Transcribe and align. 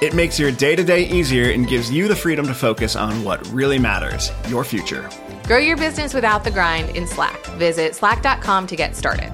It 0.00 0.14
makes 0.14 0.38
your 0.38 0.50
day 0.50 0.74
to 0.76 0.82
day 0.82 1.02
easier 1.08 1.50
and 1.50 1.68
gives 1.68 1.90
you 1.90 2.08
the 2.08 2.16
freedom 2.16 2.46
to 2.46 2.54
focus 2.54 2.96
on 2.96 3.22
what 3.22 3.46
really 3.48 3.78
matters 3.78 4.30
your 4.48 4.64
future. 4.64 5.08
Grow 5.46 5.58
your 5.58 5.76
business 5.76 6.14
without 6.14 6.42
the 6.44 6.50
grind 6.50 6.96
in 6.96 7.06
Slack. 7.06 7.44
Visit 7.58 7.94
slack.com 7.94 8.66
to 8.68 8.76
get 8.76 8.96
started. 8.96 9.30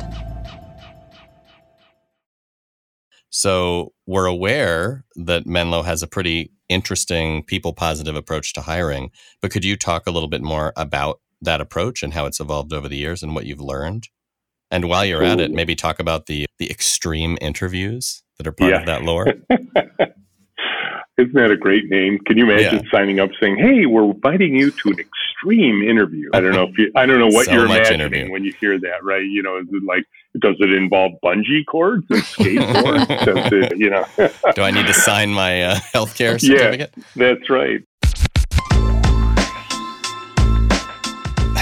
So, 3.31 3.93
we're 4.07 4.27
aware 4.27 5.05
that 5.17 5.47
Menlo 5.47 5.83
has 5.83 6.03
a 6.03 6.07
pretty 6.07 6.53
interesting 6.69 7.43
people 7.45 7.73
positive 7.75 8.17
approach 8.17 8.53
to 8.55 8.63
hiring, 8.63 9.11
but 9.43 9.51
could 9.51 9.65
you 9.65 9.77
talk 9.77 10.07
a 10.07 10.11
little 10.11 10.29
bit 10.29 10.43
more 10.43 10.73
about 10.77 11.21
that 11.43 11.61
approach 11.61 12.03
and 12.03 12.15
how 12.15 12.25
it's 12.27 12.41
evolved 12.41 12.73
over 12.73 12.89
the 12.89 12.97
years 12.97 13.23
and 13.23 13.35
what 13.35 13.45
you've 13.45 13.61
learned? 13.61 14.09
And 14.71 14.89
while 14.89 15.05
you're 15.05 15.23
at 15.23 15.39
it, 15.39 15.53
maybe 15.53 15.77
talk 15.77 16.01
about 16.01 16.27
the 16.27 16.47
the 16.59 16.69
extreme 16.71 17.37
interviews 17.41 18.23
that 18.39 18.47
are 18.47 18.53
part 18.53 18.71
Yeah. 18.73 18.81
of 18.81 18.87
that 18.87 19.03
lore. 19.05 19.27
Isn't 21.19 21.33
that 21.35 21.51
a 21.51 21.57
great 21.57 21.89
name? 21.89 22.19
Can 22.27 22.37
you 22.37 22.45
imagine 22.45 22.83
Yeah. 22.85 22.91
signing 22.91 23.21
up 23.21 23.31
saying, 23.41 23.57
"Hey, 23.57 23.87
we're 23.87 24.11
inviting 24.11 24.55
you 24.55 24.71
to 24.71 24.91
an 24.91 24.99
extreme 25.01 25.83
interview"? 25.83 26.29
I 26.35 26.41
don't 26.41 26.53
know 26.53 26.65
if 26.65 26.77
you, 26.77 26.91
I 26.95 27.07
don't 27.07 27.19
know 27.19 27.27
what 27.29 27.47
So 27.47 27.53
you're 27.53 27.65
imagining 27.65 28.01
interview. 28.01 28.31
when 28.31 28.45
you 28.45 28.53
hear 28.61 28.79
that, 28.79 29.03
right? 29.03 29.25
You 29.25 29.43
know, 29.43 29.57
is 29.57 29.67
it 29.73 29.83
like 29.85 30.05
does 30.41 30.57
it 30.61 30.71
involve 30.75 31.13
bungee 31.25 31.65
cords 31.67 32.05
and 32.11 32.23
skateboards? 32.23 33.09
does 33.25 33.51
it, 33.53 33.79
you 33.79 33.89
know, 33.89 34.05
Do 34.55 34.61
I 34.63 34.71
need 34.71 34.87
to 34.87 34.93
sign 34.93 35.31
my 35.31 35.63
uh, 35.63 35.75
healthcare 35.95 36.33
Yeah. 36.43 36.59
certificate? 36.59 36.93
that's 37.17 37.49
right. 37.49 37.81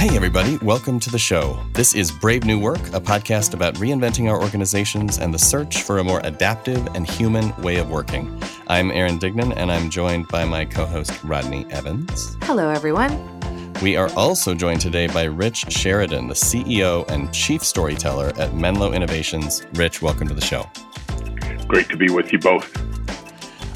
Hey, 0.04 0.16
everybody, 0.16 0.58
welcome 0.58 1.00
to 1.00 1.08
the 1.08 1.18
show. 1.18 1.58
This 1.72 1.94
is 1.94 2.12
Brave 2.12 2.44
New 2.44 2.60
Work, 2.60 2.88
a 2.88 3.00
podcast 3.00 3.54
about 3.54 3.76
reinventing 3.76 4.30
our 4.30 4.38
organizations 4.38 5.16
and 5.16 5.32
the 5.32 5.38
search 5.38 5.80
for 5.80 5.96
a 5.96 6.04
more 6.04 6.20
adaptive 6.24 6.86
and 6.94 7.08
human 7.08 7.56
way 7.62 7.76
of 7.76 7.88
working. 7.88 8.38
I'm 8.66 8.90
Aaron 8.90 9.18
Dignan, 9.18 9.56
and 9.56 9.72
I'm 9.72 9.88
joined 9.88 10.28
by 10.28 10.44
my 10.44 10.66
co 10.66 10.84
host, 10.84 11.24
Rodney 11.24 11.64
Evans. 11.70 12.36
Hello, 12.42 12.68
everyone. 12.68 13.72
We 13.80 13.96
are 13.96 14.12
also 14.14 14.52
joined 14.52 14.82
today 14.82 15.06
by 15.06 15.22
Rich 15.22 15.72
Sheridan, 15.72 16.28
the 16.28 16.34
CEO 16.34 17.08
and 17.08 17.32
Chief 17.32 17.64
Storyteller 17.64 18.34
at 18.36 18.52
Menlo 18.52 18.92
Innovations. 18.92 19.66
Rich, 19.72 20.02
welcome 20.02 20.28
to 20.28 20.34
the 20.34 20.42
show. 20.42 20.68
Great 21.66 21.88
to 21.88 21.96
be 21.96 22.10
with 22.10 22.30
you 22.30 22.38
both. 22.38 22.93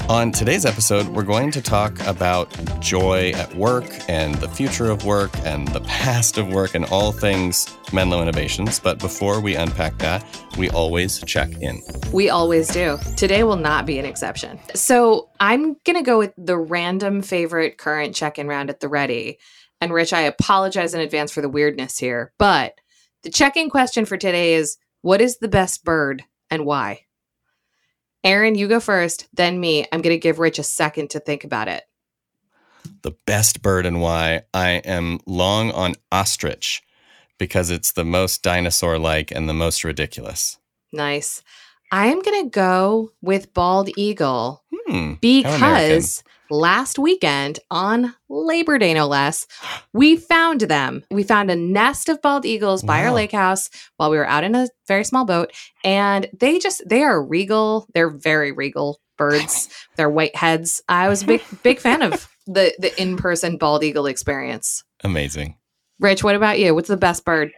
On 0.09 0.31
today's 0.31 0.65
episode, 0.65 1.07
we're 1.09 1.21
going 1.21 1.51
to 1.51 1.61
talk 1.61 1.99
about 2.07 2.49
joy 2.79 3.29
at 3.35 3.53
work 3.53 3.85
and 4.09 4.33
the 4.33 4.49
future 4.49 4.89
of 4.89 5.05
work 5.05 5.29
and 5.45 5.67
the 5.67 5.81
past 5.81 6.39
of 6.39 6.51
work 6.51 6.73
and 6.73 6.85
all 6.85 7.11
things 7.11 7.67
Menlo 7.93 8.19
Innovations. 8.19 8.79
But 8.79 8.97
before 8.97 9.39
we 9.39 9.53
unpack 9.53 9.99
that, 9.99 10.25
we 10.57 10.71
always 10.71 11.19
check 11.25 11.51
in. 11.61 11.79
We 12.11 12.31
always 12.31 12.69
do. 12.69 12.97
Today 13.17 13.43
will 13.43 13.55
not 13.55 13.85
be 13.85 13.99
an 13.99 14.05
exception. 14.05 14.59
So 14.73 15.29
I'm 15.39 15.75
going 15.85 15.97
to 15.97 16.01
go 16.01 16.17
with 16.17 16.33
the 16.39 16.57
random 16.57 17.21
favorite 17.21 17.77
current 17.77 18.15
check 18.15 18.39
in 18.39 18.47
round 18.47 18.71
at 18.71 18.79
the 18.79 18.89
ready. 18.89 19.37
And 19.79 19.93
Rich, 19.93 20.11
I 20.13 20.21
apologize 20.21 20.95
in 20.95 21.01
advance 21.01 21.31
for 21.31 21.41
the 21.41 21.49
weirdness 21.49 21.99
here, 21.99 22.33
but 22.39 22.73
the 23.21 23.29
check 23.29 23.55
in 23.57 23.69
question 23.69 24.05
for 24.05 24.17
today 24.17 24.55
is 24.55 24.77
what 25.01 25.21
is 25.21 25.37
the 25.37 25.47
best 25.47 25.85
bird 25.85 26.23
and 26.49 26.65
why? 26.65 27.05
Aaron, 28.23 28.55
you 28.55 28.67
go 28.67 28.79
first, 28.79 29.27
then 29.33 29.59
me. 29.59 29.85
I'm 29.91 30.01
going 30.01 30.15
to 30.15 30.19
give 30.19 30.39
Rich 30.39 30.59
a 30.59 30.63
second 30.63 31.11
to 31.11 31.19
think 31.19 31.43
about 31.43 31.67
it. 31.67 31.83
The 33.01 33.15
best 33.25 33.61
bird 33.61 33.85
and 33.85 34.01
why 34.01 34.41
I 34.53 34.71
am 34.71 35.19
long 35.25 35.71
on 35.71 35.95
ostrich 36.11 36.83
because 37.37 37.69
it's 37.69 37.93
the 37.93 38.03
most 38.03 38.43
dinosaur 38.43 38.97
like 38.97 39.31
and 39.31 39.47
the 39.47 39.53
most 39.53 39.83
ridiculous. 39.83 40.57
Nice. 40.91 41.41
I 41.91 42.07
am 42.07 42.21
going 42.21 42.43
to 42.43 42.49
go 42.49 43.11
with 43.21 43.53
bald 43.53 43.89
eagle 43.97 44.63
Hmm. 44.89 45.13
Because 45.21 46.23
last 46.49 46.99
weekend 46.99 47.59
on 47.69 48.15
Labor 48.29 48.77
Day, 48.77 48.93
no 48.93 49.07
less, 49.07 49.47
we 49.93 50.15
found 50.15 50.61
them. 50.61 51.03
We 51.11 51.23
found 51.23 51.51
a 51.51 51.55
nest 51.55 52.09
of 52.09 52.21
bald 52.21 52.45
eagles 52.45 52.83
by 52.83 53.03
our 53.03 53.11
lake 53.11 53.31
house 53.31 53.69
while 53.97 54.09
we 54.09 54.17
were 54.17 54.27
out 54.27 54.43
in 54.43 54.55
a 54.55 54.67
very 54.87 55.03
small 55.03 55.25
boat. 55.25 55.51
And 55.83 56.27
they 56.39 56.59
just, 56.59 56.81
they 56.87 57.03
are 57.03 57.21
regal. 57.21 57.87
They're 57.93 58.09
very 58.09 58.51
regal 58.51 58.99
birds. 59.17 59.69
They're 59.95 60.09
white 60.09 60.35
heads. 60.35 60.81
I 60.89 61.09
was 61.09 61.23
a 61.23 61.25
big, 61.25 61.41
big 61.63 61.79
fan 61.79 62.01
of 62.01 62.27
the, 62.47 62.73
the 62.79 62.99
in 62.99 63.17
person 63.17 63.57
bald 63.57 63.83
eagle 63.83 64.05
experience. 64.05 64.83
Amazing. 65.03 65.57
Rich, 65.99 66.23
what 66.23 66.35
about 66.35 66.59
you? 66.59 66.73
What's 66.73 66.87
the 66.87 66.97
best 66.97 67.25
bird? 67.25 67.51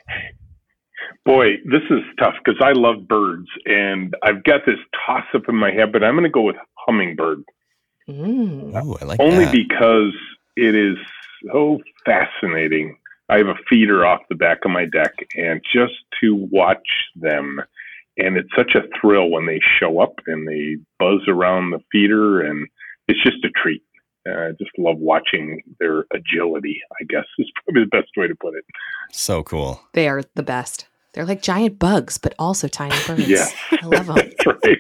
Boy, 1.24 1.58
this 1.66 1.84
is 1.92 2.00
tough 2.20 2.34
because 2.44 2.60
I 2.64 2.72
love 2.72 3.08
birds, 3.08 3.48
and 3.66 4.16
I've 4.24 4.44
got 4.44 4.62
this 4.66 4.80
toss 5.06 5.24
up 5.36 5.44
in 5.48 5.56
my 5.56 5.70
head, 5.72 5.92
but 5.92 6.04
I'm 6.04 6.16
going 6.16 6.24
to 6.24 6.30
go 6.30 6.42
with 6.42 6.56
hummingbird. 6.74 7.44
Mm. 8.10 8.74
Ooh, 8.86 8.98
I 9.02 9.06
like 9.06 9.20
only 9.20 9.46
that. 9.46 9.54
because 9.54 10.14
it 10.56 10.76
is 10.76 10.98
so 11.52 11.80
fascinating. 12.06 12.98
I 13.30 13.38
have 13.38 13.48
a 13.48 13.56
feeder 13.70 14.06
off 14.06 14.22
the 14.30 14.36
back 14.36 14.60
of 14.66 14.72
my 14.72 14.86
deck, 14.86 15.14
and 15.38 15.62
just 15.74 15.94
to 16.22 16.36
watch 16.52 16.88
them, 17.16 17.62
and 18.18 18.36
it's 18.38 18.50
such 18.56 18.76
a 18.76 18.82
thrill 19.00 19.30
when 19.30 19.46
they 19.46 19.60
show 19.80 20.00
up 20.02 20.16
and 20.28 20.48
they 20.48 20.78
buzz 21.00 21.22
around 21.28 21.72
the 21.72 21.80
feeder, 21.92 22.42
and 22.42 22.68
it's 23.08 23.24
just 23.24 23.44
a 23.46 23.50
treat. 23.50 23.84
Uh, 24.28 24.34
I 24.34 24.52
just 24.60 24.72
love 24.78 24.98
watching 25.00 25.62
their 25.80 26.06
agility. 26.14 26.80
I 27.00 27.06
guess 27.06 27.24
is 27.40 27.50
probably 27.64 27.84
the 27.84 27.90
best 27.98 28.10
way 28.18 28.28
to 28.28 28.36
put 28.36 28.56
it. 28.56 28.66
so 29.12 29.44
cool. 29.44 29.82
They 29.94 30.08
are 30.10 30.24
the 30.36 30.44
best. 30.44 30.88
They're 31.14 31.26
like 31.26 31.42
giant 31.42 31.80
bugs, 31.80 32.18
but 32.18 32.34
also 32.38 32.68
tiny 32.68 32.96
birds. 33.08 33.28
Yes. 33.28 33.54
I 33.72 33.86
love 33.86 34.08
them. 34.08 34.16
That's 34.16 34.46
right. 34.46 34.80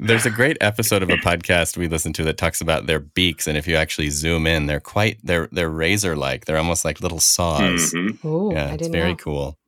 There's 0.00 0.26
a 0.26 0.30
great 0.30 0.56
episode 0.60 1.02
of 1.02 1.10
a 1.10 1.16
podcast 1.16 1.76
we 1.76 1.88
listen 1.88 2.12
to 2.14 2.24
that 2.24 2.38
talks 2.38 2.60
about 2.60 2.86
their 2.86 3.00
beaks, 3.00 3.48
and 3.48 3.56
if 3.58 3.66
you 3.66 3.74
actually 3.74 4.10
zoom 4.10 4.46
in, 4.46 4.66
they're 4.66 4.78
quite 4.80 5.18
they're 5.24 5.48
they're 5.50 5.68
razor 5.68 6.14
like. 6.14 6.44
They're 6.44 6.56
almost 6.56 6.84
like 6.84 7.00
little 7.00 7.18
saws. 7.18 7.92
Mhm. 7.92 8.24
Ooh, 8.24 8.52
yeah, 8.52 8.66
I 8.66 8.68
it's 8.74 8.76
didn't 8.82 8.92
very 8.92 9.10
know. 9.10 9.16
cool. 9.16 9.58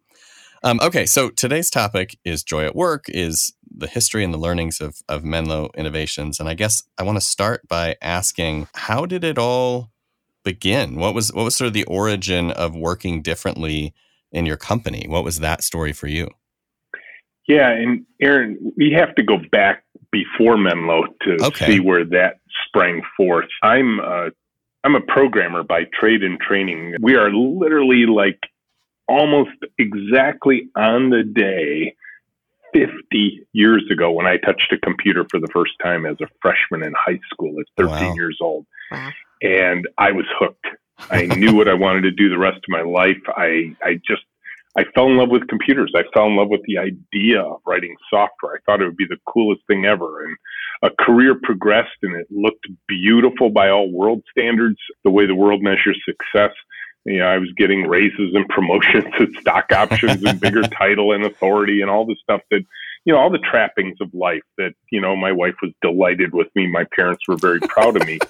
Um, 0.62 0.78
okay, 0.82 1.04
so 1.06 1.30
today's 1.30 1.68
topic 1.70 2.16
is 2.24 2.44
joy 2.44 2.64
at 2.64 2.76
work, 2.76 3.06
is 3.08 3.52
the 3.76 3.86
history 3.88 4.22
and 4.22 4.32
the 4.32 4.38
learnings 4.38 4.80
of 4.80 4.98
of 5.08 5.24
Menlo 5.24 5.70
Innovations, 5.76 6.38
and 6.38 6.48
I 6.48 6.54
guess 6.54 6.84
I 6.96 7.02
want 7.02 7.16
to 7.16 7.24
start 7.26 7.66
by 7.66 7.96
asking, 8.00 8.68
how 8.74 9.06
did 9.06 9.24
it 9.24 9.36
all 9.38 9.90
begin? 10.44 10.94
What 10.96 11.12
was 11.14 11.32
what 11.32 11.44
was 11.44 11.56
sort 11.56 11.66
of 11.66 11.72
the 11.74 11.84
origin 11.84 12.52
of 12.52 12.76
working 12.76 13.20
differently 13.20 13.94
in 14.30 14.46
your 14.46 14.56
company? 14.56 15.06
What 15.08 15.24
was 15.24 15.40
that 15.40 15.64
story 15.64 15.92
for 15.92 16.06
you? 16.06 16.28
Yeah, 17.50 17.70
and 17.70 18.06
Aaron, 18.22 18.72
we 18.76 18.92
have 18.92 19.12
to 19.16 19.24
go 19.24 19.36
back 19.50 19.82
before 20.12 20.56
Menlo 20.56 21.04
to 21.22 21.36
Okay. 21.46 21.66
see 21.66 21.80
where 21.80 22.04
that 22.04 22.38
sprang 22.66 23.02
forth. 23.16 23.48
I'm 23.62 23.98
uh, 23.98 24.30
I'm 24.84 24.94
a 24.94 25.00
programmer 25.00 25.62
by 25.64 25.84
trade 25.98 26.22
and 26.22 26.38
training. 26.40 26.94
We 27.00 27.16
are 27.16 27.30
literally 27.32 28.06
like 28.06 28.38
almost 29.08 29.50
exactly 29.78 30.68
on 30.76 31.10
the 31.10 31.24
day 31.24 31.94
50 32.72 33.46
years 33.52 33.82
ago 33.90 34.12
when 34.12 34.26
I 34.26 34.36
touched 34.36 34.72
a 34.72 34.78
computer 34.78 35.26
for 35.28 35.40
the 35.40 35.48
first 35.52 35.72
time 35.82 36.06
as 36.06 36.16
a 36.22 36.28
freshman 36.40 36.84
in 36.86 36.92
high 36.96 37.18
school 37.32 37.52
at 37.60 37.66
13 37.76 37.90
Wow. 38.10 38.14
years 38.14 38.38
old. 38.40 38.64
Wow. 38.92 39.10
And 39.42 39.88
I 39.98 40.12
was 40.12 40.26
hooked. 40.38 40.66
I 41.10 41.26
knew 41.26 41.52
what 41.56 41.68
I 41.68 41.74
wanted 41.74 42.02
to 42.02 42.12
do 42.12 42.28
the 42.28 42.38
rest 42.38 42.58
of 42.58 42.68
my 42.68 42.82
life. 42.82 43.20
I, 43.28 43.74
I 43.82 43.94
just, 44.06 44.22
I 44.76 44.84
fell 44.94 45.06
in 45.06 45.16
love 45.16 45.30
with 45.30 45.48
computers. 45.48 45.92
I 45.96 46.04
fell 46.14 46.26
in 46.26 46.36
love 46.36 46.48
with 46.48 46.62
the 46.64 46.78
idea 46.78 47.42
of 47.42 47.60
writing 47.66 47.96
software. 48.08 48.54
I 48.54 48.58
thought 48.64 48.80
it 48.80 48.86
would 48.86 48.96
be 48.96 49.06
the 49.06 49.18
coolest 49.26 49.62
thing 49.66 49.84
ever. 49.84 50.24
And 50.24 50.36
a 50.82 50.90
career 50.90 51.34
progressed 51.42 51.96
and 52.02 52.14
it 52.14 52.28
looked 52.30 52.66
beautiful 52.86 53.50
by 53.50 53.68
all 53.68 53.90
world 53.90 54.22
standards, 54.30 54.78
the 55.04 55.10
way 55.10 55.26
the 55.26 55.34
world 55.34 55.62
measures 55.62 56.00
success. 56.04 56.52
You 57.04 57.18
know, 57.18 57.26
I 57.26 57.38
was 57.38 57.52
getting 57.56 57.88
raises 57.88 58.34
and 58.34 58.48
promotions 58.48 59.12
and 59.18 59.34
stock 59.40 59.72
options 59.72 60.22
and 60.22 60.40
bigger 60.40 60.62
title 60.78 61.12
and 61.12 61.24
authority 61.24 61.80
and 61.80 61.90
all 61.90 62.06
the 62.06 62.16
stuff 62.22 62.42
that, 62.50 62.64
you 63.04 63.12
know, 63.12 63.18
all 63.18 63.30
the 63.30 63.38
trappings 63.38 63.98
of 64.00 64.14
life 64.14 64.42
that, 64.56 64.74
you 64.92 65.00
know, 65.00 65.16
my 65.16 65.32
wife 65.32 65.56
was 65.62 65.72
delighted 65.82 66.32
with 66.32 66.48
me. 66.54 66.68
My 66.68 66.84
parents 66.94 67.26
were 67.26 67.36
very 67.36 67.60
proud 67.60 67.96
of 67.96 68.06
me. 68.06 68.18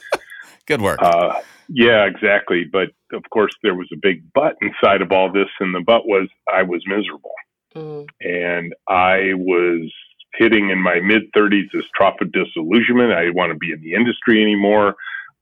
Good 0.70 0.82
work. 0.82 1.00
Uh, 1.02 1.40
yeah, 1.68 2.04
exactly. 2.04 2.62
But 2.62 2.90
of 3.12 3.24
course, 3.32 3.52
there 3.64 3.74
was 3.74 3.88
a 3.92 3.96
big 4.00 4.22
but 4.32 4.54
inside 4.62 5.02
of 5.02 5.10
all 5.10 5.32
this, 5.32 5.48
and 5.58 5.74
the 5.74 5.80
but 5.80 6.06
was 6.06 6.28
I 6.52 6.62
was 6.62 6.80
miserable. 6.86 7.32
Mm. 7.74 8.06
And 8.20 8.72
I 8.88 9.34
was 9.34 9.92
hitting 10.34 10.70
in 10.70 10.78
my 10.78 11.00
mid 11.00 11.22
30s 11.36 11.72
this 11.72 11.86
trough 11.96 12.20
of 12.20 12.30
disillusionment. 12.30 13.12
I 13.12 13.22
didn't 13.22 13.34
want 13.34 13.50
to 13.50 13.58
be 13.58 13.72
in 13.72 13.80
the 13.80 13.94
industry 13.94 14.40
anymore. 14.40 14.94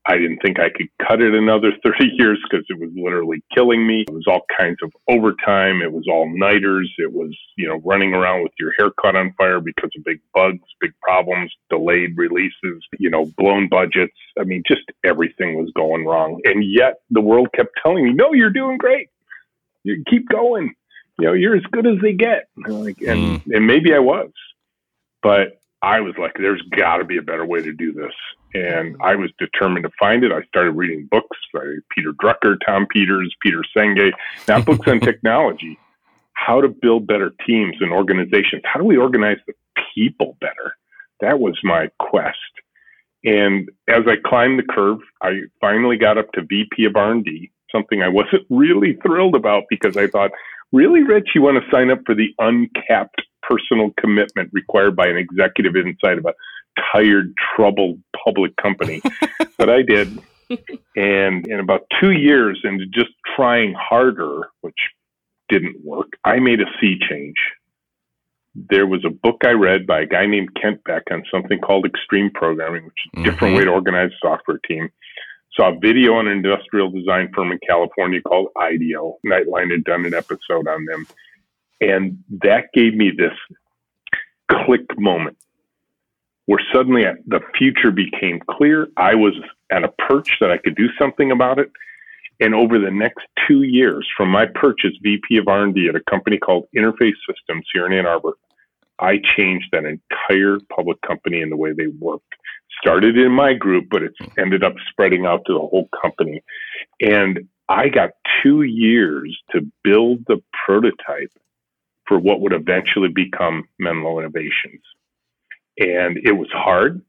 I 0.05 0.17
didn't 0.17 0.39
think 0.39 0.59
I 0.59 0.69
could 0.69 0.87
cut 1.05 1.21
it 1.21 1.33
another 1.33 1.71
30 1.83 2.11
years 2.13 2.39
because 2.49 2.65
it 2.69 2.79
was 2.79 2.89
literally 2.95 3.43
killing 3.53 3.85
me. 3.85 4.05
It 4.07 4.13
was 4.13 4.25
all 4.27 4.41
kinds 4.57 4.77
of 4.81 4.91
overtime. 5.09 5.81
It 5.81 5.91
was 5.91 6.05
all 6.09 6.31
nighters. 6.33 6.91
It 6.97 7.11
was, 7.11 7.37
you 7.57 7.67
know, 7.67 7.81
running 7.83 8.13
around 8.13 8.43
with 8.43 8.53
your 8.59 8.71
hair 8.77 8.89
caught 8.99 9.15
on 9.15 9.33
fire 9.37 9.59
because 9.59 9.91
of 9.97 10.03
big 10.03 10.19
bugs, 10.33 10.63
big 10.79 10.91
problems, 11.01 11.51
delayed 11.69 12.17
releases, 12.17 12.83
you 12.97 13.09
know, 13.09 13.25
blown 13.37 13.67
budgets. 13.69 14.15
I 14.39 14.43
mean, 14.45 14.63
just 14.67 14.83
everything 15.03 15.55
was 15.55 15.71
going 15.75 16.05
wrong. 16.05 16.39
And 16.45 16.63
yet 16.63 17.01
the 17.09 17.21
world 17.21 17.49
kept 17.53 17.71
telling 17.83 18.03
me, 18.05 18.13
no, 18.13 18.33
you're 18.33 18.51
doing 18.51 18.77
great. 18.77 19.09
You 19.83 20.03
keep 20.09 20.27
going. 20.29 20.73
You 21.19 21.27
know, 21.27 21.33
you're 21.33 21.55
as 21.55 21.63
good 21.71 21.85
as 21.85 21.97
they 22.01 22.13
get. 22.13 22.47
Like, 22.55 23.01
and, 23.01 23.41
mm. 23.41 23.55
and 23.55 23.67
maybe 23.67 23.93
I 23.93 23.99
was, 23.99 24.31
but 25.21 25.58
I 25.81 26.01
was 26.01 26.13
like, 26.17 26.33
there's 26.37 26.61
got 26.75 26.97
to 26.97 27.05
be 27.05 27.17
a 27.17 27.21
better 27.21 27.45
way 27.45 27.61
to 27.61 27.71
do 27.71 27.93
this. 27.93 28.13
And 28.53 28.97
I 29.01 29.15
was 29.15 29.29
determined 29.39 29.83
to 29.83 29.91
find 29.99 30.23
it. 30.23 30.31
I 30.31 30.41
started 30.43 30.71
reading 30.71 31.07
books 31.09 31.37
by 31.53 31.61
Peter 31.95 32.11
Drucker, 32.11 32.57
Tom 32.65 32.87
Peters, 32.87 33.33
Peter 33.41 33.63
Senge, 33.75 34.11
not 34.47 34.65
books 34.65 34.87
on 34.87 34.99
technology, 34.99 35.79
how 36.33 36.59
to 36.59 36.67
build 36.67 37.07
better 37.07 37.33
teams 37.45 37.77
and 37.79 37.91
organizations. 37.91 38.63
How 38.65 38.79
do 38.79 38.85
we 38.85 38.97
organize 38.97 39.37
the 39.47 39.53
people 39.93 40.37
better? 40.41 40.75
That 41.21 41.39
was 41.39 41.57
my 41.63 41.89
quest. 41.99 42.37
And 43.23 43.69
as 43.87 44.03
I 44.07 44.15
climbed 44.25 44.59
the 44.59 44.63
curve, 44.63 44.99
I 45.21 45.41
finally 45.61 45.97
got 45.97 46.17
up 46.17 46.31
to 46.33 46.41
VP 46.41 46.85
of 46.85 46.95
R&D, 46.95 47.51
something 47.71 48.01
I 48.01 48.09
wasn't 48.09 48.45
really 48.49 48.97
thrilled 49.05 49.35
about 49.35 49.63
because 49.69 49.95
I 49.95 50.07
thought, 50.07 50.31
really, 50.71 51.03
Rich, 51.03 51.29
you 51.35 51.41
want 51.41 51.63
to 51.63 51.71
sign 51.71 51.89
up 51.91 51.99
for 52.05 52.15
the 52.15 52.33
uncapped 52.39 53.21
personal 53.49 53.91
commitment 53.99 54.49
required 54.53 54.95
by 54.95 55.07
an 55.07 55.17
executive 55.17 55.75
inside 55.75 56.17
of 56.17 56.25
a 56.25 56.33
tired, 56.93 57.33
troubled 57.55 57.99
public 58.23 58.55
company. 58.57 59.01
but 59.57 59.69
I 59.69 59.81
did. 59.81 60.19
And 60.95 61.47
in 61.47 61.59
about 61.59 61.81
two 61.99 62.11
years 62.11 62.59
into 62.63 62.85
just 62.87 63.11
trying 63.35 63.73
harder, 63.73 64.49
which 64.61 64.77
didn't 65.47 65.83
work, 65.83 66.07
I 66.23 66.39
made 66.39 66.61
a 66.61 66.65
sea 66.79 66.97
change. 67.09 67.35
There 68.55 68.87
was 68.87 69.05
a 69.05 69.09
book 69.09 69.41
I 69.45 69.51
read 69.51 69.85
by 69.85 70.01
a 70.01 70.05
guy 70.05 70.25
named 70.25 70.55
Kent 70.59 70.83
Beck 70.83 71.03
on 71.11 71.23
something 71.31 71.59
called 71.59 71.85
extreme 71.85 72.31
programming, 72.31 72.85
which 72.85 72.93
is 72.93 73.09
a 73.13 73.15
mm-hmm. 73.17 73.23
different 73.25 73.55
way 73.55 73.63
to 73.63 73.69
organize 73.69 74.11
a 74.11 74.27
software 74.27 74.59
team. 74.67 74.89
Saw 75.53 75.75
a 75.75 75.79
video 75.79 76.15
on 76.15 76.27
an 76.27 76.37
industrial 76.37 76.89
design 76.89 77.31
firm 77.33 77.51
in 77.51 77.59
California 77.67 78.21
called 78.21 78.49
IDEO. 78.59 79.17
Nightline 79.25 79.71
had 79.71 79.83
done 79.83 80.05
an 80.05 80.13
episode 80.13 80.67
on 80.67 80.85
them. 80.85 81.05
And 81.81 82.23
that 82.43 82.71
gave 82.73 82.93
me 82.93 83.11
this 83.15 83.33
click 84.51 84.81
moment 84.97 85.37
where 86.49 86.59
suddenly 86.73 87.03
the 87.27 87.41
future 87.55 87.91
became 87.91 88.39
clear. 88.49 88.87
I 88.97 89.13
was 89.13 89.33
at 89.71 89.83
a 89.83 89.89
perch 89.89 90.37
that 90.41 90.49
I 90.49 90.57
could 90.57 90.75
do 90.75 90.87
something 90.97 91.31
about 91.31 91.59
it. 91.59 91.71
And 92.39 92.55
over 92.55 92.79
the 92.79 92.89
next 92.89 93.27
two 93.47 93.61
years, 93.61 94.07
from 94.17 94.29
my 94.29 94.47
perch 94.47 94.81
as 94.83 94.93
VP 95.03 95.37
of 95.37 95.47
R&D 95.47 95.87
at 95.87 95.95
a 95.95 96.01
company 96.09 96.37
called 96.37 96.65
Interface 96.75 97.13
Systems 97.27 97.67
here 97.71 97.85
in 97.85 97.93
Ann 97.93 98.07
Arbor, 98.07 98.33
I 98.97 99.19
changed 99.37 99.67
that 99.71 99.85
entire 99.85 100.57
public 100.75 100.99
company 101.01 101.41
and 101.41 101.51
the 101.51 101.57
way 101.57 101.71
they 101.73 101.87
worked. 101.87 102.33
Started 102.81 103.17
in 103.17 103.31
my 103.31 103.53
group, 103.53 103.87
but 103.91 104.01
it 104.01 104.13
ended 104.37 104.63
up 104.63 104.73
spreading 104.89 105.27
out 105.27 105.43
to 105.45 105.53
the 105.53 105.59
whole 105.59 105.87
company. 106.01 106.41
And 106.99 107.47
I 107.67 107.89
got 107.89 108.11
two 108.41 108.63
years 108.63 109.37
to 109.51 109.61
build 109.83 110.25
the 110.27 110.41
prototype 110.65 111.31
for 112.09 112.19
what 112.19 112.41
would 112.41 112.51
eventually 112.51 113.07
become 113.07 113.69
Menlo 113.79 114.19
Innovations 114.19 114.81
and 115.79 116.17
it 116.17 116.33
was 116.33 116.49
hard. 116.51 117.01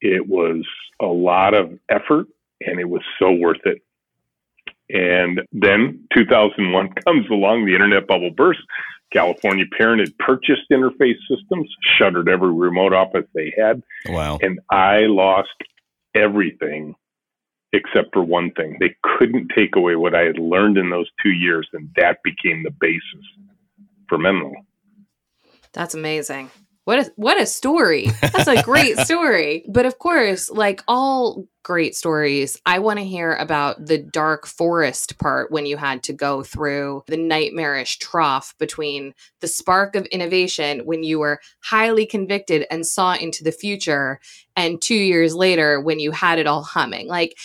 It 0.00 0.26
was 0.26 0.64
a 1.00 1.06
lot 1.06 1.54
of 1.54 1.78
effort, 1.88 2.26
and 2.60 2.78
it 2.78 2.88
was 2.88 3.02
so 3.18 3.32
worth 3.32 3.64
it. 3.64 3.82
And 4.88 5.40
then 5.52 6.06
2001 6.16 6.92
comes 7.04 7.28
along, 7.28 7.66
the 7.66 7.74
internet 7.74 8.06
bubble 8.06 8.30
burst. 8.30 8.60
California 9.12 9.64
Parent 9.76 10.00
had 10.00 10.16
purchased 10.18 10.62
Interface 10.70 11.18
Systems, 11.28 11.68
shuttered 11.98 12.28
every 12.28 12.52
remote 12.52 12.92
office 12.92 13.24
they 13.34 13.52
had. 13.56 13.82
Wow. 14.06 14.38
And 14.40 14.60
I 14.70 15.00
lost 15.06 15.48
everything 16.14 16.94
except 17.72 18.12
for 18.12 18.22
one 18.22 18.52
thing. 18.52 18.76
They 18.78 18.94
couldn't 19.02 19.50
take 19.54 19.74
away 19.76 19.96
what 19.96 20.14
I 20.14 20.22
had 20.22 20.38
learned 20.38 20.78
in 20.78 20.90
those 20.90 21.08
two 21.22 21.30
years, 21.30 21.68
and 21.72 21.90
that 21.96 22.22
became 22.22 22.62
the 22.62 22.70
basis 22.70 23.26
for 24.08 24.18
Menlo. 24.18 24.52
That's 25.72 25.94
amazing. 25.94 26.50
What 26.86 27.00
a 27.00 27.12
what 27.16 27.40
a 27.40 27.46
story. 27.46 28.06
That's 28.22 28.46
a 28.46 28.62
great 28.62 28.96
story. 29.00 29.64
But 29.68 29.86
of 29.86 29.98
course, 29.98 30.48
like 30.48 30.84
all 30.86 31.48
great 31.64 31.96
stories, 31.96 32.60
I 32.64 32.78
want 32.78 33.00
to 33.00 33.04
hear 33.04 33.34
about 33.34 33.84
the 33.84 33.98
dark 33.98 34.46
forest 34.46 35.18
part 35.18 35.50
when 35.50 35.66
you 35.66 35.76
had 35.76 36.04
to 36.04 36.12
go 36.12 36.44
through 36.44 37.02
the 37.08 37.16
nightmarish 37.16 37.98
trough 37.98 38.54
between 38.60 39.14
the 39.40 39.48
spark 39.48 39.96
of 39.96 40.06
innovation 40.06 40.82
when 40.84 41.02
you 41.02 41.18
were 41.18 41.40
highly 41.58 42.06
convicted 42.06 42.64
and 42.70 42.86
saw 42.86 43.14
into 43.14 43.42
the 43.42 43.50
future 43.50 44.20
and 44.54 44.80
2 44.80 44.94
years 44.94 45.34
later 45.34 45.80
when 45.80 45.98
you 45.98 46.12
had 46.12 46.38
it 46.38 46.46
all 46.46 46.62
humming. 46.62 47.08
Like 47.08 47.36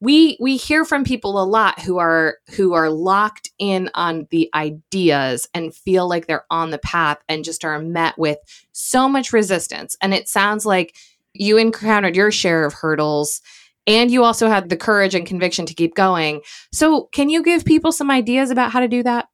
we 0.00 0.38
we 0.40 0.56
hear 0.56 0.84
from 0.84 1.04
people 1.04 1.40
a 1.40 1.44
lot 1.44 1.80
who 1.80 1.98
are 1.98 2.38
who 2.56 2.72
are 2.72 2.88
locked 2.88 3.50
in 3.58 3.90
on 3.94 4.26
the 4.30 4.48
ideas 4.54 5.48
and 5.52 5.74
feel 5.74 6.08
like 6.08 6.26
they're 6.26 6.46
on 6.50 6.70
the 6.70 6.78
path 6.78 7.18
and 7.28 7.44
just 7.44 7.64
are 7.64 7.78
met 7.78 8.18
with 8.18 8.38
so 8.72 9.08
much 9.08 9.32
resistance. 9.32 9.96
And 10.00 10.14
it 10.14 10.28
sounds 10.28 10.64
like 10.64 10.96
you 11.34 11.58
encountered 11.58 12.16
your 12.16 12.30
share 12.30 12.64
of 12.64 12.72
hurdles 12.72 13.42
and 13.86 14.10
you 14.10 14.24
also 14.24 14.48
had 14.48 14.68
the 14.68 14.76
courage 14.76 15.14
and 15.14 15.26
conviction 15.26 15.66
to 15.66 15.74
keep 15.74 15.94
going. 15.94 16.40
So 16.72 17.08
can 17.12 17.28
you 17.28 17.42
give 17.42 17.64
people 17.64 17.92
some 17.92 18.10
ideas 18.10 18.50
about 18.50 18.72
how 18.72 18.80
to 18.80 18.88
do 18.88 19.02
that? 19.02 19.28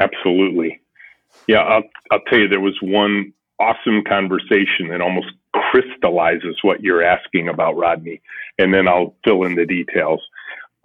Absolutely. 0.00 0.80
Yeah 1.48 1.60
i'll, 1.60 1.82
I'll 2.12 2.20
tell 2.28 2.38
you 2.38 2.46
there 2.46 2.60
was 2.60 2.78
one 2.80 3.32
awesome 3.58 4.02
conversation 4.04 4.88
that 4.88 5.00
almost 5.00 5.28
crystallizes 5.54 6.56
what 6.62 6.82
you're 6.82 7.02
asking 7.02 7.48
about, 7.48 7.76
Rodney. 7.76 8.20
And 8.58 8.72
then 8.72 8.88
I'll 8.88 9.14
fill 9.24 9.44
in 9.44 9.54
the 9.54 9.66
details. 9.66 10.20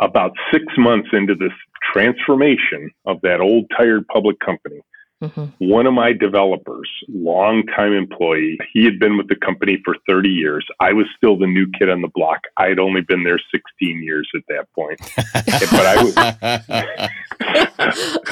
About 0.01 0.31
six 0.51 0.65
months 0.77 1.09
into 1.13 1.35
this 1.35 1.53
transformation 1.93 2.91
of 3.05 3.21
that 3.21 3.39
old 3.39 3.65
tired 3.77 4.05
public 4.07 4.37
company, 4.39 4.81
mm-hmm. 5.23 5.45
one 5.59 5.87
of 5.87 5.93
my 5.93 6.11
developers, 6.11 6.89
longtime 7.07 7.93
employee, 7.93 8.57
he 8.73 8.83
had 8.83 8.99
been 8.99 9.17
with 9.17 9.29
the 9.29 9.37
company 9.37 9.81
for 9.85 9.95
30 10.07 10.29
years. 10.29 10.65
I 10.81 10.91
was 10.91 11.05
still 11.15 11.37
the 11.37 11.47
new 11.47 11.67
kid 11.79 11.89
on 11.89 12.01
the 12.01 12.09
block. 12.13 12.41
I 12.57 12.67
had 12.67 12.79
only 12.79 13.01
been 13.01 13.23
there 13.23 13.39
16 13.53 14.03
years 14.03 14.29
at 14.35 14.41
that 14.49 14.65
point. 14.73 14.99
but 15.71 15.85
I 15.85 16.03
was, 16.03 16.13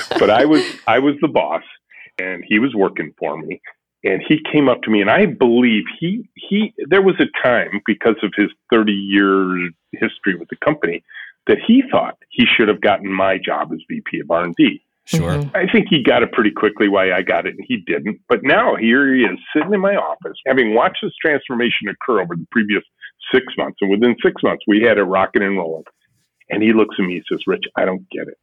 but 0.20 0.30
I 0.30 0.44
was, 0.44 0.66
I 0.86 1.00
was 1.00 1.16
the 1.22 1.30
boss 1.30 1.64
and 2.20 2.44
he 2.46 2.60
was 2.60 2.76
working 2.76 3.14
for 3.18 3.38
me 3.38 3.62
and 4.04 4.22
he 4.28 4.40
came 4.52 4.70
up 4.70 4.82
to 4.82 4.90
me 4.90 5.02
and 5.02 5.10
i 5.10 5.26
believe 5.26 5.84
he 6.00 6.28
he 6.36 6.74
there 6.90 7.02
was 7.02 7.16
a 7.20 7.26
time 7.42 7.82
because 7.86 8.16
of 8.24 8.32
his 8.36 8.50
30 8.72 8.92
year 8.92 9.70
history 9.94 10.36
with 10.36 10.50
the 10.50 10.58
company 10.64 11.04
that 11.48 11.58
he 11.66 11.84
thought 11.92 12.18
he 12.30 12.46
should 12.46 12.68
have 12.68 12.82
gotten 12.82 13.12
my 13.12 13.38
job 13.38 13.72
as 13.74 13.80
vp 13.90 14.20
of 14.20 14.30
r&d 14.30 14.82
sure. 15.06 15.20
Mm-hmm. 15.20 15.56
i 15.56 15.66
think 15.72 15.88
he 15.90 16.04
got 16.04 16.24
it 16.24 16.32
pretty 16.32 16.52
quickly 16.52 16.88
why 16.88 17.12
i 17.12 17.22
got 17.22 17.46
it 17.46 17.56
and 17.56 17.66
he 17.68 17.78
didn't. 17.78 18.20
But 18.30 18.44
now 18.44 18.76
here 18.76 19.14
he 19.14 19.24
is 19.24 19.40
sitting 19.56 19.74
in 19.74 19.80
my 19.80 19.96
office 19.96 20.38
having 20.46 20.74
watched 20.74 21.00
this 21.04 21.14
transformation 21.22 21.90
occur 21.90 22.22
over 22.22 22.36
the 22.36 22.48
previous 22.52 22.84
six 23.34 23.46
months 23.58 23.78
and 23.82 23.90
within 23.90 24.16
six 24.24 24.42
months 24.44 24.64
we 24.68 24.82
had 24.82 24.98
it 24.98 25.04
rocking 25.04 25.44
and 25.44 25.58
rolling 25.58 25.86
and 26.50 26.62
he 26.62 26.74
looks 26.74 26.96
at 27.00 27.06
me 27.06 27.16
and 27.16 27.26
says 27.32 27.42
rich 27.48 27.64
i 27.76 27.86
don't 27.86 28.10
get 28.10 28.28
it. 28.28 28.38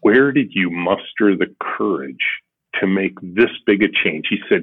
Where 0.00 0.30
did 0.30 0.52
you 0.52 0.70
muster 0.70 1.36
the 1.36 1.52
courage 1.60 2.40
to 2.80 2.86
make 2.86 3.14
this 3.22 3.50
big 3.66 3.82
a 3.82 3.88
change. 3.88 4.26
He 4.28 4.38
said, 4.48 4.62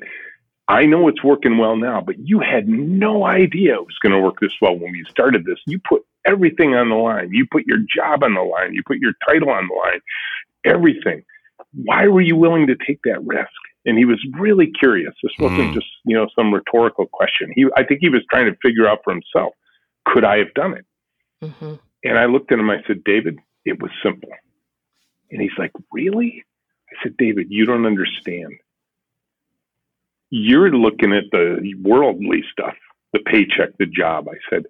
I 0.68 0.86
know 0.86 1.08
it's 1.08 1.24
working 1.24 1.58
well 1.58 1.76
now, 1.76 2.02
but 2.02 2.16
you 2.18 2.40
had 2.40 2.68
no 2.68 3.26
idea 3.26 3.76
it 3.76 3.86
was 3.86 3.98
going 4.02 4.14
to 4.14 4.20
work 4.20 4.40
this 4.42 4.54
well 4.62 4.76
when 4.78 4.92
we 4.92 5.06
started 5.10 5.46
this. 5.46 5.60
You 5.68 5.80
put 5.88 6.04
everything 6.26 6.74
on 6.74 6.90
the 6.90 6.96
line. 6.96 7.30
You 7.32 7.46
put 7.52 7.68
your 7.68 7.78
job 7.78 8.24
on 8.24 8.34
the 8.34 8.42
line. 8.42 8.74
You 8.74 8.82
put 8.86 8.98
your 8.98 9.14
title 9.28 9.50
on 9.50 9.68
the 9.68 9.76
line, 9.76 10.00
everything. 10.66 11.24
Why 11.74 12.08
were 12.08 12.22
you 12.22 12.36
willing 12.36 12.68
to 12.68 12.76
take 12.88 13.00
that 13.04 13.24
risk? 13.24 13.52
And 13.86 13.98
he 13.98 14.06
was 14.06 14.20
really 14.40 14.72
curious. 14.72 15.14
This 15.22 15.34
wasn't 15.38 15.72
mm. 15.72 15.74
just, 15.76 15.86
you 16.06 16.16
know, 16.16 16.28
some 16.36 16.52
rhetorical 16.52 17.06
question. 17.06 17.52
He, 17.54 17.68
I 17.78 17.84
think 17.84 18.00
he 18.02 18.10
was 18.10 18.22
trying 18.32 18.52
to 18.52 18.58
figure 18.64 18.88
out 18.88 19.00
for 19.04 19.14
himself, 19.14 19.54
could 20.06 20.24
I 20.24 20.38
have 20.40 20.54
done 20.56 20.74
it? 20.74 20.86
Mm-hmm. 21.44 21.76
And 22.04 22.18
I 22.18 22.26
looked 22.26 22.52
at 22.52 22.60
him, 22.60 22.70
I 22.72 22.78
said, 22.88 23.04
David, 23.04 23.38
it 23.66 23.80
was 23.82 23.92
simple. 24.04 24.30
And 25.30 25.42
he's 25.42 25.52
like, 25.58 25.72
really? 25.92 26.44
I 26.96 27.04
said, 27.04 27.18
David, 27.18 27.48
you 27.50 27.66
don't 27.66 27.86
understand. 27.86 28.54
You're 30.30 30.72
looking 30.72 31.14
at 31.14 31.26
the 31.32 31.76
worldly 31.82 32.44
stuff, 32.52 32.76
the 33.14 33.20
paycheck, 33.20 33.78
the 33.78 33.86
job. 33.86 34.28
I 34.28 34.38
said, 34.50 34.66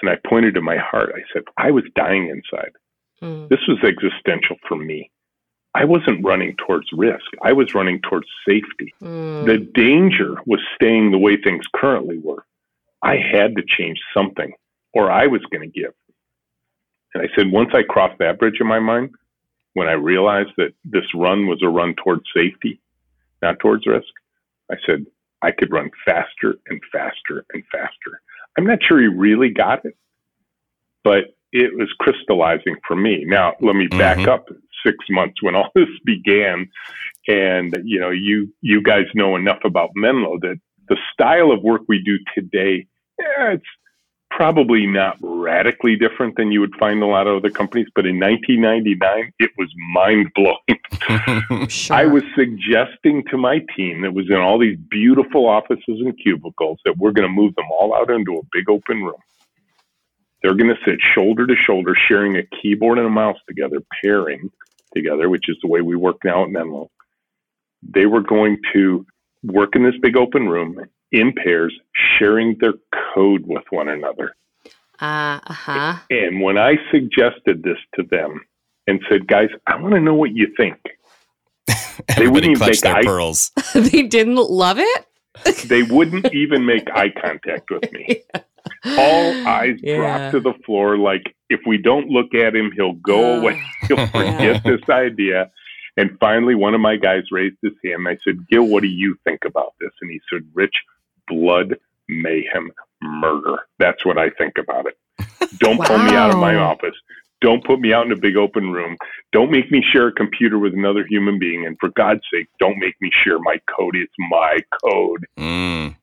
and 0.00 0.10
I 0.10 0.16
pointed 0.26 0.54
to 0.54 0.60
my 0.60 0.76
heart. 0.76 1.12
I 1.14 1.22
said, 1.32 1.42
I 1.56 1.70
was 1.70 1.84
dying 1.94 2.28
inside. 2.28 2.72
Mm. 3.22 3.48
This 3.48 3.60
was 3.68 3.78
existential 3.82 4.56
for 4.66 4.76
me. 4.76 5.10
I 5.74 5.84
wasn't 5.84 6.24
running 6.24 6.56
towards 6.56 6.88
risk. 6.92 7.26
I 7.42 7.52
was 7.52 7.74
running 7.74 8.00
towards 8.00 8.26
safety. 8.46 8.92
Mm. 9.02 9.46
The 9.46 9.58
danger 9.58 10.36
was 10.46 10.60
staying 10.74 11.10
the 11.10 11.18
way 11.18 11.36
things 11.36 11.64
currently 11.74 12.18
were. 12.18 12.44
I 13.02 13.16
had 13.16 13.56
to 13.56 13.62
change 13.62 14.00
something 14.12 14.52
or 14.92 15.10
I 15.10 15.26
was 15.26 15.42
going 15.50 15.70
to 15.70 15.80
give. 15.80 15.92
And 17.14 17.22
I 17.22 17.28
said, 17.36 17.52
once 17.52 17.70
I 17.72 17.82
crossed 17.82 18.18
that 18.18 18.38
bridge 18.38 18.60
in 18.60 18.66
my 18.66 18.80
mind, 18.80 19.10
when 19.74 19.88
I 19.88 19.92
realized 19.92 20.50
that 20.56 20.72
this 20.84 21.04
run 21.14 21.46
was 21.46 21.62
a 21.62 21.68
run 21.68 21.94
towards 21.94 22.24
safety, 22.34 22.80
not 23.42 23.58
towards 23.60 23.86
risk, 23.86 24.08
I 24.70 24.76
said, 24.86 25.06
I 25.42 25.50
could 25.52 25.70
run 25.72 25.90
faster 26.04 26.56
and 26.68 26.80
faster 26.92 27.44
and 27.52 27.62
faster. 27.72 28.20
I'm 28.58 28.66
not 28.66 28.82
sure 28.82 29.00
he 29.00 29.06
really 29.06 29.50
got 29.50 29.84
it, 29.84 29.96
but 31.02 31.36
it 31.52 31.74
was 31.74 31.92
crystallizing 31.98 32.76
for 32.86 32.94
me. 32.94 33.24
Now, 33.26 33.54
let 33.60 33.74
me 33.74 33.86
back 33.88 34.18
Mhm. 34.18 34.28
up 34.28 34.48
six 34.84 34.96
months 35.08 35.42
when 35.42 35.54
all 35.56 35.70
this 35.74 35.88
began. 36.04 36.68
And, 37.28 37.76
you 37.84 38.00
know, 38.00 38.10
you, 38.10 38.52
you 38.60 38.82
guys 38.82 39.06
know 39.14 39.36
enough 39.36 39.60
about 39.64 39.90
Menlo 39.94 40.38
that 40.40 40.60
the 40.88 40.96
style 41.12 41.52
of 41.52 41.62
work 41.62 41.82
we 41.88 42.02
do 42.02 42.18
today, 42.34 42.86
eh, 43.20 43.52
it's 43.52 43.64
probably 44.40 44.86
not 44.86 45.18
radically 45.20 45.96
different 45.96 46.34
than 46.34 46.50
you 46.50 46.60
would 46.60 46.74
find 46.76 47.02
a 47.02 47.06
lot 47.06 47.26
of 47.26 47.36
other 47.36 47.50
companies. 47.50 47.88
But 47.94 48.06
in 48.06 48.18
1999, 48.18 49.34
it 49.38 49.50
was 49.58 49.68
mind 49.92 50.30
blowing. 50.34 51.66
Sure. 51.68 51.96
I 51.96 52.06
was 52.06 52.22
suggesting 52.34 53.22
to 53.30 53.36
my 53.36 53.60
team 53.76 54.00
that 54.02 54.14
was 54.14 54.30
in 54.30 54.36
all 54.36 54.58
these 54.58 54.78
beautiful 54.88 55.46
offices 55.46 55.84
and 55.86 56.16
cubicles 56.18 56.78
that 56.84 56.96
we're 56.96 57.12
going 57.12 57.28
to 57.28 57.32
move 57.32 57.54
them 57.54 57.66
all 57.70 57.94
out 57.94 58.10
into 58.10 58.38
a 58.38 58.42
big 58.52 58.68
open 58.70 59.02
room. 59.02 59.20
They're 60.42 60.54
going 60.54 60.74
to 60.74 60.80
sit 60.84 61.00
shoulder 61.14 61.46
to 61.46 61.54
shoulder, 61.54 61.94
sharing 62.08 62.36
a 62.36 62.42
keyboard 62.60 62.98
and 62.98 63.06
a 63.06 63.10
mouse 63.10 63.38
together, 63.46 63.82
pairing 64.02 64.50
together, 64.94 65.28
which 65.28 65.48
is 65.48 65.56
the 65.62 65.68
way 65.68 65.80
we 65.80 65.96
work 65.96 66.16
now 66.24 66.44
at 66.44 66.50
Menlo. 66.50 66.90
They 67.82 68.06
were 68.06 68.22
going 68.22 68.58
to 68.72 69.04
work 69.42 69.76
in 69.76 69.82
this 69.82 69.98
big 70.00 70.16
open 70.16 70.48
room 70.48 70.80
in 71.12 71.32
pairs, 71.32 71.72
sharing 72.18 72.56
their 72.60 72.74
code 73.14 73.46
with 73.46 73.64
one 73.70 73.88
another. 73.88 74.34
Uh 75.00 75.40
huh. 75.44 75.96
And 76.10 76.40
when 76.42 76.58
I 76.58 76.76
suggested 76.90 77.62
this 77.62 77.78
to 77.94 78.02
them 78.02 78.40
and 78.86 79.00
said, 79.08 79.26
guys, 79.26 79.48
I 79.66 79.76
want 79.76 79.94
to 79.94 80.00
know 80.00 80.14
what 80.14 80.32
you 80.32 80.52
think, 80.56 80.76
Everybody 82.08 82.28
wouldn't 82.28 82.52
even 82.56 82.66
make 82.68 82.80
their 82.80 82.96
eye- 82.96 83.02
pearls. 83.04 83.50
they 83.74 84.02
didn't 84.02 84.36
love 84.36 84.78
it. 84.78 85.06
they 85.68 85.82
wouldn't 85.82 86.32
even 86.34 86.66
make 86.66 86.88
eye 86.94 87.10
contact 87.10 87.70
with 87.70 87.90
me. 87.92 88.22
All 88.84 89.46
eyes 89.48 89.78
Yeah. 89.82 89.96
dropped 89.96 90.32
to 90.32 90.40
the 90.40 90.54
floor 90.64 90.98
like, 90.98 91.34
if 91.48 91.60
we 91.66 91.78
don't 91.78 92.08
look 92.08 92.34
at 92.34 92.54
him, 92.54 92.70
he'll 92.76 92.92
go 92.94 93.34
Uh, 93.36 93.40
away. 93.40 93.62
He'll 93.88 94.06
forget 94.08 94.62
this 94.64 94.80
idea. 94.88 95.50
And 95.96 96.16
finally, 96.20 96.54
one 96.54 96.74
of 96.74 96.80
my 96.80 96.96
guys 96.96 97.24
raised 97.30 97.56
his 97.62 97.72
hand. 97.84 98.06
I 98.08 98.16
said, 98.24 98.46
Gil, 98.48 98.64
what 98.64 98.82
do 98.82 98.88
you 98.88 99.16
think 99.24 99.44
about 99.44 99.74
this? 99.80 99.90
And 100.00 100.10
he 100.10 100.20
said, 100.30 100.42
Rich, 100.54 100.74
blood, 101.30 101.76
mayhem, 102.08 102.70
murder. 103.02 103.56
That's 103.78 104.04
what 104.04 104.18
I 104.18 104.30
think 104.30 104.58
about 104.58 104.86
it. 104.86 104.98
Don't 105.58 105.82
pull 105.82 105.98
me 105.98 106.14
out 106.14 106.30
of 106.30 106.38
my 106.38 106.56
office. 106.56 106.94
Don't 107.40 107.64
put 107.64 107.80
me 107.80 107.92
out 107.92 108.04
in 108.04 108.12
a 108.12 108.16
big 108.16 108.36
open 108.36 108.70
room. 108.70 108.96
Don't 109.32 109.50
make 109.50 109.70
me 109.70 109.82
share 109.92 110.08
a 110.08 110.12
computer 110.12 110.58
with 110.58 110.74
another 110.74 111.06
human 111.08 111.38
being. 111.38 111.66
And 111.66 111.76
for 111.80 111.88
God's 111.90 112.20
sake, 112.32 112.48
don't 112.58 112.78
make 112.78 112.94
me 113.00 113.10
share 113.24 113.38
my 113.38 113.56
code. 113.74 113.96
It's 113.96 114.12
my 114.30 114.58
code. 114.84 115.26
Mm. 115.38 115.96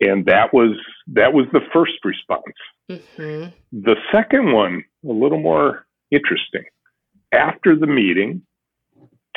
And 0.00 0.26
that 0.26 0.52
was 0.52 0.76
that 1.08 1.32
was 1.32 1.46
the 1.52 1.62
first 1.72 1.92
response. 2.04 2.42
hmm 2.88 3.46
The 3.72 3.96
second 4.12 4.52
one, 4.52 4.84
a 5.04 5.12
little 5.12 5.40
more 5.40 5.86
interesting. 6.10 6.64
After 7.32 7.74
the 7.74 7.88
meeting, 7.88 8.42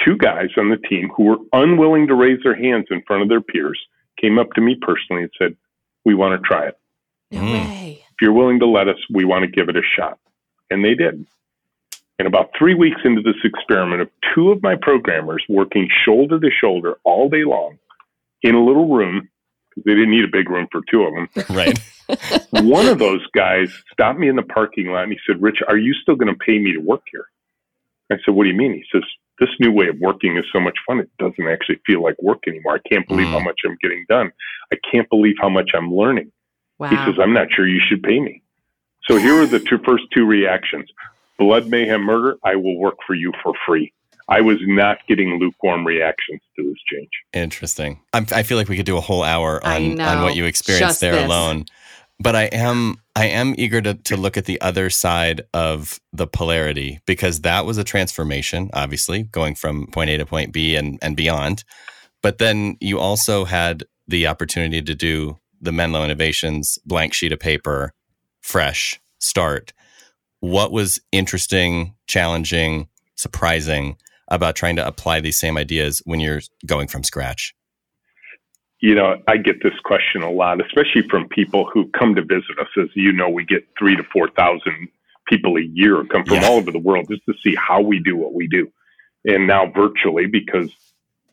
two 0.04 0.18
guys 0.18 0.50
on 0.58 0.70
the 0.70 0.77
team 0.77 1.10
who 1.16 1.24
were 1.24 1.38
unwilling 1.54 2.08
to 2.08 2.16
raise 2.16 2.39
their 2.44 2.56
hands 2.56 2.86
in 2.92 3.01
front 3.08 3.24
of 3.24 3.30
their 3.30 3.42
peers 3.42 3.80
came 4.19 4.39
up 4.39 4.51
to 4.53 4.62
me 4.62 4.75
personally 4.81 5.24
and 5.24 5.31
said, 5.38 5.55
We 6.05 6.15
want 6.15 6.41
to 6.41 6.47
try 6.47 6.67
it. 6.67 6.77
No 7.31 7.41
Mm. 7.43 7.51
way. 7.53 8.03
If 8.12 8.21
you're 8.21 8.33
willing 8.33 8.59
to 8.59 8.65
let 8.67 8.88
us, 8.88 8.97
we 9.12 9.25
want 9.25 9.43
to 9.43 9.51
give 9.51 9.69
it 9.69 9.75
a 9.77 9.81
shot. 9.95 10.17
And 10.69 10.83
they 10.83 10.95
did. 10.95 11.25
And 12.19 12.27
about 12.27 12.50
three 12.57 12.74
weeks 12.74 13.00
into 13.05 13.21
this 13.21 13.36
experiment 13.43 14.01
of 14.01 14.09
two 14.33 14.51
of 14.51 14.63
my 14.63 14.75
programmers 14.75 15.43
working 15.50 15.88
shoulder 16.03 16.39
to 16.39 16.50
shoulder 16.50 16.97
all 17.03 17.29
day 17.29 17.43
long 17.45 17.77
in 18.41 18.55
a 18.55 18.63
little 18.63 18.88
room, 18.95 19.29
because 19.69 19.83
they 19.86 19.93
didn't 19.93 20.12
need 20.12 20.24
a 20.24 20.31
big 20.31 20.50
room 20.50 20.67
for 20.71 20.81
two 20.89 21.03
of 21.03 21.13
them, 21.13 21.29
Right. 21.50 21.79
one 22.51 22.88
of 22.88 22.97
those 23.00 23.25
guys 23.36 23.67
stopped 23.93 24.19
me 24.19 24.29
in 24.29 24.36
the 24.36 24.41
parking 24.43 24.88
lot 24.88 25.03
and 25.03 25.12
he 25.12 25.19
said, 25.27 25.41
Rich, 25.41 25.59
are 25.67 25.77
you 25.77 25.93
still 25.93 26.15
going 26.15 26.33
to 26.33 26.39
pay 26.39 26.57
me 26.57 26.74
to 26.74 26.79
work 26.79 27.03
here? 27.12 27.25
I 28.12 28.15
said, 28.25 28.33
What 28.33 28.45
do 28.45 28.50
you 28.50 28.55
mean? 28.55 28.74
He 28.74 28.83
says, 28.91 29.03
This 29.39 29.50
new 29.60 29.72
way 29.72 29.88
of 29.88 29.98
working 30.00 30.38
is 30.38 30.46
so 30.51 30.60
much 30.60 30.77
fun, 30.86 31.00
it 31.00 31.10
doesn't 31.20 31.48
actually 31.48 31.79
feel 31.86 32.01
like 32.01 32.15
work 32.22 32.39
anymore. 32.48 32.75
I 32.84 32.89
can't 32.89 33.08
believe 33.08 33.27
Mm. 33.27 33.32
how 33.34 33.39
much 33.39 33.60
I'm 33.65 33.77
getting 33.82 34.06
done. 34.10 34.32
I 34.74 34.77
can't 34.91 35.08
believe 35.10 35.36
how 35.39 35.50
much 35.50 35.72
I'm 35.75 35.94
learning. 35.94 36.32
Wow. 36.79 36.89
He 36.89 36.96
says, 36.98 37.15
I'm 37.22 37.34
not 37.34 37.48
sure 37.51 37.67
you 37.67 37.79
should 37.88 38.01
pay 38.03 38.20
me. 38.20 38.41
So 39.08 39.17
here 39.17 39.36
are 39.41 39.46
the 39.46 39.60
two 39.60 39.77
first 39.86 40.03
two 40.13 40.25
reactions 40.25 40.89
blood, 41.38 41.67
mayhem, 41.67 42.01
murder. 42.01 42.38
I 42.44 42.56
will 42.56 42.77
work 42.79 42.96
for 43.06 43.13
you 43.13 43.32
for 43.44 43.53
free. 43.65 43.94
I 44.27 44.41
was 44.41 44.58
not 44.62 44.98
getting 45.08 45.39
lukewarm 45.39 45.86
reactions 45.86 46.41
to 46.56 46.63
this 46.63 46.77
change. 46.91 47.10
Interesting. 47.32 48.00
I'm, 48.12 48.25
I 48.34 48.44
feel 48.44 48.58
like 48.58 48.67
we 48.67 48.75
could 48.75 48.86
do 48.88 48.98
a 48.98 49.01
whole 49.01 49.24
hour 49.24 49.62
I 49.63 49.75
on, 49.77 50.01
on 50.01 50.24
what 50.24 50.36
you 50.36 50.46
experienced 50.46 50.89
Just 50.89 51.01
there 51.01 51.13
this. 51.13 51.25
alone. 51.25 51.65
But 52.20 52.36
I 52.36 52.44
am 52.46 52.98
I 53.17 53.25
am 53.25 53.55
eager 53.57 53.81
to, 53.81 53.95
to 53.95 54.15
look 54.15 54.38
at 54.38 54.45
the 54.45 54.62
other 54.62 54.91
side 54.91 55.41
of 55.51 56.00
the 56.13 56.27
polarity 56.27 57.00
because 57.07 57.41
that 57.41 57.65
was 57.65 57.79
a 57.79 57.83
transformation, 57.83 58.69
obviously, 58.74 59.24
going 59.24 59.55
from 59.55 59.88
point 59.88 60.12
A 60.12 60.19
to 60.19 60.25
point 60.27 60.53
B 60.53 60.75
and, 60.75 61.00
and 61.01 61.17
beyond. 61.17 61.63
But 62.21 62.38
then 62.38 62.77
you 62.79 63.00
also 63.00 63.43
had 63.43 63.86
the 64.07 64.27
opportunity 64.27 64.83
to 64.83 64.93
do 64.93 65.39
the 65.59 65.71
Menlo 65.71 66.05
Innovations 66.05 66.77
blank 66.86 67.15
sheet 67.15 67.31
of 67.31 67.39
paper, 67.39 67.91
fresh 68.41 69.00
start. 69.17 69.74
What 70.41 70.71
was 70.71 71.00
interesting, 71.12 71.95
challenging, 72.05 72.88
surprising 73.15 73.97
about 74.27 74.55
trying 74.55 74.75
to 74.75 74.86
apply 74.86 75.21
these 75.21 75.39
same 75.39 75.57
ideas 75.57 76.03
when 76.05 76.19
you're 76.19 76.41
going 76.67 76.88
from 76.88 77.03
scratch? 77.03 77.55
You 78.79 78.93
know, 78.96 79.22
I 79.27 79.38
get 79.38 79.63
this 79.63 79.74
question 79.84 80.22
a 80.22 80.29
lot, 80.31 80.63
especially 80.63 81.07
from 81.10 81.27
people 81.29 81.69
who 81.74 81.89
come 81.98 82.13
to 82.15 82.22
visit 82.22 82.60
us. 82.60 82.67
As 82.77 82.89
you 82.93 83.12
know, 83.12 83.27
we 83.29 83.43
get 83.43 83.67
three 83.77 83.96
to 83.96 84.03
4,000 84.13 84.88
people 85.27 85.57
a 85.57 85.62
year 85.62 86.03
come 86.05 86.24
from 86.25 86.38
Yeah. 86.38 86.48
all 86.48 86.57
over 86.57 86.72
the 86.72 86.79
world 86.79 87.07
just 87.10 87.25
to 87.25 87.34
see 87.43 87.55
how 87.55 87.81
we 87.81 88.00
do 88.00 88.15
what 88.15 88.34
we 88.34 88.48
do. 88.48 88.72
And 89.25 89.48
now 89.48 89.65
virtually 89.65 90.27
because 90.27 90.72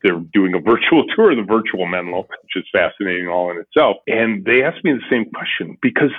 they're 0.03 0.19
doing 0.33 0.53
a 0.55 0.59
virtual 0.59 1.05
tour 1.15 1.31
of 1.31 1.37
the 1.37 1.43
virtual 1.43 1.85
Menlo, 1.85 2.21
which 2.43 2.55
is 2.55 2.65
fascinating 2.71 3.27
all 3.27 3.51
in 3.51 3.57
itself. 3.57 3.97
And 4.07 4.43
they 4.43 4.63
asked 4.63 4.83
me 4.83 4.93
the 4.93 5.01
same 5.09 5.25
question 5.31 5.77
because, 5.81 6.11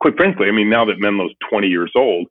quite 0.00 0.16
frankly, 0.16 0.48
I 0.48 0.52
mean, 0.52 0.68
now 0.68 0.84
that 0.86 0.98
Menlo's 0.98 1.34
20 1.48 1.68
years 1.68 1.92
old, 1.94 2.26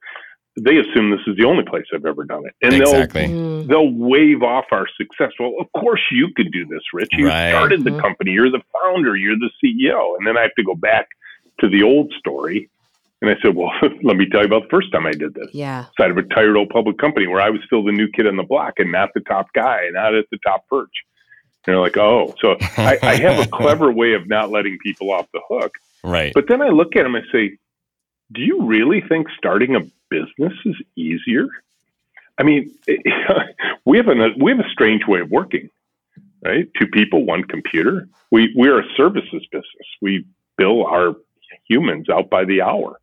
they 0.60 0.78
assume 0.78 1.12
this 1.12 1.20
is 1.28 1.38
the 1.38 1.46
only 1.46 1.64
place 1.64 1.86
I've 1.94 2.06
ever 2.06 2.24
done 2.24 2.44
it. 2.46 2.54
And 2.62 2.74
exactly. 2.74 3.26
Mm. 3.26 3.68
they'll 3.68 3.86
they'll 3.88 3.94
wave 3.94 4.44
off 4.44 4.66
our 4.72 4.88
success. 4.98 5.32
Well, 5.40 5.54
of 5.60 5.72
course 5.80 6.02
you 6.12 6.30
could 6.36 6.52
do 6.52 6.66
this, 6.66 6.82
Rich. 6.94 7.10
You 7.14 7.28
Right. 7.28 7.50
started 7.52 7.84
the 7.84 7.92
Mhm. 7.92 8.02
company. 8.02 8.32
You're 8.32 8.50
the 8.50 8.62
founder. 8.82 9.16
You're 9.16 9.38
the 9.38 9.52
CEO. 9.64 10.16
And 10.18 10.26
then 10.26 10.38
I 10.38 10.42
have 10.42 10.56
to 10.56 10.64
go 10.64 10.74
back 10.76 11.08
to 11.60 11.70
the 11.70 11.84
old 11.84 12.12
story. 12.20 12.70
And 13.22 13.32
I 13.32 13.36
said, 13.42 13.56
well, 13.56 13.72
let 14.04 14.16
me 14.18 14.28
tell 14.30 14.42
you 14.42 14.46
about 14.48 14.64
the 14.64 14.70
first 14.70 14.92
time 14.92 15.06
I 15.08 15.12
did 15.12 15.34
this. 15.34 15.48
Yeah. 15.54 15.86
Side 16.00 16.12
of 16.12 16.18
a 16.18 16.24
tired 16.24 16.56
old 16.56 16.70
public 16.70 16.98
company 16.98 17.28
where 17.28 17.42
I 17.42 17.50
was 17.50 17.62
still 17.66 17.84
the 17.84 17.92
new 17.92 18.08
kid 18.10 18.28
on 18.28 18.36
the 18.36 18.44
block 18.44 18.74
and 18.78 18.92
not 18.92 19.10
the 19.14 19.22
top 19.22 19.48
guy, 19.54 19.88
not 19.92 20.14
at 20.16 20.26
the 20.32 20.38
top 20.46 20.68
perch. 20.70 20.92
And 21.66 21.74
they're 21.74 21.80
like, 21.82 21.98
oh, 21.98 22.34
so 22.40 22.56
I, 22.78 22.98
I 23.04 23.16
have 23.16 23.40
a 23.46 23.48
clever 23.52 23.92
way 23.92 24.14
of 24.14 24.28
not 24.30 24.52
letting 24.52 24.78
people 24.84 25.12
off 25.12 25.28
the 25.34 25.42
hook. 25.50 25.72
right. 26.04 26.32
But 26.34 26.48
then 26.48 26.62
I 26.62 26.70
look 26.70 26.96
at 26.96 27.04
them 27.04 27.16
and 27.16 27.26
say, 27.32 27.58
do 28.32 28.42
you 28.42 28.64
really 28.66 29.02
think 29.02 29.28
starting 29.38 29.76
a 29.76 29.82
business 30.10 30.54
is 30.66 30.76
easier? 30.96 31.48
I 32.38 32.44
mean, 32.44 32.72
we 33.86 33.98
have 33.98 34.08
a 34.08 34.30
we 34.38 34.52
have 34.52 34.60
a 34.60 34.70
strange 34.72 35.06
way 35.08 35.22
of 35.22 35.32
working, 35.32 35.70
right? 36.44 36.68
Two 36.80 36.88
people, 36.88 37.26
one 37.26 37.44
computer. 37.44 38.08
We 38.32 38.54
we're 38.56 38.80
a 38.80 38.94
services 38.96 39.46
business. 39.52 39.88
We 40.02 40.26
bill 40.58 40.86
our 40.86 41.16
humans 41.68 42.10
out 42.10 42.30
by 42.30 42.46
the 42.46 42.62
hour, 42.62 43.00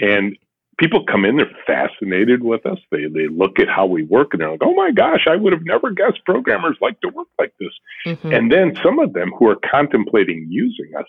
and 0.00 0.36
people 0.78 1.04
come 1.04 1.24
in. 1.24 1.36
They're 1.36 1.50
fascinated 1.66 2.44
with 2.44 2.64
us. 2.66 2.78
They 2.90 3.06
they 3.06 3.28
look 3.28 3.58
at 3.58 3.68
how 3.68 3.86
we 3.86 4.04
work, 4.04 4.28
and 4.32 4.40
they're 4.40 4.50
like, 4.50 4.62
"Oh 4.62 4.74
my 4.74 4.90
gosh, 4.92 5.26
I 5.26 5.36
would 5.36 5.52
have 5.52 5.64
never 5.64 5.90
guessed 5.90 6.24
programmers 6.24 6.76
like 6.80 7.00
to 7.00 7.08
work 7.08 7.28
like 7.38 7.54
this." 7.58 7.72
Mhm. 8.06 8.36
And 8.36 8.52
then 8.52 8.76
some 8.82 8.98
of 8.98 9.14
them 9.14 9.32
who 9.38 9.48
are 9.48 9.56
contemplating 9.56 10.46
using 10.48 10.94
us 10.98 11.06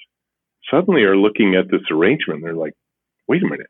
suddenly 0.71 1.03
are 1.03 1.17
looking 1.17 1.55
at 1.55 1.69
this 1.69 1.81
arrangement. 1.91 2.41
They're 2.41 2.53
like, 2.53 2.73
wait 3.27 3.43
a 3.43 3.47
minute. 3.47 3.67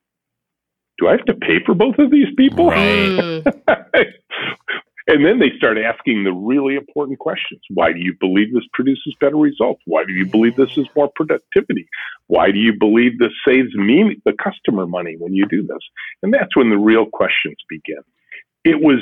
Do 0.99 1.07
I 1.07 1.11
have 1.11 1.25
to 1.25 1.33
pay 1.33 1.63
for 1.65 1.73
both 1.73 1.97
of 1.99 2.11
these 2.11 2.27
people? 2.37 2.69
Right. 2.69 3.43
Mm. 5.05 5.15
and 5.15 5.25
then 5.25 5.39
they 5.39 5.51
start 5.57 5.77
asking 5.77 6.23
the 6.23 6.31
really 6.31 6.75
important 6.75 7.19
questions. 7.19 7.59
Why 7.69 7.91
do 7.91 7.99
you 7.99 8.15
believe 8.19 8.53
this 8.53 8.63
produces 8.71 9.13
better 9.19 9.35
results? 9.35 9.81
Why 9.85 10.05
do 10.05 10.13
you 10.13 10.25
believe 10.25 10.55
this 10.55 10.77
is 10.77 10.87
more 10.95 11.11
productivity? 11.13 11.87
Why 12.27 12.51
do 12.51 12.57
you 12.57 12.73
believe 12.77 13.19
this 13.19 13.33
saves 13.45 13.75
me, 13.75 14.21
the 14.23 14.33
customer, 14.41 14.87
money 14.87 15.15
when 15.17 15.33
you 15.33 15.45
do 15.45 15.61
this? 15.61 15.83
And 16.21 16.33
that's 16.33 16.55
when 16.55 16.69
the 16.69 16.77
real 16.77 17.05
questions 17.05 17.57
begin. 17.67 18.01
It 18.63 18.79
was 18.81 19.01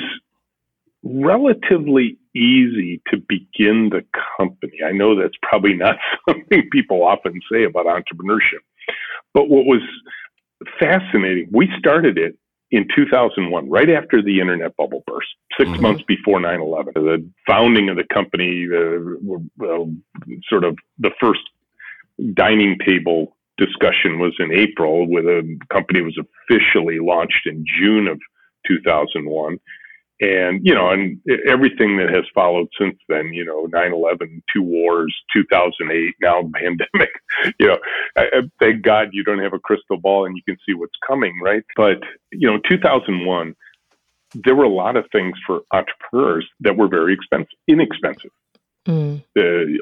relatively 1.04 2.18
easy 2.34 3.00
to 3.10 3.16
begin 3.28 3.90
the 3.90 4.04
company. 4.36 4.78
I 4.84 4.92
know 4.92 5.14
that's 5.20 5.36
probably 5.42 5.74
not 5.74 5.96
something 6.28 6.68
people 6.70 7.04
often 7.04 7.40
say 7.50 7.64
about 7.64 7.86
entrepreneurship, 7.86 8.62
but 9.34 9.48
what 9.48 9.66
was 9.66 9.82
fascinating, 10.78 11.48
we 11.52 11.68
started 11.78 12.18
it 12.18 12.36
in 12.70 12.86
2001, 12.94 13.68
right 13.68 13.90
after 13.90 14.22
the 14.22 14.40
internet 14.40 14.74
bubble 14.76 15.04
burst, 15.06 15.28
6 15.58 15.68
mm-hmm. 15.68 15.82
months 15.82 16.02
before 16.08 16.40
9 16.40 16.60
11. 16.60 16.92
The 16.94 17.30
founding 17.46 17.90
of 17.90 17.96
the 17.96 18.04
company, 18.12 18.66
uh, 18.72 19.66
sort 20.48 20.64
of 20.64 20.78
the 20.98 21.10
first 21.20 21.40
dining 22.34 22.78
table 22.86 23.36
discussion 23.58 24.18
was 24.18 24.34
in 24.38 24.52
April, 24.52 25.06
where 25.06 25.22
the 25.22 25.58
company 25.70 26.00
was 26.00 26.18
officially 26.18 26.98
launched 26.98 27.46
in 27.46 27.64
June 27.78 28.08
of 28.08 28.18
2001 28.66 29.58
and 30.22 30.60
you 30.64 30.72
know 30.72 30.88
and 30.90 31.20
everything 31.46 31.96
that 31.96 32.08
has 32.08 32.24
followed 32.32 32.68
since 32.78 32.96
then 33.08 33.32
you 33.32 33.44
know 33.44 33.66
9-11 33.66 34.40
two 34.52 34.62
wars 34.62 35.14
2008 35.32 36.14
now 36.22 36.48
pandemic 36.54 37.10
you 37.58 37.66
know 37.66 37.78
I, 38.16 38.22
I, 38.22 38.40
thank 38.60 38.82
god 38.82 39.08
you 39.12 39.24
don't 39.24 39.40
have 39.40 39.52
a 39.52 39.58
crystal 39.58 39.98
ball 39.98 40.24
and 40.24 40.36
you 40.36 40.42
can 40.44 40.56
see 40.64 40.74
what's 40.74 40.96
coming 41.06 41.38
right 41.42 41.64
but 41.76 41.98
you 42.30 42.48
know 42.48 42.58
2001 42.68 43.54
there 44.34 44.54
were 44.54 44.64
a 44.64 44.68
lot 44.68 44.96
of 44.96 45.04
things 45.12 45.34
for 45.46 45.62
entrepreneurs 45.72 46.48
that 46.60 46.76
were 46.76 46.88
very 46.88 47.12
expensive 47.12 47.58
inexpensive 47.66 48.30
Mm. 48.84 49.22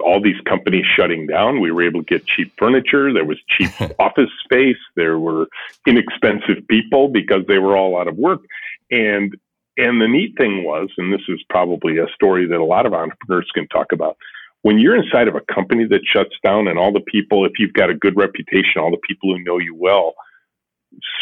all 0.04 0.20
these 0.20 0.38
companies 0.46 0.84
shutting 0.94 1.26
down. 1.26 1.62
We 1.62 1.70
were 1.70 1.82
able 1.82 2.00
to 2.00 2.06
get 2.06 2.26
cheap 2.26 2.52
furniture. 2.58 3.14
There 3.14 3.24
was 3.24 3.38
cheap 3.48 3.70
office 3.98 4.28
space. 4.44 4.76
There 4.94 5.18
were 5.18 5.48
inexpensive 5.86 6.68
people 6.68 7.08
because 7.08 7.46
they 7.48 7.56
were 7.56 7.78
all 7.78 7.98
out 7.98 8.08
of 8.08 8.18
work. 8.18 8.42
And 8.90 9.34
and 9.76 10.00
the 10.00 10.08
neat 10.08 10.36
thing 10.36 10.64
was, 10.64 10.88
and 10.98 11.12
this 11.12 11.22
is 11.28 11.40
probably 11.48 11.98
a 11.98 12.06
story 12.14 12.46
that 12.46 12.58
a 12.58 12.64
lot 12.64 12.86
of 12.86 12.92
entrepreneurs 12.92 13.48
can 13.54 13.68
talk 13.68 13.92
about, 13.92 14.16
when 14.62 14.78
you're 14.78 14.96
inside 14.96 15.28
of 15.28 15.36
a 15.36 15.54
company 15.54 15.86
that 15.86 16.02
shuts 16.04 16.34
down 16.44 16.68
and 16.68 16.78
all 16.78 16.92
the 16.92 17.00
people, 17.00 17.46
if 17.46 17.52
you've 17.58 17.72
got 17.72 17.88
a 17.88 17.94
good 17.94 18.16
reputation, 18.16 18.80
all 18.80 18.90
the 18.90 18.98
people 19.08 19.34
who 19.34 19.42
know 19.42 19.58
you 19.58 19.74
well 19.74 20.14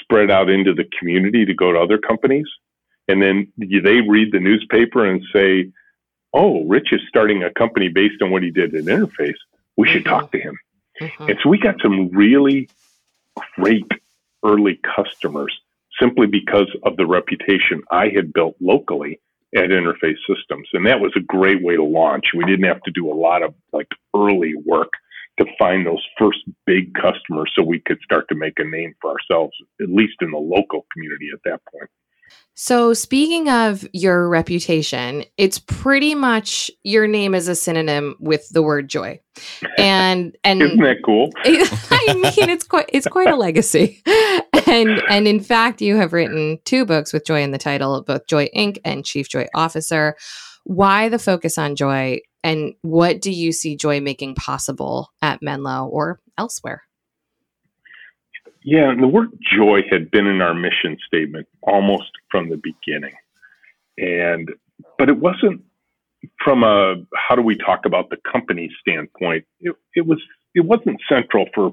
spread 0.00 0.30
out 0.30 0.48
into 0.48 0.72
the 0.72 0.84
community 0.98 1.44
to 1.44 1.54
go 1.54 1.72
to 1.72 1.78
other 1.78 1.98
companies. 1.98 2.46
And 3.06 3.22
then 3.22 3.52
they 3.56 4.00
read 4.00 4.32
the 4.32 4.40
newspaper 4.40 5.06
and 5.06 5.22
say, 5.32 5.70
oh, 6.34 6.64
Rich 6.64 6.92
is 6.92 7.00
starting 7.08 7.42
a 7.42 7.50
company 7.50 7.88
based 7.88 8.20
on 8.22 8.30
what 8.30 8.42
he 8.42 8.50
did 8.50 8.74
at 8.74 8.84
Interface. 8.84 9.34
We 9.76 9.88
should 9.88 10.04
mm-hmm. 10.04 10.20
talk 10.20 10.32
to 10.32 10.40
him. 10.40 10.58
Mm-hmm. 11.00 11.28
And 11.28 11.38
so 11.42 11.48
we 11.48 11.58
got 11.58 11.76
some 11.80 12.08
really 12.08 12.68
great 13.56 13.86
early 14.44 14.80
customers 14.96 15.56
simply 16.00 16.26
because 16.26 16.68
of 16.84 16.96
the 16.96 17.06
reputation 17.06 17.82
I 17.90 18.08
had 18.14 18.32
built 18.32 18.56
locally 18.60 19.20
at 19.54 19.70
Interface 19.70 20.18
Systems. 20.28 20.68
And 20.72 20.86
that 20.86 21.00
was 21.00 21.12
a 21.16 21.20
great 21.20 21.62
way 21.62 21.76
to 21.76 21.84
launch. 21.84 22.26
We 22.34 22.44
didn't 22.44 22.66
have 22.66 22.82
to 22.82 22.90
do 22.90 23.10
a 23.10 23.14
lot 23.14 23.42
of 23.42 23.54
like 23.72 23.88
early 24.14 24.54
work 24.64 24.90
to 25.38 25.46
find 25.58 25.86
those 25.86 26.04
first 26.18 26.38
big 26.66 26.92
customers 26.94 27.50
so 27.54 27.62
we 27.62 27.80
could 27.80 27.98
start 28.02 28.26
to 28.28 28.34
make 28.34 28.58
a 28.58 28.64
name 28.64 28.94
for 29.00 29.12
ourselves, 29.12 29.52
at 29.80 29.88
least 29.88 30.16
in 30.20 30.32
the 30.32 30.38
local 30.38 30.86
community 30.92 31.30
at 31.32 31.40
that 31.44 31.60
point. 31.72 31.88
So, 32.54 32.92
speaking 32.92 33.48
of 33.48 33.88
your 33.92 34.28
reputation, 34.28 35.24
it's 35.36 35.60
pretty 35.60 36.14
much 36.14 36.70
your 36.82 37.06
name 37.06 37.34
is 37.34 37.46
a 37.46 37.54
synonym 37.54 38.16
with 38.18 38.48
the 38.50 38.62
word 38.62 38.88
joy, 38.88 39.20
and 39.78 40.36
and 40.42 40.60
isn't 40.60 40.78
that 40.78 40.96
cool? 41.04 41.30
I 41.44 42.14
mean, 42.14 42.50
it's 42.50 42.64
quite 42.64 42.90
it's 42.92 43.06
quite 43.06 43.28
a 43.28 43.36
legacy, 43.36 44.02
and 44.68 45.02
and 45.08 45.26
in 45.26 45.40
fact, 45.40 45.80
you 45.80 45.96
have 45.96 46.12
written 46.12 46.58
two 46.64 46.84
books 46.84 47.12
with 47.12 47.24
joy 47.24 47.42
in 47.42 47.50
the 47.50 47.58
title, 47.58 48.02
both 48.02 48.26
Joy 48.26 48.48
Inc. 48.56 48.78
and 48.84 49.04
Chief 49.04 49.28
Joy 49.28 49.46
Officer. 49.54 50.16
Why 50.64 51.08
the 51.08 51.18
focus 51.18 51.56
on 51.58 51.76
joy, 51.76 52.20
and 52.44 52.74
what 52.82 53.20
do 53.20 53.30
you 53.30 53.52
see 53.52 53.76
joy 53.76 54.00
making 54.00 54.34
possible 54.34 55.10
at 55.22 55.42
Menlo 55.42 55.86
or 55.86 56.20
elsewhere? 56.36 56.82
Yeah, 58.62 58.92
the 58.98 59.08
word 59.08 59.30
joy 59.56 59.80
had 59.90 60.10
been 60.10 60.26
in 60.26 60.42
our 60.42 60.52
mission 60.52 60.98
statement 61.06 61.46
almost 61.62 62.10
from 62.30 62.50
the 62.50 62.60
beginning. 62.62 63.14
And 63.96 64.50
but 64.98 65.08
it 65.08 65.18
wasn't 65.18 65.62
from 66.44 66.62
a 66.62 66.96
how 67.14 67.34
do 67.34 67.42
we 67.42 67.56
talk 67.56 67.86
about 67.86 68.10
the 68.10 68.18
company 68.30 68.70
standpoint. 68.80 69.44
It, 69.60 69.74
it 69.94 70.06
was 70.06 70.20
it 70.54 70.66
wasn't 70.66 71.00
central 71.08 71.46
for 71.54 71.72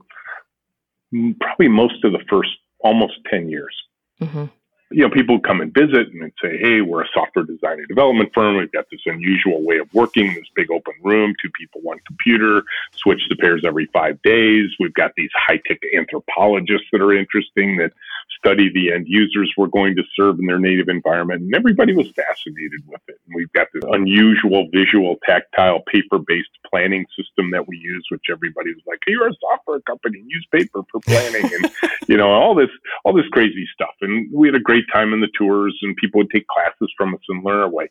probably 1.41 1.67
most 1.67 2.03
of 2.03 2.11
the 2.11 2.23
first 2.29 2.51
almost 2.85 3.15
10 3.29 3.49
years. 3.49 3.75
Mm-hmm 4.21 4.45
you 4.91 5.01
know, 5.01 5.09
people 5.09 5.39
come 5.39 5.61
and 5.61 5.73
visit 5.73 6.07
and 6.13 6.31
say, 6.41 6.57
"Hey, 6.57 6.81
we're 6.81 7.03
a 7.03 7.07
software 7.13 7.43
design 7.43 7.79
and 7.79 7.87
development 7.87 8.31
firm. 8.33 8.55
We've 8.55 8.71
got 8.71 8.85
this 8.91 9.01
unusual 9.05 9.63
way 9.63 9.77
of 9.79 9.91
working. 9.93 10.33
This 10.35 10.45
big 10.55 10.69
open 10.69 10.93
room, 11.03 11.33
two 11.41 11.49
people, 11.59 11.81
one 11.81 11.99
computer. 12.05 12.63
Switch 12.95 13.21
the 13.29 13.35
pairs 13.35 13.63
every 13.65 13.87
five 13.87 14.21
days. 14.21 14.69
We've 14.79 14.93
got 14.93 15.11
these 15.17 15.31
high 15.35 15.59
tech 15.65 15.79
anthropologists 15.97 16.87
that 16.91 17.01
are 17.01 17.13
interesting 17.13 17.77
that 17.77 17.93
study 18.37 18.71
the 18.73 18.91
end 18.91 19.05
users 19.07 19.51
we're 19.57 19.67
going 19.67 19.95
to 19.95 20.03
serve 20.15 20.39
in 20.39 20.45
their 20.45 20.59
native 20.59 20.87
environment. 20.87 21.41
And 21.41 21.55
everybody 21.55 21.93
was 21.93 22.07
fascinated 22.11 22.81
with 22.87 23.01
it. 23.07 23.19
And 23.25 23.35
we've 23.35 23.51
got 23.53 23.67
this 23.73 23.83
unusual 23.89 24.67
visual, 24.71 25.17
tactile, 25.25 25.81
paper 25.91 26.19
based 26.19 26.49
planning 26.69 27.05
system 27.17 27.51
that 27.51 27.67
we 27.67 27.77
use, 27.77 28.05
which 28.11 28.25
everybody 28.31 28.73
was 28.73 28.83
like, 28.85 28.99
hey, 29.05 29.13
you're 29.13 29.27
a 29.27 29.33
software 29.39 29.79
company, 29.81 30.23
use 30.27 30.47
paper 30.51 30.81
for 30.91 30.99
planning. 31.01 31.51
and, 31.53 31.71
you 32.07 32.17
know, 32.17 32.29
all 32.29 32.55
this, 32.55 32.69
all 33.03 33.13
this 33.13 33.27
crazy 33.31 33.67
stuff. 33.73 33.95
And 34.01 34.31
we 34.31 34.47
had 34.47 34.55
a 34.55 34.59
great 34.59 34.85
time 34.93 35.13
in 35.13 35.21
the 35.21 35.29
tours 35.37 35.77
and 35.81 35.95
people 35.95 36.19
would 36.19 36.29
take 36.29 36.47
classes 36.47 36.91
from 36.97 37.15
us 37.15 37.21
and 37.29 37.43
learn 37.43 37.61
our 37.61 37.69
way. 37.69 37.89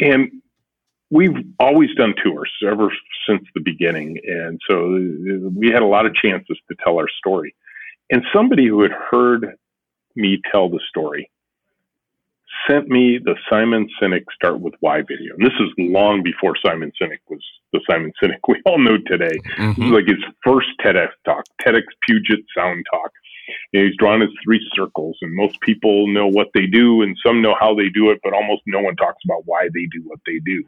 And 0.00 0.30
we've 1.10 1.36
always 1.58 1.94
done 1.94 2.14
tours 2.22 2.50
ever 2.66 2.92
since 3.28 3.42
the 3.54 3.60
beginning. 3.60 4.18
And 4.26 4.60
so 4.68 4.94
uh, 4.94 5.50
we 5.54 5.70
had 5.70 5.82
a 5.82 5.86
lot 5.86 6.06
of 6.06 6.14
chances 6.14 6.58
to 6.68 6.76
tell 6.82 6.98
our 6.98 7.08
story. 7.08 7.54
And 8.10 8.22
somebody 8.32 8.66
who 8.66 8.82
had 8.82 8.92
heard 8.92 9.56
me 10.14 10.40
tell 10.50 10.68
the 10.68 10.80
story 10.88 11.30
sent 12.68 12.88
me 12.88 13.18
the 13.22 13.36
Simon 13.50 13.88
Sinek 14.00 14.24
Start 14.34 14.60
with 14.60 14.74
Why 14.80 15.02
video. 15.02 15.34
And 15.38 15.46
this 15.46 15.54
is 15.60 15.68
long 15.78 16.22
before 16.22 16.54
Simon 16.64 16.92
Sinek 17.00 17.18
was 17.28 17.42
the 17.72 17.80
Simon 17.88 18.12
Sinek 18.22 18.38
we 18.48 18.60
all 18.64 18.78
know 18.78 18.98
today. 19.06 19.36
Mm-hmm. 19.58 19.92
like 19.92 20.06
his 20.06 20.22
first 20.44 20.68
TEDx 20.80 21.08
talk, 21.24 21.44
TEDx 21.60 21.82
Puget 22.02 22.40
Sound 22.56 22.84
talk. 22.92 23.10
And 23.72 23.84
he's 23.84 23.96
drawn 23.96 24.20
his 24.20 24.30
three 24.42 24.60
circles, 24.74 25.16
and 25.22 25.32
most 25.32 25.60
people 25.60 26.08
know 26.08 26.26
what 26.26 26.48
they 26.52 26.66
do, 26.66 27.02
and 27.02 27.16
some 27.24 27.40
know 27.40 27.54
how 27.58 27.76
they 27.76 27.88
do 27.88 28.10
it, 28.10 28.18
but 28.24 28.32
almost 28.32 28.62
no 28.66 28.80
one 28.80 28.96
talks 28.96 29.22
about 29.24 29.42
why 29.44 29.68
they 29.72 29.86
do 29.86 30.02
what 30.04 30.18
they 30.26 30.40
do. 30.44 30.64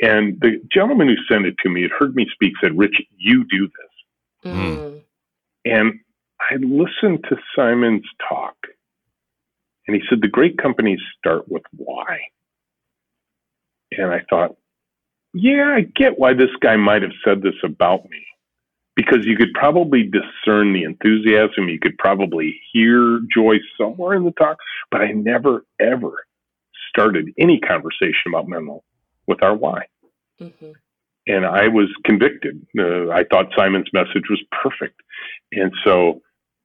And 0.00 0.40
the 0.40 0.60
gentleman 0.72 1.06
who 1.06 1.16
sent 1.32 1.46
it 1.46 1.54
to 1.62 1.68
me 1.68 1.82
had 1.82 1.92
heard 1.92 2.16
me 2.16 2.26
speak, 2.32 2.54
said, 2.60 2.76
Rich, 2.76 3.00
you 3.18 3.44
do 3.44 3.68
this. 3.68 4.52
Mm. 4.52 5.02
And 5.64 6.00
I 6.50 6.56
listened 6.56 7.24
to 7.28 7.36
Simon's 7.54 8.06
talk, 8.28 8.56
and 9.86 9.96
he 9.96 10.02
said 10.08 10.20
the 10.20 10.28
great 10.28 10.58
companies 10.58 11.00
start 11.18 11.48
with 11.48 11.62
why. 11.76 12.20
And 13.92 14.10
I 14.12 14.22
thought, 14.28 14.56
yeah, 15.34 15.74
I 15.76 15.82
get 15.82 16.18
why 16.18 16.34
this 16.34 16.50
guy 16.60 16.76
might 16.76 17.02
have 17.02 17.12
said 17.24 17.42
this 17.42 17.54
about 17.62 18.08
me. 18.10 18.24
Because 18.94 19.24
you 19.24 19.36
could 19.36 19.54
probably 19.54 20.02
discern 20.02 20.74
the 20.74 20.82
enthusiasm, 20.82 21.68
you 21.68 21.78
could 21.78 21.96
probably 21.96 22.60
hear 22.72 23.20
joy 23.34 23.56
somewhere 23.78 24.14
in 24.14 24.24
the 24.24 24.32
talk, 24.32 24.58
but 24.90 25.00
I 25.00 25.12
never, 25.12 25.64
ever 25.80 26.26
started 26.90 27.32
any 27.38 27.58
conversation 27.58 28.28
about 28.28 28.48
Menlo 28.48 28.82
with 29.26 29.42
our 29.42 29.54
why. 29.54 29.86
Mm-hmm. 30.38 30.72
And 31.26 31.46
I 31.46 31.68
was 31.68 31.88
convicted. 32.04 32.66
Uh, 32.78 33.08
I 33.08 33.24
thought 33.24 33.54
Simon's 33.56 33.88
message 33.94 34.28
was 34.28 34.42
perfect. 34.62 35.00
And 35.52 35.72
so 35.84 36.20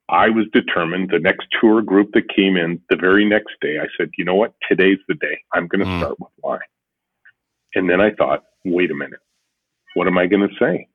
I 0.10 0.30
was 0.30 0.46
determined 0.54 1.10
the 1.10 1.20
next 1.20 1.48
tour 1.60 1.82
group 1.82 2.12
that 2.14 2.34
came 2.34 2.56
in 2.56 2.82
the 2.90 2.96
very 2.96 3.26
next 3.26 3.56
day, 3.62 3.78
I 3.80 3.88
said, 3.98 4.10
you 4.18 4.24
know 4.24 4.36
what? 4.36 4.54
Today's 4.70 5.00
the 5.08 5.16
day. 5.16 5.42
I'm 5.54 5.68
going 5.68 5.82
to 5.82 5.86
mm. 5.86 6.00
start 6.00 6.20
with 6.20 6.30
why. 6.38 6.60
And 7.76 7.90
then 7.90 8.00
I 8.00 8.12
thought, 8.12 8.44
wait 8.64 8.90
a 8.92 8.96
minute. 8.96 9.20
What 9.96 10.08
am 10.08 10.18
I 10.18 10.28
going 10.28 10.48
to 10.48 10.56
say? 10.58 10.88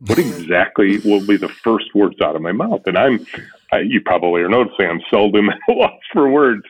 What 0.00 0.18
exactly 0.18 0.98
will 0.98 1.24
be 1.24 1.36
the 1.36 1.48
first 1.48 1.94
words 1.94 2.20
out 2.20 2.34
of 2.34 2.42
my 2.42 2.52
mouth? 2.52 2.82
And 2.86 2.98
I'm, 2.98 3.24
I, 3.72 3.80
you 3.80 4.00
probably 4.00 4.42
are 4.42 4.48
noticing 4.48 4.86
I'm 4.86 5.00
seldom 5.10 5.48
at 5.50 5.58
a 5.68 5.72
loss 5.72 6.00
for 6.12 6.28
words. 6.28 6.64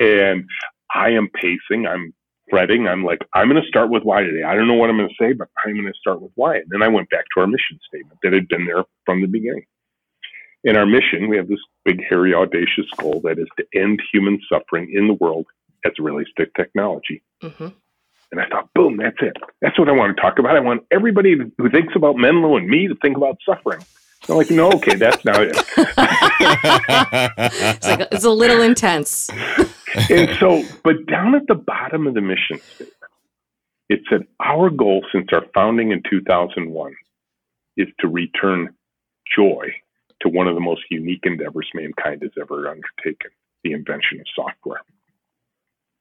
And 0.00 0.48
I 0.94 1.10
am 1.10 1.28
pacing. 1.34 1.86
I'm 1.86 2.14
fretting. 2.48 2.88
I'm 2.88 3.04
like, 3.04 3.20
I'm 3.34 3.50
going 3.50 3.60
to 3.60 3.68
start 3.68 3.90
with 3.90 4.04
why 4.04 4.22
today. 4.22 4.42
I 4.42 4.54
don't 4.54 4.68
know 4.68 4.74
what 4.74 4.88
I'm 4.88 4.96
going 4.96 5.10
to 5.10 5.14
say, 5.22 5.34
but 5.34 5.48
I'm 5.66 5.74
going 5.74 5.84
to 5.84 5.98
start 6.00 6.22
with 6.22 6.32
why. 6.34 6.56
And 6.56 6.66
then 6.70 6.82
I 6.82 6.88
went 6.88 7.10
back 7.10 7.24
to 7.34 7.42
our 7.42 7.46
mission 7.46 7.78
statement 7.86 8.18
that 8.22 8.32
had 8.32 8.48
been 8.48 8.64
there 8.64 8.84
from 9.04 9.20
the 9.20 9.28
beginning 9.28 9.66
in 10.66 10.76
our 10.76 10.84
mission, 10.84 11.28
we 11.28 11.36
have 11.36 11.48
this 11.48 11.60
big, 11.84 12.02
hairy, 12.04 12.34
audacious 12.34 12.86
goal 12.98 13.20
that 13.22 13.38
is 13.38 13.46
to 13.56 13.64
end 13.80 14.02
human 14.12 14.40
suffering 14.52 14.92
in 14.92 15.06
the 15.06 15.14
world 15.14 15.46
as 15.84 15.92
realistic 16.00 16.52
technology. 16.54 17.22
Mm-hmm. 17.40 17.68
And 18.32 18.40
I 18.40 18.48
thought, 18.48 18.68
boom, 18.74 18.96
that's 18.96 19.16
it. 19.20 19.36
That's 19.62 19.78
what 19.78 19.88
I 19.88 19.92
want 19.92 20.16
to 20.16 20.20
talk 20.20 20.40
about. 20.40 20.56
I 20.56 20.60
want 20.60 20.82
everybody 20.90 21.36
who 21.56 21.70
thinks 21.70 21.94
about 21.94 22.16
Menlo 22.16 22.56
and 22.56 22.68
me 22.68 22.88
to 22.88 22.96
think 22.96 23.16
about 23.16 23.38
suffering. 23.48 23.80
I'm 24.28 24.34
like, 24.34 24.50
no, 24.50 24.72
okay, 24.72 24.96
that's 24.96 25.24
not 25.24 25.40
it. 25.40 25.56
it's, 27.46 27.86
like, 27.86 28.08
it's 28.10 28.24
a 28.24 28.30
little 28.30 28.60
intense. 28.60 29.30
and 30.10 30.36
so, 30.40 30.64
but 30.82 31.06
down 31.06 31.36
at 31.36 31.46
the 31.46 31.54
bottom 31.54 32.08
of 32.08 32.14
the 32.14 32.20
mission 32.20 32.58
statement, 32.74 32.92
it 33.88 34.00
said, 34.10 34.26
Our 34.44 34.68
goal 34.70 35.06
since 35.12 35.28
our 35.32 35.44
founding 35.54 35.92
in 35.92 36.02
2001 36.10 36.96
is 37.76 37.86
to 38.00 38.08
return 38.08 38.74
joy 39.32 39.72
to 40.22 40.28
one 40.28 40.48
of 40.48 40.54
the 40.54 40.60
most 40.60 40.82
unique 40.90 41.24
endeavors 41.24 41.68
mankind 41.74 42.22
has 42.22 42.32
ever 42.40 42.68
undertaken 42.68 43.30
the 43.64 43.72
invention 43.72 44.20
of 44.20 44.26
software. 44.34 44.80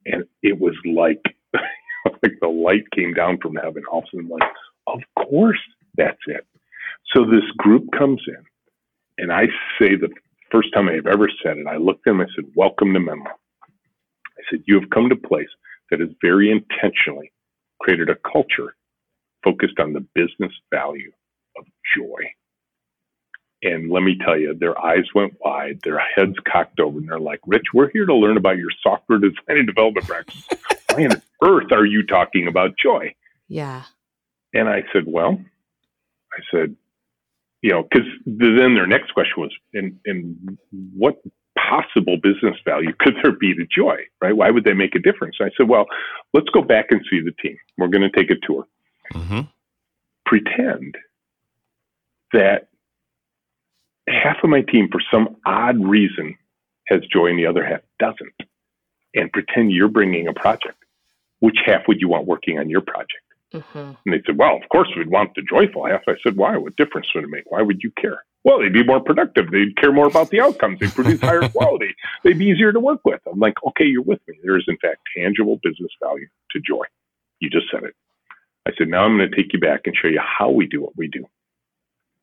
And 0.05 0.25
it 0.43 0.59
was 0.59 0.75
like, 0.85 1.21
like 1.53 2.33
the 2.41 2.47
light 2.47 2.89
came 2.95 3.13
down 3.13 3.39
from 3.41 3.55
heaven. 3.55 3.83
All 3.91 3.99
of 3.99 4.05
a 4.05 4.17
sudden, 4.17 4.29
like, 4.29 4.49
of 4.87 5.01
course, 5.17 5.59
that's 5.97 6.19
it. 6.27 6.45
So 7.13 7.25
this 7.25 7.49
group 7.57 7.85
comes 7.97 8.21
in, 8.27 8.43
and 9.17 9.31
I 9.31 9.45
say 9.79 9.95
the 9.95 10.09
first 10.51 10.73
time 10.73 10.89
I've 10.89 11.07
ever 11.07 11.29
said 11.43 11.57
it, 11.57 11.67
I 11.67 11.77
looked 11.77 12.07
at 12.07 12.11
them, 12.11 12.21
I 12.21 12.25
said, 12.35 12.45
Welcome 12.55 12.93
to 12.93 12.99
Menlo. 12.99 13.25
I 13.27 14.41
said, 14.49 14.63
You 14.65 14.79
have 14.79 14.89
come 14.89 15.09
to 15.09 15.15
a 15.15 15.27
place 15.27 15.49
that 15.89 15.99
has 15.99 16.09
very 16.21 16.51
intentionally 16.51 17.31
created 17.79 18.09
a 18.09 18.15
culture 18.31 18.75
focused 19.43 19.79
on 19.79 19.93
the 19.93 20.05
business 20.15 20.51
value 20.71 21.11
of 21.57 21.65
joy. 21.95 22.21
And 23.63 23.89
let 23.89 24.03
me 24.03 24.17
tell 24.23 24.37
you, 24.37 24.53
their 24.53 24.79
eyes 24.83 25.05
went 25.15 25.33
wide, 25.39 25.79
their 25.83 25.99
heads 25.99 26.35
cocked 26.51 26.79
over, 26.79 26.97
and 26.99 27.09
they're 27.09 27.19
like, 27.19 27.39
Rich, 27.45 27.67
we're 27.73 27.89
here 27.91 28.05
to 28.05 28.13
learn 28.13 28.37
about 28.37 28.57
your 28.57 28.69
software 28.83 29.17
design 29.17 29.35
and 29.47 29.67
development 29.67 30.07
practice. 30.07 30.47
Why 30.91 31.05
on 31.05 31.21
earth 31.43 31.71
are 31.71 31.85
you 31.85 32.05
talking 32.05 32.47
about 32.47 32.77
joy? 32.77 33.15
Yeah. 33.47 33.83
And 34.53 34.69
I 34.69 34.83
said, 34.93 35.03
Well, 35.07 35.39
I 36.33 36.41
said, 36.51 36.75
you 37.61 37.71
know, 37.71 37.83
because 37.83 38.07
then 38.25 38.75
their 38.75 38.85
next 38.85 39.11
question 39.13 39.33
was, 39.37 39.51
and, 39.73 39.97
and 40.05 40.59
what 40.93 41.21
possible 41.57 42.17
business 42.17 42.57
value 42.63 42.93
could 42.99 43.15
there 43.23 43.31
be 43.31 43.53
to 43.55 43.65
joy, 43.65 43.97
right? 44.21 44.35
Why 44.35 44.51
would 44.51 44.63
they 44.63 44.73
make 44.73 44.95
a 44.95 44.99
difference? 44.99 45.37
I 45.41 45.49
said, 45.57 45.67
well, 45.67 45.85
let's 46.33 46.49
go 46.49 46.61
back 46.61 46.87
and 46.91 47.01
see 47.09 47.21
the 47.21 47.31
team. 47.41 47.57
We're 47.77 47.87
going 47.87 48.09
to 48.09 48.15
take 48.15 48.29
a 48.29 48.35
tour. 48.45 48.67
Mm-hmm. 49.13 49.41
Pretend 50.25 50.97
that 52.33 52.67
half 54.07 54.37
of 54.43 54.49
my 54.49 54.61
team, 54.61 54.89
for 54.91 55.01
some 55.11 55.35
odd 55.45 55.83
reason, 55.83 56.37
has 56.87 57.01
joy 57.11 57.27
and 57.27 57.39
the 57.39 57.45
other 57.45 57.65
half 57.65 57.81
doesn't. 57.99 58.49
And 59.15 59.31
pretend 59.31 59.71
you're 59.71 59.87
bringing 59.87 60.27
a 60.27 60.33
project. 60.33 60.77
Which 61.39 61.57
half 61.65 61.87
would 61.87 62.01
you 62.01 62.09
want 62.09 62.27
working 62.27 62.59
on 62.59 62.69
your 62.69 62.81
project? 62.81 63.23
Mm-hmm. 63.53 63.77
And 63.77 64.13
they 64.13 64.21
said, 64.25 64.37
well, 64.37 64.55
of 64.55 64.67
course 64.69 64.89
we'd 64.97 65.09
want 65.09 65.35
the 65.35 65.41
joyful 65.41 65.85
half. 65.85 66.01
I 66.07 66.15
said, 66.23 66.35
why? 66.35 66.57
What 66.57 66.75
difference 66.75 67.07
would 67.15 67.23
it 67.23 67.29
make? 67.29 67.49
Why 67.49 67.61
would 67.61 67.81
you 67.81 67.91
care? 67.91 68.23
Well, 68.43 68.59
they'd 68.59 68.73
be 68.73 68.83
more 68.83 68.99
productive. 68.99 69.49
They'd 69.51 69.75
care 69.77 69.91
more 69.91 70.07
about 70.07 70.29
the 70.29 70.41
outcomes. 70.41 70.79
They'd 70.79 70.93
produce 70.93 71.21
higher 71.21 71.47
quality. 71.49 71.95
They'd 72.23 72.37
be 72.37 72.45
easier 72.45 72.73
to 72.73 72.79
work 72.79 73.01
with. 73.05 73.21
I'm 73.31 73.39
like, 73.39 73.55
okay, 73.67 73.85
you're 73.85 74.03
with 74.03 74.19
me. 74.27 74.37
There 74.43 74.57
is, 74.57 74.65
in 74.67 74.77
fact, 74.77 74.99
tangible 75.15 75.59
business 75.63 75.91
value 76.03 76.27
to 76.51 76.59
joy. 76.59 76.83
You 77.39 77.49
just 77.49 77.67
said 77.71 77.83
it. 77.83 77.95
I 78.67 78.71
said, 78.77 78.87
now 78.87 79.03
I'm 79.03 79.17
going 79.17 79.29
to 79.29 79.35
take 79.35 79.53
you 79.53 79.59
back 79.59 79.81
and 79.85 79.95
show 79.95 80.07
you 80.07 80.19
how 80.19 80.49
we 80.49 80.67
do 80.67 80.81
what 80.81 80.97
we 80.97 81.07
do. 81.07 81.25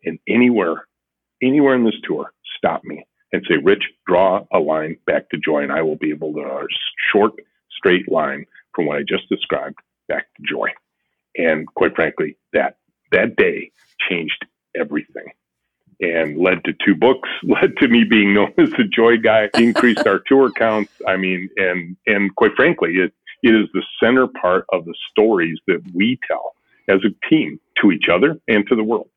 And 0.04 0.18
anywhere, 0.28 0.86
anywhere 1.42 1.74
in 1.74 1.84
this 1.84 2.00
tour, 2.04 2.32
stop 2.56 2.82
me 2.84 3.04
and 3.32 3.44
say, 3.48 3.56
Rich, 3.56 3.84
draw 4.06 4.44
a 4.52 4.58
line 4.58 4.96
back 5.06 5.30
to 5.30 5.38
joy. 5.38 5.62
And 5.62 5.72
I 5.72 5.82
will 5.82 5.96
be 5.96 6.10
able 6.10 6.32
to, 6.34 6.40
a 6.40 6.66
short, 7.12 7.32
straight 7.70 8.10
line 8.10 8.46
from 8.74 8.86
what 8.86 8.98
I 8.98 9.02
just 9.02 9.28
described 9.28 9.78
back 10.08 10.26
to 10.36 10.42
joy. 10.48 10.68
And 11.36 11.66
quite 11.74 11.94
frankly, 11.94 12.36
that 12.52 12.76
that 13.10 13.36
day 13.36 13.70
changed 14.08 14.46
everything 14.78 15.26
and 16.00 16.36
led 16.38 16.64
to 16.64 16.72
two 16.84 16.94
books, 16.94 17.28
led 17.42 17.76
to 17.78 17.88
me 17.88 18.04
being 18.04 18.34
known 18.34 18.52
as 18.58 18.70
the 18.72 18.84
joy 18.84 19.16
guy, 19.16 19.48
increased 19.54 20.06
our 20.06 20.20
tour 20.26 20.50
counts. 20.52 20.92
I 21.06 21.16
mean, 21.16 21.48
and 21.56 21.96
and 22.06 22.34
quite 22.36 22.54
frankly, 22.54 22.94
it 22.96 23.12
it 23.42 23.54
is 23.54 23.68
the 23.72 23.82
center 24.02 24.26
part 24.40 24.66
of 24.72 24.84
the 24.84 24.94
stories 25.10 25.58
that 25.66 25.82
we 25.94 26.18
tell 26.28 26.54
as 26.88 27.00
a 27.04 27.28
team 27.28 27.58
to 27.80 27.90
each 27.90 28.08
other 28.12 28.38
and 28.48 28.66
to 28.68 28.76
the 28.76 28.84
world. 28.84 29.08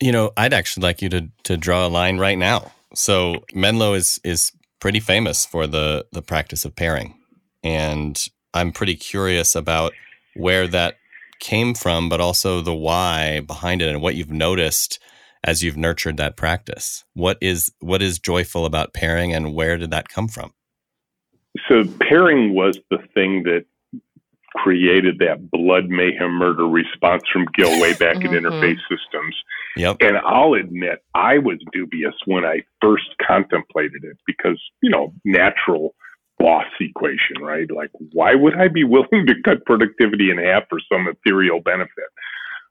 You 0.00 0.12
know, 0.12 0.32
I'd 0.36 0.54
actually 0.54 0.82
like 0.82 1.02
you 1.02 1.08
to 1.10 1.28
to 1.44 1.56
draw 1.56 1.86
a 1.86 1.88
line 1.88 2.18
right 2.18 2.38
now. 2.38 2.72
So 2.94 3.44
Menlo 3.52 3.94
is 3.94 4.20
is 4.24 4.52
pretty 4.80 5.00
famous 5.00 5.44
for 5.44 5.66
the 5.66 6.06
the 6.12 6.22
practice 6.22 6.64
of 6.64 6.76
pairing, 6.76 7.18
and 7.62 8.18
I'm 8.54 8.72
pretty 8.72 8.94
curious 8.94 9.54
about 9.54 9.92
where 10.34 10.66
that 10.68 10.96
came 11.40 11.74
from, 11.74 12.08
but 12.08 12.20
also 12.20 12.60
the 12.60 12.74
why 12.74 13.40
behind 13.40 13.82
it 13.82 13.88
and 13.88 14.02
what 14.02 14.14
you've 14.14 14.30
noticed 14.30 14.98
as 15.44 15.62
you've 15.62 15.76
nurtured 15.76 16.16
that 16.16 16.36
practice. 16.36 17.04
What 17.14 17.38
is 17.40 17.72
what 17.80 18.02
is 18.02 18.18
joyful 18.18 18.66
about 18.66 18.94
pairing 18.94 19.32
and 19.32 19.54
where 19.54 19.76
did 19.76 19.90
that 19.90 20.08
come 20.08 20.28
from? 20.28 20.52
So 21.68 21.84
pairing 22.00 22.54
was 22.54 22.78
the 22.90 22.98
thing 23.14 23.42
that 23.44 23.64
created 24.56 25.18
that 25.18 25.50
blood 25.50 25.88
mayhem 25.88 26.32
murder 26.32 26.66
response 26.66 27.22
from 27.32 27.46
Gil 27.54 27.80
way 27.80 27.92
back 27.94 28.16
mm-hmm. 28.18 28.34
in 28.34 28.44
interface 28.44 28.80
systems. 28.88 29.36
Yep. 29.76 29.98
And 30.00 30.18
I'll 30.18 30.54
admit 30.54 31.04
I 31.14 31.38
was 31.38 31.58
dubious 31.72 32.14
when 32.26 32.44
I 32.44 32.62
first 32.80 33.08
contemplated 33.26 34.04
it 34.04 34.18
because, 34.26 34.60
you 34.82 34.90
know, 34.90 35.12
natural 35.24 35.94
boss 36.38 36.66
equation, 36.80 37.42
right? 37.42 37.70
Like, 37.70 37.90
why 38.12 38.34
would 38.34 38.56
I 38.56 38.68
be 38.68 38.84
willing 38.84 39.26
to 39.26 39.34
cut 39.44 39.64
productivity 39.66 40.30
in 40.30 40.38
half 40.38 40.64
for 40.68 40.80
some 40.90 41.08
ethereal 41.08 41.60
benefit, 41.60 42.10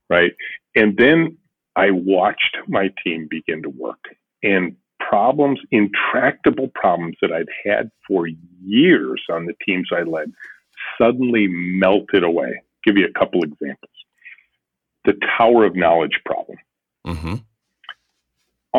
right? 0.10 0.32
And 0.76 0.98
then 0.98 1.38
I 1.76 1.92
watched 1.92 2.58
my 2.68 2.90
team 3.04 3.28
begin 3.30 3.62
to 3.63 3.70
work 3.70 4.04
and 4.44 4.76
problems, 5.00 5.60
intractable 5.72 6.70
problems 6.70 7.16
that 7.22 7.32
I'd 7.32 7.48
had 7.63 7.92
for 8.08 8.28
years 8.63 9.22
on 9.32 9.46
the 9.46 9.54
teams 9.66 9.90
I 9.96 10.02
led 10.02 10.32
suddenly 11.00 11.48
melted 11.48 12.24
away. 12.24 12.48
I'll 12.48 12.84
give 12.86 12.98
you 12.98 13.06
a 13.06 13.20
couple 13.20 13.44
examples. 13.44 13.92
The 15.06 15.13
Tower 15.38 15.66
of 15.66 15.76
Knowledge 15.76 16.22
problem. 16.26 16.58
Mm-hmm 17.06 17.36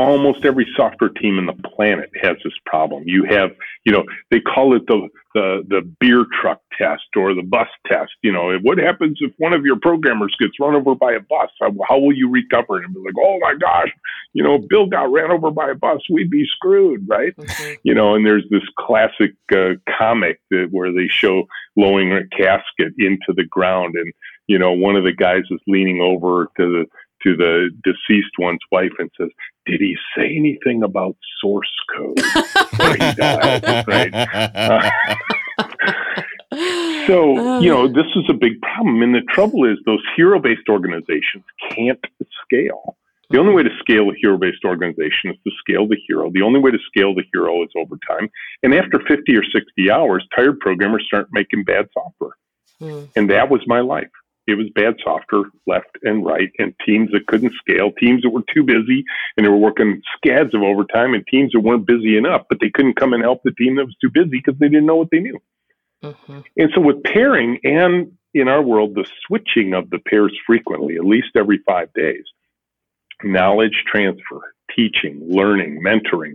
almost 0.07 0.45
every 0.45 0.67
software 0.77 1.11
team 1.11 1.39
in 1.39 1.47
the 1.47 1.53
planet 1.53 2.11
has 2.23 2.37
this 2.45 2.53
problem. 2.67 3.05
You 3.07 3.25
have, 3.25 3.51
you 3.85 3.93
know, 3.93 4.05
they 4.31 4.41
call 4.41 4.77
it 4.77 4.87
the 4.87 5.09
the 5.35 5.63
the 5.69 5.81
beer 6.01 6.25
truck 6.41 6.61
test 6.77 7.05
or 7.17 7.35
the 7.35 7.43
bus 7.43 7.69
test. 7.87 8.13
You 8.23 8.33
know, 8.33 8.57
what 8.63 8.79
happens 8.79 9.19
if 9.21 9.33
one 9.39 9.53
of 9.53 9.65
your 9.65 9.77
programmers 9.77 10.35
gets 10.39 10.59
run 10.61 10.75
over 10.75 10.95
by 10.95 11.13
a 11.13 11.21
bus? 11.21 11.51
How, 11.61 11.75
how 11.89 11.99
will 11.99 12.15
you 12.15 12.31
recover? 12.31 12.81
And 12.83 12.95
be 12.95 13.01
like, 13.01 13.15
oh 13.19 13.39
my 13.41 13.55
gosh, 13.55 13.91
you 14.33 14.43
know, 14.43 14.59
Bill 14.59 14.87
got 14.87 15.11
ran 15.11 15.31
over 15.31 15.51
by 15.51 15.71
a 15.71 15.75
bus. 15.75 16.01
We'd 16.11 16.31
be 16.31 16.47
screwed, 16.47 17.09
right? 17.09 17.37
Mm-hmm. 17.37 17.75
You 17.83 17.95
know, 17.95 18.15
and 18.15 18.25
there's 18.27 18.45
this 18.51 18.65
classic 18.79 19.35
uh, 19.53 19.75
comic 19.99 20.41
that 20.51 20.69
where 20.71 20.93
they 20.93 21.09
show 21.09 21.47
lowering 21.77 22.13
a 22.13 22.27
casket 22.29 22.93
into 22.99 23.33
the 23.37 23.45
ground 23.45 23.95
and 23.95 24.13
you 24.49 24.59
know, 24.59 24.73
one 24.73 24.97
of 24.97 25.05
the 25.05 25.13
guys 25.13 25.43
is 25.51 25.61
leaning 25.67 26.01
over 26.01 26.49
to 26.57 26.73
the 26.73 26.87
to 27.23 27.37
the 27.37 27.71
deceased 27.85 28.33
one's 28.39 28.61
wife 28.71 28.93
and 28.99 29.11
says, 29.19 29.31
"Did 29.67 29.81
he 29.81 29.97
say 30.17 30.35
anything 30.37 30.83
about 30.83 31.17
source 31.41 31.73
code?" 31.97 32.21
right. 32.79 34.15
Uh, 34.15 34.91
so 37.07 37.61
you 37.61 37.71
know 37.71 37.89
this 37.89 38.07
is 38.17 38.25
a 38.29 38.35
big 38.35 38.61
problem, 38.61 39.03
and 39.03 39.15
the 39.15 39.23
trouble 39.33 39.65
is 39.65 39.79
those 39.87 40.03
hero-based 40.17 40.69
organizations 40.69 41.45
can't 41.71 42.05
scale. 42.45 42.97
The 43.31 43.39
only 43.39 43.53
way 43.53 43.63
to 43.63 43.71
scale 43.79 44.11
a 44.11 44.15
hero-based 44.15 44.65
organization 44.65 45.31
is 45.31 45.37
to 45.45 45.51
scale 45.59 45.87
the 45.87 45.99
hero. 46.07 46.31
The 46.33 46.41
only 46.41 46.61
way 46.61 46.71
to 46.71 46.79
scale 46.87 47.15
the 47.15 47.25
hero 47.31 47.63
is 47.63 47.69
over 47.77 47.97
time. 48.09 48.31
And 48.63 48.73
after 48.73 49.01
50 49.07 49.37
or 49.37 49.45
60 49.45 49.91
hours, 49.91 50.27
tired 50.35 50.59
programmers 50.61 51.05
start 51.07 51.29
making 51.31 51.65
bad 51.65 51.89
software. 51.93 52.33
Mm. 52.81 53.09
And 53.17 53.29
that 53.29 53.51
was 53.51 53.61
my 53.67 53.81
life 53.81 54.09
it 54.49 54.57
was 54.57 54.67
bad 54.75 54.95
software 55.05 55.45
left 55.67 55.91
and 56.03 56.25
right, 56.25 56.51
and 56.59 56.75
teams 56.85 57.11
that 57.13 57.27
couldn't 57.27 57.53
scale, 57.61 57.93
teams 57.93 58.23
that 58.23 58.31
were 58.31 58.43
too 58.53 58.65
busy 58.65 59.05
and 59.37 59.45
they 59.45 59.51
were 59.51 59.59
working 59.59 60.01
scads 60.17 60.55
of 60.55 60.63
overtime, 60.63 61.13
and 61.13 61.23
teams 61.27 61.53
that 61.53 61.61
weren't 61.61 61.87
busy 61.87 62.17
enough, 62.17 62.47
but 62.49 62.59
they 62.59 62.71
couldn't 62.71 62.99
come 62.99 63.13
and 63.13 63.23
help 63.23 63.43
the 63.45 63.53
team 63.53 63.77
that 63.77 63.85
was 63.85 63.97
too 64.01 64.11
busy 64.11 64.43
because 64.43 64.59
they 64.59 64.69
didn't 64.69 64.87
know 64.87 64.97
what 64.97 65.11
they 65.13 65.21
knew. 65.21 65.39
Mm-hmm. 66.03 66.41
And 66.57 66.71
so, 66.75 66.81
with 66.81 67.03
pairing 67.03 67.59
and 67.63 68.13
in 68.33 68.49
our 68.49 68.63
world, 68.63 68.95
the 68.95 69.07
switching 69.27 69.75
of 69.75 69.91
the 69.91 69.99
pairs 69.99 70.35
frequently, 70.47 70.97
at 70.97 71.05
least 71.05 71.29
every 71.37 71.61
five 71.67 71.93
days, 71.93 72.25
knowledge 73.23 73.85
transfer, 73.87 74.55
teaching, 74.75 75.21
learning, 75.29 75.83
mentoring, 75.85 76.35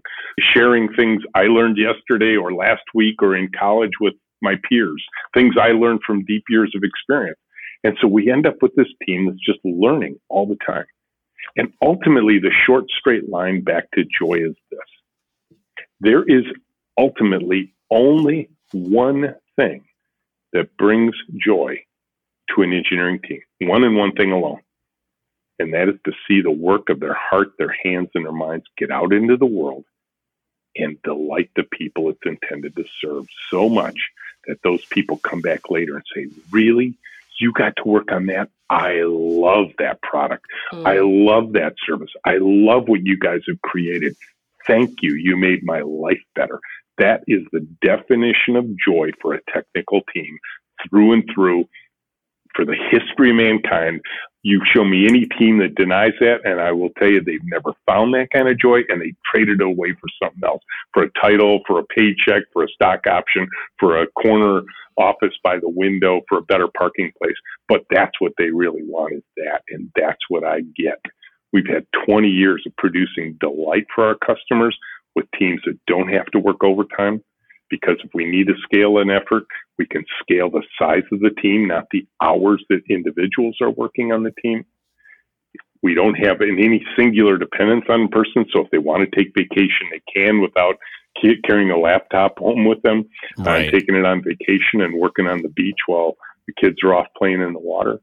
sharing 0.54 0.93
things 0.93 1.23
I 1.34 1.43
learned 1.43 1.78
yesterday 1.78 2.36
or 2.36 2.54
last 2.54 2.84
week 2.93 3.23
or 3.23 3.36
in 3.36 3.49
college 3.58 3.93
with 3.99 4.13
my 4.43 4.56
peers, 4.69 5.04
things 5.34 5.56
I 5.60 5.69
learned 5.69 6.02
from 6.06 6.26
deep 6.26 6.43
years 6.49 6.73
of 6.76 6.84
experience. 6.84 7.39
And 7.84 7.98
so 8.02 8.08
we 8.08 8.32
end 8.32 8.46
up 8.48 8.62
with 8.62 8.76
this 8.76 8.88
team 9.06 9.26
that's 9.26 9.46
just 9.46 9.60
learning 9.63 10.19
all 10.30 10.46
the 10.48 10.58
time. 10.65 10.86
And 11.58 11.74
ultimately, 11.82 12.39
the 12.39 12.52
short 12.65 12.86
straight 12.98 13.30
line 13.30 13.62
back 13.62 13.91
to 13.91 14.06
joy 14.06 14.36
is 14.36 14.56
this 14.72 14.80
there 16.00 16.24
is 16.24 16.43
ultimately 16.98 17.74
only 17.89 18.50
one 18.72 19.36
thing 19.56 19.84
that 20.52 20.76
brings 20.78 21.15
joy 21.38 21.80
to 22.54 22.62
an 22.62 22.74
engineering 22.74 23.19
team, 23.19 23.41
one 23.62 23.84
and 23.84 23.96
one 23.96 24.12
thing 24.13 24.32
alone 24.32 24.60
and 25.60 25.74
that 25.74 25.89
is 25.89 25.96
to 26.06 26.12
see 26.28 26.41
the 26.41 26.52
work 26.52 26.89
of 26.89 27.00
their 27.00 27.13
heart, 27.13 27.54
their 27.58 27.76
hands, 27.84 28.10
and 28.15 28.26
their 28.26 28.32
minds 28.32 28.65
get 28.78 28.91
out 28.91 29.13
into 29.13 29.38
the 29.38 29.46
world 29.46 29.86
and 30.76 31.02
delight 31.04 31.52
the 31.56 31.63
people 31.63 32.10
it's 32.10 32.19
intended 32.26 32.76
to 32.76 32.86
serve 33.00 33.26
so 33.50 33.69
much 33.69 34.10
that 34.48 34.62
those 34.63 34.84
people 34.86 35.17
come 35.17 35.41
back 35.41 35.69
later 35.69 35.96
and 35.96 36.06
say, 36.13 36.28
Really? 36.52 36.96
You 37.43 37.51
got 37.51 37.75
to 37.75 37.84
work 37.84 38.10
on 38.10 38.27
that? 38.27 38.47
I 38.69 39.01
love 39.06 39.67
that 39.77 40.01
product. 40.01 40.45
Mm. 40.71 40.88
I 40.88 40.99
love 41.01 41.51
that 41.53 41.73
service. 41.86 42.12
I 42.23 42.38
love 42.39 42.88
what 42.88 43.01
you 43.03 43.19
guys 43.19 43.41
have 43.49 43.62
created. 43.63 44.15
Thank 44.65 45.01
you. 45.01 45.13
You 45.15 45.36
made 45.36 45.60
my 45.62 45.82
life 45.82 46.21
better. 46.36 46.62
That 46.99 47.25
is 47.27 47.41
the 47.51 47.67
definition 47.82 48.56
of 48.56 48.65
joy 48.77 49.10
for 49.21 49.34
a 49.34 49.41
technical 49.51 50.03
team 50.13 50.39
through 50.88 51.12
and 51.12 51.29
through 51.36 51.65
for 52.56 52.66
the 52.66 52.76
history 52.92 53.32
of 53.32 53.36
mankind. 53.36 54.02
You 54.44 54.62
show 54.66 54.84
me 54.84 55.08
any 55.08 55.26
team 55.26 55.60
that 55.60 55.76
denies 55.76 56.13
that, 56.20 56.42
and 56.44 56.60
I 56.60 56.72
will 56.72 56.89
tell 57.00 57.08
you 57.08 57.22
they've 57.22 57.39
never 57.44 57.74
found 57.86 58.13
that 58.13 58.30
kind 58.32 58.50
of 58.50 58.60
joy, 58.60 58.82
and 58.89 59.02
they 59.02 59.13
traded 59.32 59.62
it 59.62 59.66
away 59.66 59.94
for 59.94 60.10
something 60.22 60.44
else, 60.46 60.62
for 60.94 61.04
a 61.04 61.12
title, 61.22 61.62
for 61.66 61.80
a 61.80 61.86
paycheck, 61.86 62.44
for 62.52 62.63
a 62.63 62.70
stock 62.70 63.08
option, 63.08 63.48
for 63.80 64.02
a 64.02 64.08
corner 64.22 64.63
office 64.98 65.34
by 65.44 65.58
the 65.58 65.70
window, 65.70 66.22
for 66.28 66.39
a 66.39 66.44
better 66.44 66.68
parking 66.78 67.12
place. 67.22 67.36
But 67.70 67.86
that's 67.89 68.20
what 68.20 68.34
they 68.38 68.50
really 68.52 68.84
want 68.84 69.13
is 69.13 69.24
that, 69.38 69.62
and 69.70 69.89
that's 69.96 70.22
what 70.28 70.44
I 70.44 70.62
get. 70.76 71.00
We've 71.54 71.68
had 71.68 71.86
20 72.06 72.28
years 72.28 72.63
of 72.66 72.76
producing 72.78 73.38
delight 73.39 73.86
for 73.96 74.06
our 74.06 74.16
customers 74.16 74.78
with 75.16 75.26
teams 75.39 75.62
that 75.66 75.80
don't 75.88 76.10
have 76.10 76.26
to 76.28 76.39
work 76.39 76.63
overtime 76.63 77.24
because 77.69 77.97
if 78.04 78.12
we 78.13 78.26
need 78.26 78.47
to 78.47 78.54
scale 78.63 78.99
an 78.99 79.10
effort, 79.10 79.43
we 79.78 79.86
can 79.86 80.06
scale 80.21 80.49
the 80.49 80.63
size 80.80 81.04
of 81.12 81.19
the 81.19 81.32
team, 81.41 81.67
not 81.67 81.88
the 81.91 82.06
hours 82.21 82.63
that 82.69 82.82
individuals 82.89 83.58
are 83.62 83.71
working 83.71 84.12
on 84.12 84.23
the 84.23 84.34
team. 84.41 84.65
We 85.82 85.93
don't 85.93 86.15
have 86.15 86.41
any 86.41 86.86
singular 86.95 87.38
dependence 87.38 87.86
on 87.89 88.04
a 88.04 88.08
person. 88.08 88.45
So 88.54 88.62
if 88.62 88.71
they 88.71 88.78
want 88.78 89.10
to 89.10 89.15
take 89.15 89.34
vacation, 89.36 89.88
they 89.91 90.02
can 90.13 90.39
without 90.39 90.78
carrying 91.45 91.71
a 91.71 91.78
laptop 91.78 92.39
home 92.39 92.65
with 92.65 92.82
them, 92.82 93.06
uh, 93.39 93.43
right. 93.43 93.67
uh, 93.67 93.71
taking 93.71 93.95
it 93.95 94.06
on 94.06 94.23
vacation 94.23 94.82
and 94.82 94.99
working 94.99 95.28
on 95.28 95.41
the 95.41 95.49
beach 95.49 95.80
while 95.86 96.15
the 96.47 96.54
kids 96.54 96.78
are 96.84 96.95
off 96.95 97.08
playing 97.17 97.41
in 97.41 97.54
the 97.54 97.60
water. 97.60 97.99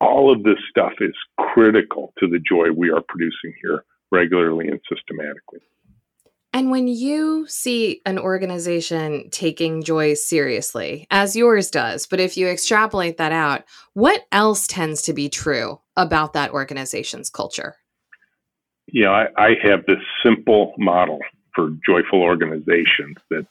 All 0.00 0.32
of 0.32 0.42
this 0.42 0.58
stuff 0.70 0.92
is 1.00 1.14
critical 1.38 2.12
to 2.18 2.26
the 2.26 2.38
joy 2.38 2.70
we 2.70 2.90
are 2.90 3.02
producing 3.08 3.54
here 3.62 3.84
regularly 4.10 4.68
and 4.68 4.80
systematically. 4.88 5.60
And 6.54 6.70
when 6.70 6.86
you 6.86 7.46
see 7.48 8.00
an 8.06 8.16
organization 8.16 9.28
taking 9.30 9.82
joy 9.82 10.14
seriously, 10.14 11.08
as 11.10 11.34
yours 11.34 11.68
does, 11.68 12.06
but 12.06 12.20
if 12.20 12.36
you 12.36 12.46
extrapolate 12.46 13.16
that 13.16 13.32
out, 13.32 13.64
what 13.94 14.24
else 14.30 14.68
tends 14.68 15.02
to 15.02 15.12
be 15.12 15.28
true 15.28 15.80
about 15.96 16.32
that 16.34 16.52
organization's 16.52 17.28
culture? 17.28 17.74
Yeah, 18.86 19.10
I, 19.10 19.26
I 19.36 19.54
have 19.64 19.84
this 19.86 19.98
simple 20.24 20.74
model 20.78 21.18
for 21.56 21.70
joyful 21.84 22.22
organizations 22.22 23.16
that's 23.32 23.48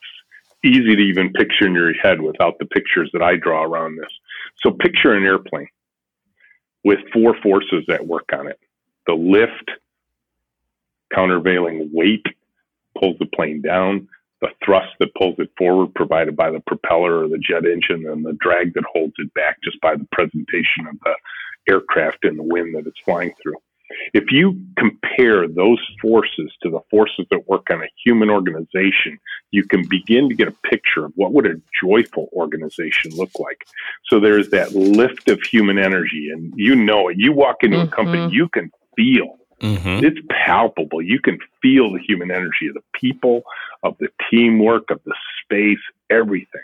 easy 0.64 0.96
to 0.96 1.02
even 1.02 1.30
picture 1.34 1.66
in 1.66 1.74
your 1.74 1.92
head 1.92 2.22
without 2.22 2.58
the 2.58 2.64
pictures 2.64 3.10
that 3.12 3.22
I 3.22 3.36
draw 3.36 3.64
around 3.64 3.98
this. 3.98 4.10
So 4.62 4.70
picture 4.70 5.12
an 5.12 5.24
airplane 5.24 5.68
with 6.84 7.00
four 7.12 7.36
forces 7.42 7.84
that 7.86 8.06
work 8.06 8.30
on 8.32 8.46
it 8.46 8.58
the 9.06 9.12
lift, 9.12 9.70
countervailing 11.12 11.90
weight, 11.92 12.24
pulls 13.04 13.18
the 13.18 13.26
plane 13.26 13.60
down, 13.60 14.08
the 14.40 14.48
thrust 14.64 14.92
that 14.98 15.14
pulls 15.14 15.38
it 15.38 15.50
forward 15.58 15.94
provided 15.94 16.34
by 16.36 16.50
the 16.50 16.60
propeller 16.60 17.24
or 17.24 17.28
the 17.28 17.38
jet 17.38 17.66
engine, 17.66 18.06
and 18.08 18.24
the 18.24 18.36
drag 18.40 18.72
that 18.74 18.84
holds 18.90 19.14
it 19.18 19.32
back 19.34 19.58
just 19.62 19.78
by 19.82 19.94
the 19.94 20.08
presentation 20.10 20.86
of 20.88 20.96
the 21.04 21.14
aircraft 21.68 22.24
and 22.24 22.38
the 22.38 22.42
wind 22.42 22.74
that 22.74 22.86
it's 22.86 23.00
flying 23.04 23.32
through. 23.42 23.56
If 24.14 24.32
you 24.32 24.58
compare 24.78 25.46
those 25.46 25.80
forces 26.00 26.50
to 26.62 26.70
the 26.70 26.80
forces 26.90 27.26
that 27.30 27.46
work 27.46 27.66
on 27.70 27.82
a 27.82 27.88
human 28.02 28.30
organization, 28.30 29.20
you 29.50 29.62
can 29.64 29.86
begin 29.86 30.28
to 30.30 30.34
get 30.34 30.48
a 30.48 30.68
picture 30.68 31.04
of 31.04 31.12
what 31.14 31.32
would 31.34 31.46
a 31.46 31.60
joyful 31.78 32.28
organization 32.32 33.12
look 33.12 33.30
like. 33.38 33.66
So 34.06 34.18
there's 34.18 34.48
that 34.50 34.72
lift 34.72 35.28
of 35.28 35.42
human 35.42 35.78
energy, 35.78 36.30
and 36.30 36.52
you 36.56 36.74
know 36.74 37.08
it. 37.08 37.18
You 37.18 37.32
walk 37.32 37.62
into 37.62 37.76
mm-hmm. 37.76 37.92
a 37.92 37.96
company, 37.96 38.18
mm-hmm. 38.18 38.34
you 38.34 38.48
can 38.48 38.70
feel 38.96 39.36
Mm-hmm. 39.60 40.04
It's 40.04 40.18
palpable. 40.28 41.02
You 41.02 41.20
can 41.20 41.38
feel 41.62 41.92
the 41.92 42.00
human 42.00 42.30
energy 42.30 42.68
of 42.68 42.74
the 42.74 42.82
people, 42.92 43.42
of 43.82 43.96
the 43.98 44.08
teamwork, 44.30 44.90
of 44.90 45.00
the 45.04 45.14
space, 45.42 45.78
everything. 46.10 46.62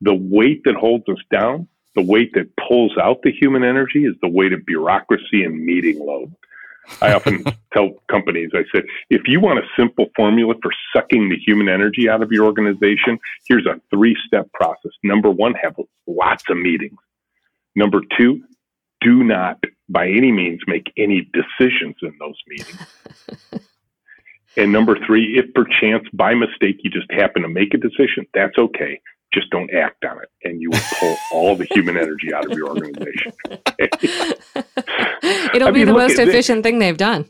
The 0.00 0.14
weight 0.14 0.62
that 0.64 0.74
holds 0.74 1.08
us 1.08 1.22
down, 1.30 1.68
the 1.94 2.02
weight 2.02 2.32
that 2.34 2.50
pulls 2.56 2.96
out 2.98 3.22
the 3.22 3.32
human 3.32 3.64
energy 3.64 4.04
is 4.04 4.14
the 4.20 4.28
weight 4.28 4.52
of 4.52 4.64
bureaucracy 4.66 5.44
and 5.44 5.64
meeting 5.64 5.98
load. 5.98 6.34
I 7.02 7.12
often 7.12 7.44
tell 7.72 8.02
companies, 8.10 8.50
I 8.54 8.64
said, 8.72 8.84
if 9.10 9.22
you 9.26 9.40
want 9.40 9.58
a 9.58 9.68
simple 9.76 10.06
formula 10.16 10.54
for 10.62 10.70
sucking 10.92 11.28
the 11.28 11.36
human 11.36 11.68
energy 11.68 12.08
out 12.08 12.22
of 12.22 12.32
your 12.32 12.44
organization, 12.44 13.18
here's 13.46 13.66
a 13.66 13.80
three 13.90 14.16
step 14.26 14.50
process. 14.52 14.92
Number 15.02 15.30
one, 15.30 15.54
have 15.54 15.76
lots 16.06 16.44
of 16.48 16.56
meetings. 16.56 16.98
Number 17.74 18.00
two, 18.16 18.42
do 19.00 19.22
not 19.22 19.62
by 19.88 20.08
any 20.08 20.32
means 20.32 20.60
make 20.66 20.92
any 20.96 21.30
decisions 21.32 21.96
in 22.02 22.12
those 22.18 22.36
meetings. 22.46 22.86
and 24.56 24.72
number 24.72 24.98
three, 25.06 25.38
if 25.38 25.52
perchance 25.54 26.04
by 26.12 26.34
mistake 26.34 26.80
you 26.82 26.90
just 26.90 27.10
happen 27.10 27.42
to 27.42 27.48
make 27.48 27.74
a 27.74 27.78
decision, 27.78 28.26
that's 28.34 28.58
okay. 28.58 29.00
Just 29.32 29.50
don't 29.50 29.72
act 29.74 30.04
on 30.04 30.18
it, 30.22 30.28
and 30.44 30.60
you 30.60 30.70
will 30.70 30.80
pull 30.98 31.16
all 31.32 31.54
the 31.54 31.66
human 31.70 31.96
energy 31.96 32.32
out 32.32 32.50
of 32.50 32.56
your 32.56 32.68
organization. 32.68 33.32
It'll 35.54 35.68
I 35.68 35.70
be 35.70 35.80
mean, 35.80 35.86
the 35.86 35.92
most 35.92 36.18
efficient 36.18 36.62
thing 36.62 36.78
they've 36.78 36.96
done. 36.96 37.26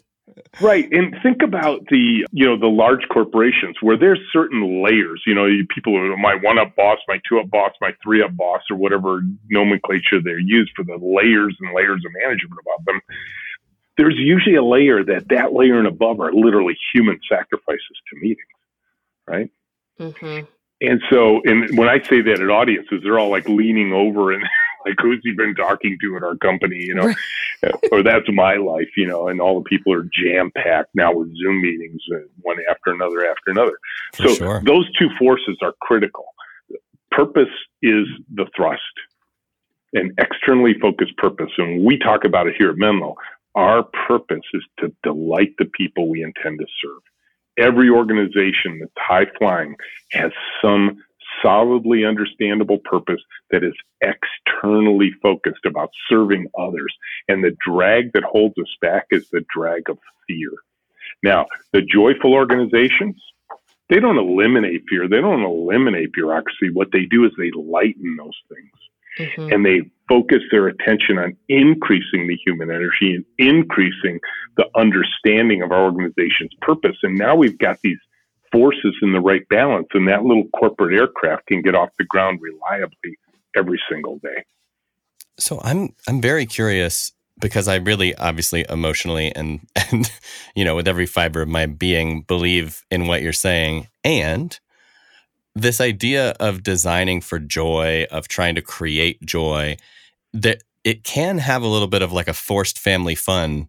Right. 0.61 0.91
And 0.91 1.15
think 1.23 1.43
about 1.43 1.81
the, 1.91 2.27
you 2.33 2.47
know, 2.47 2.59
the 2.59 2.67
large 2.67 3.07
corporations 3.13 3.77
where 3.81 3.97
there's 3.97 4.21
certain 4.33 4.83
layers, 4.83 5.23
you 5.27 5.35
know, 5.35 5.49
people 5.75 5.97
are 5.97 6.17
my 6.17 6.35
one 6.37 6.59
up 6.59 6.75
boss, 6.77 6.99
my 7.07 7.21
two 7.29 7.39
up 7.39 7.51
boss, 7.51 7.73
my 7.81 7.93
three 8.03 8.23
up 8.23 8.37
boss, 8.37 8.63
or 8.71 8.77
whatever 8.77 9.23
nomenclature 9.51 10.21
they're 10.23 10.39
used 10.39 10.71
for 10.75 10.85
the 10.85 10.97
layers 10.97 11.57
and 11.61 11.75
layers 11.75 12.03
of 12.05 12.13
management 12.23 12.61
above 12.61 12.85
them. 12.87 13.01
There's 13.97 14.17
usually 14.17 14.57
a 14.57 14.65
layer 14.65 15.05
that 15.05 15.29
that 15.29 15.53
layer 15.53 15.79
and 15.79 15.89
above 15.89 16.21
are 16.21 16.33
literally 16.33 16.77
human 16.95 17.19
sacrifices 17.29 17.97
to 18.11 18.17
meetings, 18.21 18.39
right? 19.27 19.51
Mm-hmm. 20.01 20.47
And 20.81 21.03
so, 21.11 21.41
and 21.45 21.77
when 21.77 21.89
I 21.89 22.01
say 22.03 22.21
that 22.21 22.41
at 22.41 22.51
audiences, 22.51 23.01
they're 23.03 23.19
all 23.19 23.31
like 23.31 23.49
leaning 23.49 23.93
over 23.93 24.33
and 24.33 24.45
like 24.85 24.97
who's 25.01 25.21
he 25.23 25.33
been 25.33 25.55
talking 25.55 25.97
to 26.01 26.17
at 26.17 26.23
our 26.23 26.37
company 26.37 26.77
you 26.77 26.95
know? 26.95 27.13
Or 27.91 28.05
that's 28.05 28.29
my 28.33 28.55
life 28.55 28.89
you 28.97 29.07
know 29.07 29.29
and 29.29 29.41
all 29.41 29.59
the 29.59 29.69
people 29.69 29.93
are 29.93 30.09
jam 30.13 30.53
packed 30.57 30.95
now 30.95 31.13
with 31.13 31.35
zoom 31.37 31.61
meetings 31.61 32.01
uh, 32.15 32.19
one 32.43 32.59
after 32.71 32.93
another 32.93 33.27
after 33.29 33.51
another. 33.51 33.79
For 34.15 34.29
so 34.29 34.35
sure. 34.35 34.63
those 34.65 34.91
two 34.99 35.09
forces 35.19 35.59
are 35.63 35.75
critical. 35.81 36.27
Purpose 37.11 37.49
is 37.83 38.07
the 38.35 38.47
thrust. 38.55 38.83
An 39.95 40.15
externally 40.19 40.75
focused 40.81 41.17
purpose. 41.17 41.51
And 41.57 41.85
we 41.85 41.99
talk 41.99 42.25
about 42.25 42.47
it 42.47 42.55
here 42.59 42.71
at 42.71 42.77
menlo. 42.77 43.17
Our 43.55 43.83
purpose 44.07 44.45
is 44.55 44.63
to 44.81 44.93
delight 45.03 45.55
the 45.59 45.65
people 45.65 46.09
we 46.09 46.23
intend 46.23 46.59
to 46.61 46.67
serve. 46.83 47.03
Every 47.59 47.91
organization 47.91 48.79
that's 48.79 48.93
high 48.97 49.27
flying 49.39 49.75
has 50.13 50.31
some 50.63 51.03
solidly 51.43 52.05
understandable 52.05 52.79
purpose 52.79 53.21
that 53.51 53.65
is 53.65 53.75
externally 54.01 55.13
focused 55.23 55.65
about 55.65 55.91
serving 56.09 56.47
others. 56.59 56.95
And 57.29 57.43
the 57.43 57.57
drag 57.65 58.13
that 58.13 58.25
holds 58.25 58.57
us 58.59 58.75
back 58.81 59.07
is 59.11 59.29
the 59.31 59.45
drag 59.55 59.89
of 59.91 59.99
fear. 60.27 60.51
Now, 61.23 61.47
the 61.73 61.83
joyful 61.83 62.33
organizations, 62.35 63.23
they 63.89 64.01
don't 64.01 64.19
eliminate 64.19 64.83
fear. 64.89 65.09
They 65.09 65.21
don't 65.21 65.43
eliminate 65.43 66.13
bureaucracy. 66.13 66.71
What 66.73 66.93
they 66.93 67.05
do 67.05 67.25
is 67.25 67.33
they 67.37 67.51
lighten 67.51 68.17
those 68.17 68.39
things. 68.49 68.71
Mm-hmm. 69.19 69.53
And 69.53 69.67
they 69.67 69.91
focus 70.09 70.43
their 70.51 70.69
attention 70.69 71.19
on 71.19 71.37
increasing 71.49 72.29
the 72.29 72.37
human 72.37 72.71
energy 72.71 73.15
and 73.15 73.25
increasing 73.39 74.21
the 74.57 74.67
understanding 74.77 75.63
of 75.63 75.73
our 75.73 75.85
organization's 75.85 76.55
purpose. 76.61 76.97
And 77.03 77.19
now 77.19 77.35
we've 77.35 77.59
got 77.59 77.81
these 77.83 77.99
forces 78.53 78.97
in 79.03 79.13
the 79.13 79.21
right 79.21 79.47
balance, 79.49 79.89
and 79.95 80.09
that 80.09 80.25
little 80.25 80.49
corporate 80.59 80.95
aircraft 80.95 81.47
can 81.47 81.63
get 81.63 81.75
off 81.75 81.91
the 81.99 82.05
ground 82.05 82.41
reliably 82.41 83.19
every 83.57 83.81
single 83.91 84.19
day. 84.19 84.45
So 85.39 85.61
I'm 85.63 85.95
I'm 86.07 86.21
very 86.21 86.47
curious 86.47 87.13
because 87.41 87.69
I 87.69 87.77
really 87.77 88.15
obviously 88.17 88.65
emotionally 88.69 89.35
and 89.35 89.61
and 89.91 90.11
you 90.55 90.65
know 90.65 90.77
with 90.77 90.89
every 90.89 91.07
fiber 91.07 91.43
of 91.43 91.49
my 91.49 91.67
being 91.67 92.23
believe 92.23 92.85
in 92.91 93.07
what 93.07 93.23
you're 93.23 93.33
saying 93.33 93.89
and 94.05 94.59
this 95.55 95.81
idea 95.81 96.31
of 96.39 96.63
designing 96.63 97.21
for 97.21 97.39
joy 97.39 98.07
of 98.11 98.29
trying 98.29 98.55
to 98.55 98.63
create 98.63 99.21
joy 99.23 99.77
that 100.33 100.63
it 100.85 101.05
can 101.05 101.39
have 101.39 101.63
a 101.63 101.67
little 101.67 101.89
bit 101.89 102.03
of 102.03 102.13
like 102.13 102.29
a 102.29 102.35
forced 102.35 102.79
family 102.79 103.15
fun 103.15 103.69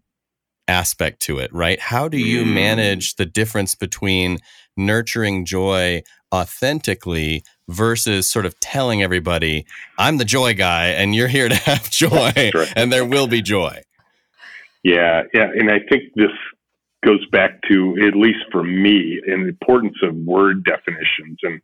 aspect 0.68 1.20
to 1.20 1.38
it, 1.38 1.52
right? 1.52 1.80
How 1.80 2.08
do 2.08 2.16
you 2.16 2.44
mm. 2.44 2.54
manage 2.54 3.16
the 3.16 3.26
difference 3.26 3.74
between 3.74 4.38
nurturing 4.80 5.44
joy 5.44 6.02
authentically 6.32 7.44
versus 7.68 8.28
sort 8.28 8.46
of 8.46 8.58
telling 8.60 9.02
everybody, 9.02 9.66
I'm 9.98 10.18
the 10.18 10.24
joy 10.24 10.54
guy 10.54 10.86
and 10.88 11.14
you're 11.14 11.28
here 11.28 11.48
to 11.48 11.54
have 11.70 11.90
joy 11.90 12.32
right. 12.54 12.72
and 12.76 12.92
there 12.92 13.04
will 13.04 13.26
be 13.26 13.42
joy? 13.42 13.82
Yeah, 14.82 15.24
yeah, 15.34 15.48
and 15.54 15.70
I 15.70 15.80
think 15.90 16.04
this 16.16 16.30
goes 17.04 17.24
back 17.30 17.60
to 17.68 17.96
at 18.06 18.16
least 18.16 18.40
for 18.52 18.62
me 18.62 19.20
an 19.26 19.48
importance 19.48 19.96
of 20.02 20.14
word 20.16 20.64
definitions 20.64 21.38
and 21.42 21.60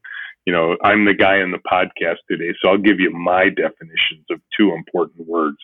you 0.47 0.53
know 0.53 0.77
i'm 0.83 1.05
the 1.05 1.15
guy 1.15 1.41
on 1.41 1.51
the 1.51 1.59
podcast 1.71 2.17
today 2.31 2.55
so 2.61 2.71
i'll 2.71 2.79
give 2.79 2.99
you 3.01 3.11
my 3.11 3.49
definitions 3.51 4.25
of 4.31 4.41
two 4.59 4.73
important 4.73 5.27
words 5.27 5.59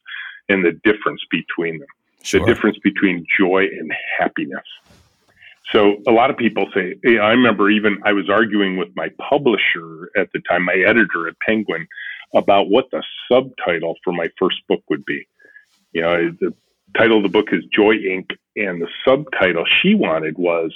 and 0.49 0.65
the 0.65 0.73
difference 0.85 1.21
between 1.31 1.79
them 1.79 1.89
sure. 2.23 2.41
the 2.41 2.47
difference 2.47 2.77
between 2.83 3.25
joy 3.39 3.61
and 3.61 3.91
happiness 4.19 4.65
so 5.73 5.97
a 6.07 6.11
lot 6.11 6.31
of 6.31 6.37
people 6.37 6.67
say 6.75 6.95
i 7.19 7.31
remember 7.31 7.71
even 7.71 7.99
i 8.05 8.13
was 8.13 8.29
arguing 8.29 8.77
with 8.77 8.89
my 8.95 9.09
publisher 9.29 10.11
at 10.17 10.29
the 10.33 10.41
time 10.49 10.65
my 10.65 10.75
editor 10.75 11.29
at 11.29 11.35
penguin 11.47 11.87
about 12.35 12.71
what 12.71 12.87
the 12.93 13.03
subtitle 13.31 13.97
for 14.03 14.13
my 14.13 14.29
first 14.39 14.57
book 14.69 14.83
would 14.89 15.05
be 15.05 15.27
you 15.93 16.03
know 16.03 16.31
the 16.41 16.53
title 16.97 17.19
of 17.19 17.23
the 17.23 17.29
book 17.29 17.49
is 17.53 17.65
joy 17.75 17.95
inc 17.95 18.31
and 18.57 18.83
the 18.83 18.89
subtitle 19.05 19.65
she 19.81 19.95
wanted 19.95 20.37
was 20.37 20.73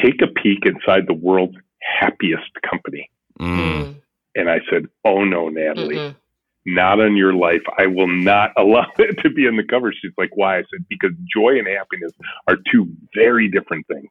Take 0.00 0.22
a 0.22 0.26
Peek 0.26 0.64
Inside 0.64 1.06
the 1.06 1.14
World's 1.14 1.56
Happiest 1.80 2.50
Company. 2.68 3.10
Mm. 3.40 3.96
And 4.34 4.48
I 4.48 4.60
said, 4.70 4.86
Oh 5.04 5.24
no, 5.24 5.48
Natalie, 5.48 5.96
mm 5.96 6.14
not 6.64 7.00
on 7.00 7.16
your 7.16 7.34
life. 7.34 7.62
I 7.78 7.86
will 7.86 8.08
not 8.08 8.52
allow 8.56 8.86
it 8.98 9.18
to 9.18 9.30
be 9.30 9.46
on 9.46 9.56
the 9.56 9.64
cover. 9.64 9.92
She's 9.92 10.12
like, 10.16 10.36
Why? 10.36 10.58
I 10.58 10.62
said, 10.62 10.86
Because 10.88 11.12
joy 11.34 11.58
and 11.58 11.66
happiness 11.66 12.12
are 12.46 12.56
two 12.70 12.88
very 13.14 13.48
different 13.48 13.86
things. 13.86 14.10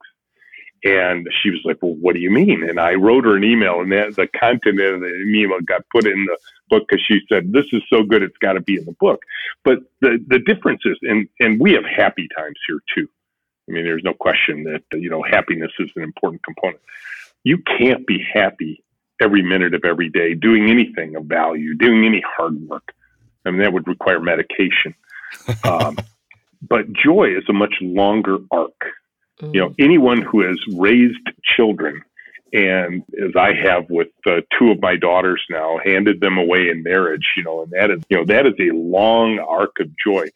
And 0.84 1.28
she 1.42 1.52
was 1.52 1.60
like, 1.64 1.78
Well, 1.82 1.96
what 1.96 2.16
do 2.16 2.22
you 2.22 2.32
mean? 2.32 2.68
And 2.68 2.80
I 2.80 2.94
wrote 2.96 3.26
her 3.26 3.36
an 3.36 3.44
email, 3.44 3.82
and 3.82 3.92
that, 3.92 4.16
the 4.16 4.28
content 4.28 4.80
of 4.80 5.02
the 5.02 5.26
email 5.28 5.60
got 5.62 5.84
put 5.92 6.06
in 6.06 6.26
the 6.26 6.38
book 6.70 6.88
because 6.88 7.04
she 7.06 7.22
said, 7.30 7.52
This 7.52 7.66
is 7.72 7.82
so 7.90 8.04
good, 8.04 8.24
it's 8.24 8.38
got 8.38 8.54
to 8.54 8.62
be 8.62 8.78
in 8.78 8.86
the 8.86 8.96
book. 9.00 9.22
But 9.64 9.80
the, 10.02 10.24
the 10.28 10.40
difference 10.40 10.82
is, 10.86 10.98
and, 11.04 11.28
and 11.40 11.60
we 11.60 11.74
have 11.74 11.86
happy 11.86 12.28
times 12.36 12.58
here 12.68 12.80
too. 12.96 13.08
I 13.70 13.74
mean, 13.74 13.86
there's 13.86 14.04
no 14.04 14.14
question 14.14 14.64
that, 14.64 14.84
you 15.00 15.10
know, 15.10 15.22
happiness 15.22 15.72
is 15.80 15.92
an 15.96 16.04
important 16.04 16.44
component. 16.44 16.82
You 17.44 17.60
can't 17.60 18.06
be 18.06 18.24
happy 18.34 18.84
every 19.22 19.42
minute 19.42 19.74
of 19.74 19.84
every 19.86 20.10
day 20.10 20.34
doing 20.34 20.70
anything 20.70 21.16
of 21.16 21.26
value, 21.26 21.76
doing 21.76 22.06
any 22.06 22.24
hard 22.38 22.56
work. 22.68 22.94
I 23.46 23.52
mean, 23.52 23.62
that 23.62 23.74
would 23.74 23.88
require 23.88 24.20
medication. 24.20 24.96
Um, 25.64 25.98
but 26.62 26.92
joy 26.92 27.36
is 27.36 27.44
a 27.50 27.54
much 27.54 27.74
longer 27.80 28.38
arc. 28.52 28.80
Mm-hmm. 29.40 29.56
You 29.56 29.62
know, 29.62 29.76
anyone 29.80 30.22
who 30.22 30.42
has 30.42 30.58
raised 30.76 31.26
children 31.56 32.04
and 32.54 33.04
as 33.14 33.32
I 33.38 33.54
have 33.54 33.90
with 33.90 34.10
uh, 34.26 34.42
two 34.58 34.72
of 34.72 34.82
my 34.82 34.98
daughters 34.98 35.42
now, 35.50 35.80
handed 35.84 36.20
them 36.20 36.38
away 36.38 36.70
in 36.70 36.84
marriage, 36.84 37.26
you 37.38 37.44
know, 37.44 37.64
and 37.64 37.72
that 37.72 37.92
is, 37.92 38.04
you 38.10 38.18
know, 38.18 38.26
that 38.26 38.46
is 38.46 38.54
a 38.60 38.76
long 38.76 39.40
arc 39.40 39.80
of 39.80 39.90
joy. 40.06 40.28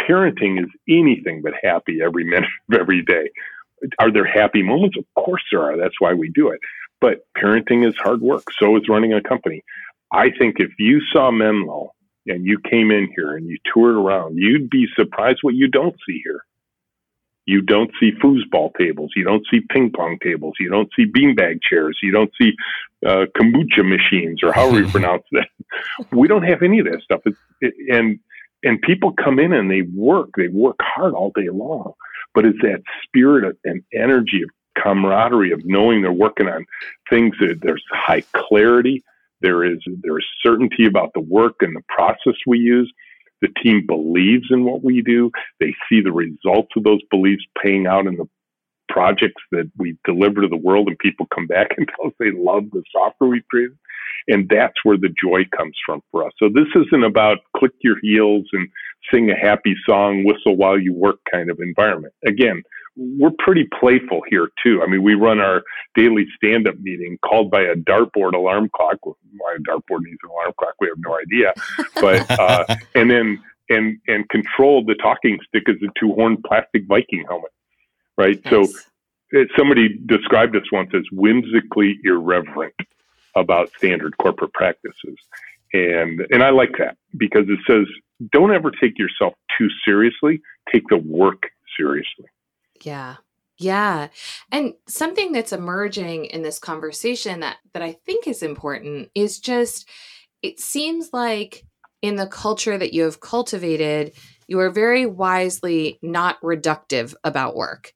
Parenting 0.00 0.60
is 0.60 0.68
anything 0.88 1.42
but 1.42 1.52
happy 1.62 2.00
every 2.02 2.24
minute 2.24 2.48
of 2.72 2.80
every 2.80 3.02
day. 3.02 3.30
Are 3.98 4.12
there 4.12 4.24
happy 4.24 4.62
moments? 4.62 4.96
Of 4.98 5.04
course 5.14 5.42
there 5.52 5.62
are. 5.62 5.76
That's 5.76 6.00
why 6.00 6.12
we 6.12 6.28
do 6.30 6.50
it. 6.50 6.60
But 7.00 7.26
parenting 7.36 7.86
is 7.88 7.94
hard 7.96 8.20
work. 8.20 8.44
So 8.58 8.76
is 8.76 8.88
running 8.88 9.12
a 9.12 9.22
company. 9.22 9.62
I 10.12 10.30
think 10.30 10.56
if 10.58 10.70
you 10.78 11.00
saw 11.12 11.30
Menlo 11.30 11.94
and 12.26 12.44
you 12.44 12.58
came 12.58 12.90
in 12.90 13.10
here 13.14 13.36
and 13.36 13.48
you 13.48 13.58
toured 13.72 13.96
around, 13.96 14.36
you'd 14.36 14.68
be 14.68 14.86
surprised 14.96 15.38
what 15.42 15.54
you 15.54 15.68
don't 15.68 15.96
see 16.06 16.20
here. 16.24 16.44
You 17.46 17.62
don't 17.62 17.90
see 17.98 18.12
foosball 18.12 18.70
tables. 18.78 19.12
You 19.16 19.24
don't 19.24 19.44
see 19.50 19.60
ping 19.70 19.90
pong 19.90 20.18
tables. 20.22 20.54
You 20.60 20.68
don't 20.68 20.90
see 20.94 21.06
beanbag 21.06 21.60
chairs. 21.68 21.98
You 22.02 22.12
don't 22.12 22.30
see 22.40 22.52
uh, 23.04 23.26
kombucha 23.36 23.84
machines 23.84 24.42
or 24.42 24.52
however 24.52 24.80
you 24.80 24.88
pronounce 24.90 25.24
that. 25.32 25.48
We 26.12 26.28
don't 26.28 26.44
have 26.44 26.62
any 26.62 26.80
of 26.80 26.86
that 26.86 27.00
stuff. 27.02 27.22
It's, 27.24 27.38
it, 27.60 27.74
and 27.92 28.20
and 28.62 28.80
people 28.82 29.12
come 29.12 29.38
in 29.38 29.52
and 29.52 29.70
they 29.70 29.82
work. 29.82 30.30
They 30.36 30.48
work 30.48 30.76
hard 30.80 31.14
all 31.14 31.32
day 31.34 31.48
long. 31.48 31.94
But 32.34 32.44
it's 32.44 32.60
that 32.62 32.82
spirit 33.04 33.56
and 33.64 33.82
energy 33.92 34.42
of 34.42 34.50
camaraderie 34.78 35.52
of 35.52 35.64
knowing 35.64 36.02
they're 36.02 36.12
working 36.12 36.48
on 36.48 36.66
things 37.08 37.34
that 37.40 37.60
there's 37.62 37.84
high 37.90 38.22
clarity. 38.34 39.02
There 39.40 39.64
is 39.64 39.78
there 40.02 40.18
is 40.18 40.26
certainty 40.42 40.86
about 40.86 41.12
the 41.14 41.20
work 41.20 41.56
and 41.60 41.74
the 41.74 41.84
process 41.88 42.34
we 42.46 42.58
use 42.58 42.92
the 43.40 43.48
team 43.62 43.86
believes 43.86 44.48
in 44.50 44.64
what 44.64 44.84
we 44.84 45.02
do. 45.02 45.30
They 45.58 45.74
see 45.88 46.00
the 46.00 46.12
results 46.12 46.70
of 46.76 46.84
those 46.84 47.00
beliefs 47.10 47.44
paying 47.62 47.86
out 47.86 48.06
in 48.06 48.16
the 48.16 48.28
projects 48.88 49.42
that 49.52 49.70
we 49.78 49.96
deliver 50.04 50.42
to 50.42 50.48
the 50.48 50.56
world, 50.56 50.88
and 50.88 50.98
people 50.98 51.26
come 51.34 51.46
back 51.46 51.68
and 51.76 51.88
tell 51.88 52.08
us 52.08 52.12
they 52.18 52.32
love 52.32 52.64
the 52.72 52.82
software 52.92 53.30
we 53.30 53.42
created. 53.50 53.78
And 54.28 54.48
that's 54.48 54.74
where 54.82 54.98
the 54.98 55.14
joy 55.22 55.44
comes 55.56 55.76
from 55.86 56.02
for 56.10 56.26
us. 56.26 56.32
So 56.38 56.48
this 56.48 56.66
isn't 56.74 57.04
about 57.04 57.38
click 57.56 57.72
your 57.80 57.96
heels 58.02 58.44
and 58.52 58.68
sing 59.12 59.30
a 59.30 59.36
happy 59.36 59.74
song, 59.86 60.24
whistle 60.24 60.56
while 60.56 60.78
you 60.78 60.92
work 60.92 61.20
kind 61.30 61.50
of 61.50 61.60
environment. 61.60 62.12
Again, 62.26 62.62
we're 62.96 63.32
pretty 63.38 63.68
playful 63.78 64.22
here 64.28 64.48
too. 64.62 64.82
I 64.82 64.86
mean, 64.86 65.02
we 65.02 65.14
run 65.14 65.40
our 65.40 65.62
daily 65.94 66.26
stand-up 66.36 66.78
meeting 66.80 67.18
called 67.24 67.50
by 67.50 67.62
a 67.62 67.74
dartboard 67.74 68.34
alarm 68.34 68.70
clock. 68.74 68.98
Why 69.02 69.56
a 69.56 69.60
dartboard 69.60 70.02
needs 70.02 70.18
an 70.22 70.30
alarm 70.30 70.52
clock, 70.58 70.74
we 70.80 70.88
have 70.88 70.98
no 70.98 71.18
idea. 71.18 71.52
But 72.00 72.30
uh, 72.38 72.76
and 72.94 73.10
then 73.10 73.42
and 73.68 73.98
and 74.08 74.28
controlled 74.28 74.86
the 74.86 74.94
talking 74.94 75.38
stick 75.48 75.64
is 75.66 75.76
a 75.82 75.98
two-horned 75.98 76.42
plastic 76.44 76.86
Viking 76.86 77.24
helmet, 77.28 77.52
right? 78.18 78.44
Nice. 78.44 78.50
So 78.50 78.78
it, 79.30 79.48
somebody 79.56 79.98
described 80.06 80.56
us 80.56 80.64
once 80.72 80.90
as 80.94 81.04
whimsically 81.12 81.98
irreverent 82.04 82.74
about 83.36 83.70
standard 83.76 84.16
corporate 84.18 84.52
practices, 84.52 85.16
and 85.72 86.26
and 86.30 86.42
I 86.42 86.50
like 86.50 86.72
that 86.78 86.96
because 87.16 87.44
it 87.48 87.60
says 87.66 87.86
don't 88.32 88.52
ever 88.52 88.70
take 88.70 88.98
yourself 88.98 89.34
too 89.56 89.68
seriously. 89.84 90.42
Take 90.70 90.88
the 90.88 90.98
work 90.98 91.44
seriously. 91.76 92.26
Yeah. 92.82 93.16
Yeah. 93.58 94.08
And 94.50 94.74
something 94.88 95.32
that's 95.32 95.52
emerging 95.52 96.26
in 96.26 96.42
this 96.42 96.58
conversation 96.58 97.40
that 97.40 97.58
that 97.74 97.82
I 97.82 97.92
think 98.06 98.26
is 98.26 98.42
important 98.42 99.10
is 99.14 99.38
just 99.38 99.88
it 100.42 100.60
seems 100.60 101.10
like 101.12 101.64
in 102.02 102.16
the 102.16 102.26
culture 102.26 102.78
that 102.78 102.94
you 102.94 103.02
have 103.02 103.20
cultivated, 103.20 104.12
you 104.48 104.58
are 104.60 104.70
very 104.70 105.04
wisely 105.04 105.98
not 106.02 106.40
reductive 106.40 107.14
about 107.22 107.54
work. 107.54 107.92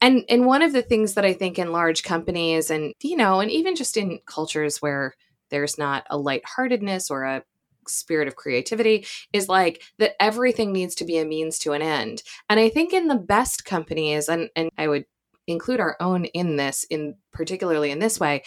And 0.00 0.24
and 0.28 0.46
one 0.46 0.62
of 0.62 0.72
the 0.72 0.82
things 0.82 1.14
that 1.14 1.24
I 1.24 1.32
think 1.32 1.58
in 1.58 1.72
large 1.72 2.04
companies 2.04 2.70
and 2.70 2.94
you 3.02 3.16
know, 3.16 3.40
and 3.40 3.50
even 3.50 3.74
just 3.74 3.96
in 3.96 4.20
cultures 4.26 4.80
where 4.80 5.14
there's 5.50 5.78
not 5.78 6.06
a 6.10 6.18
lightheartedness 6.18 7.10
or 7.10 7.24
a 7.24 7.42
spirit 7.90 8.28
of 8.28 8.36
creativity 8.36 9.06
is 9.32 9.48
like 9.48 9.82
that 9.98 10.20
everything 10.20 10.72
needs 10.72 10.94
to 10.96 11.04
be 11.04 11.18
a 11.18 11.24
means 11.24 11.58
to 11.60 11.72
an 11.72 11.82
end. 11.82 12.22
And 12.48 12.60
I 12.60 12.68
think 12.68 12.92
in 12.92 13.08
the 13.08 13.16
best 13.16 13.64
companies, 13.64 14.28
and, 14.28 14.50
and 14.56 14.70
I 14.78 14.88
would 14.88 15.04
include 15.46 15.80
our 15.80 15.96
own 16.00 16.26
in 16.26 16.56
this, 16.56 16.84
in 16.90 17.16
particularly 17.32 17.90
in 17.90 17.98
this 17.98 18.20
way, 18.20 18.42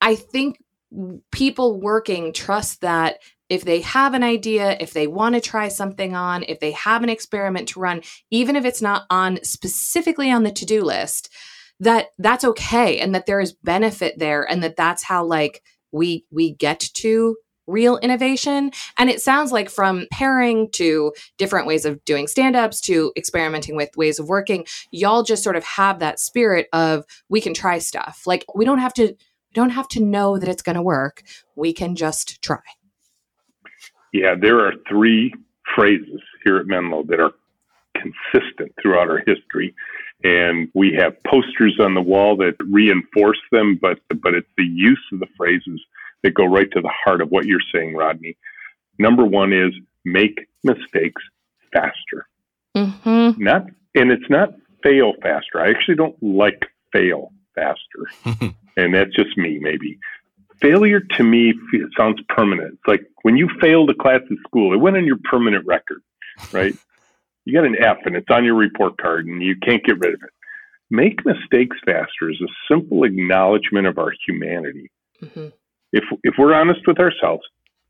I 0.00 0.14
think 0.16 0.58
people 1.30 1.80
working 1.80 2.32
trust 2.32 2.80
that 2.80 3.18
if 3.48 3.64
they 3.64 3.80
have 3.80 4.14
an 4.14 4.22
idea, 4.22 4.76
if 4.80 4.92
they 4.92 5.06
want 5.06 5.34
to 5.34 5.40
try 5.40 5.68
something 5.68 6.14
on, 6.14 6.44
if 6.44 6.60
they 6.60 6.70
have 6.72 7.02
an 7.02 7.08
experiment 7.08 7.68
to 7.68 7.80
run, 7.80 8.02
even 8.30 8.56
if 8.56 8.64
it's 8.64 8.82
not 8.82 9.06
on 9.10 9.42
specifically 9.42 10.30
on 10.30 10.44
the 10.44 10.52
to-do 10.52 10.82
list, 10.82 11.28
that 11.80 12.08
that's 12.18 12.44
okay 12.44 12.98
and 12.98 13.14
that 13.14 13.26
there 13.26 13.40
is 13.40 13.52
benefit 13.52 14.18
there 14.18 14.48
and 14.48 14.62
that 14.62 14.76
that's 14.76 15.02
how 15.02 15.24
like 15.24 15.62
we 15.90 16.24
we 16.30 16.52
get 16.54 16.78
to 16.78 17.36
real 17.70 17.98
innovation. 17.98 18.72
And 18.98 19.10
it 19.10 19.20
sounds 19.20 19.52
like 19.52 19.70
from 19.70 20.06
pairing 20.12 20.70
to 20.72 21.12
different 21.38 21.66
ways 21.66 21.84
of 21.84 22.04
doing 22.04 22.26
stand 22.26 22.56
ups 22.56 22.80
to 22.82 23.12
experimenting 23.16 23.76
with 23.76 23.96
ways 23.96 24.18
of 24.18 24.28
working, 24.28 24.66
y'all 24.90 25.22
just 25.22 25.44
sort 25.44 25.56
of 25.56 25.64
have 25.64 25.98
that 26.00 26.20
spirit 26.20 26.68
of 26.72 27.04
we 27.28 27.40
can 27.40 27.54
try 27.54 27.78
stuff. 27.78 28.22
Like 28.26 28.44
we 28.54 28.64
don't 28.64 28.78
have 28.78 28.94
to 28.94 29.14
don't 29.52 29.70
have 29.70 29.88
to 29.88 30.00
know 30.00 30.38
that 30.38 30.48
it's 30.48 30.62
going 30.62 30.76
to 30.76 30.82
work. 30.82 31.22
We 31.56 31.72
can 31.72 31.96
just 31.96 32.40
try. 32.40 32.60
Yeah, 34.12 34.34
there 34.40 34.60
are 34.60 34.74
three 34.88 35.34
phrases 35.74 36.20
here 36.44 36.58
at 36.58 36.66
Menlo 36.66 37.02
that 37.04 37.20
are 37.20 37.32
consistent 37.94 38.72
throughout 38.80 39.10
our 39.10 39.22
history 39.26 39.74
and 40.22 40.68
we 40.74 40.92
have 40.92 41.22
posters 41.24 41.78
on 41.80 41.94
the 41.94 42.00
wall 42.00 42.36
that 42.36 42.54
reinforce 42.70 43.40
them 43.52 43.78
but 43.80 43.98
but 44.22 44.34
it's 44.34 44.48
the 44.56 44.64
use 44.64 45.02
of 45.12 45.20
the 45.20 45.26
phrases 45.36 45.80
that 46.22 46.34
go 46.34 46.44
right 46.44 46.70
to 46.72 46.80
the 46.80 46.92
heart 47.04 47.20
of 47.20 47.30
what 47.30 47.46
you're 47.46 47.60
saying, 47.72 47.94
Rodney. 47.94 48.36
Number 48.98 49.24
one 49.24 49.52
is 49.52 49.72
make 50.04 50.46
mistakes 50.62 51.22
faster. 51.72 52.26
Mm-hmm. 52.76 53.42
Not, 53.42 53.66
and 53.94 54.10
it's 54.10 54.28
not 54.28 54.50
fail 54.82 55.14
faster. 55.22 55.60
I 55.60 55.70
actually 55.70 55.96
don't 55.96 56.20
like 56.22 56.66
fail 56.92 57.32
faster, 57.54 58.54
and 58.76 58.94
that's 58.94 59.14
just 59.14 59.36
me, 59.36 59.58
maybe. 59.60 59.98
Failure 60.60 61.00
to 61.00 61.22
me 61.22 61.54
sounds 61.96 62.20
permanent. 62.28 62.74
It's 62.74 62.86
like 62.86 63.06
when 63.22 63.36
you 63.36 63.48
failed 63.60 63.90
a 63.90 63.94
class 63.94 64.20
at 64.30 64.36
school, 64.46 64.74
it 64.74 64.76
went 64.76 64.96
on 64.96 65.06
your 65.06 65.18
permanent 65.24 65.66
record, 65.66 66.02
right? 66.52 66.74
you 67.46 67.54
got 67.54 67.64
an 67.64 67.82
F 67.82 67.98
and 68.04 68.14
it's 68.14 68.30
on 68.30 68.44
your 68.44 68.54
report 68.54 68.98
card 68.98 69.26
and 69.26 69.42
you 69.42 69.56
can't 69.56 69.82
get 69.82 69.98
rid 69.98 70.14
of 70.14 70.22
it. 70.22 70.30
Make 70.90 71.24
mistakes 71.24 71.78
faster 71.86 72.28
is 72.28 72.40
a 72.42 72.72
simple 72.72 73.04
acknowledgement 73.04 73.86
of 73.86 73.96
our 73.96 74.12
humanity. 74.26 74.90
Mm-hmm 75.22 75.48
if 75.92 76.04
if 76.24 76.34
we're 76.38 76.54
honest 76.54 76.80
with 76.86 76.98
ourselves, 76.98 77.42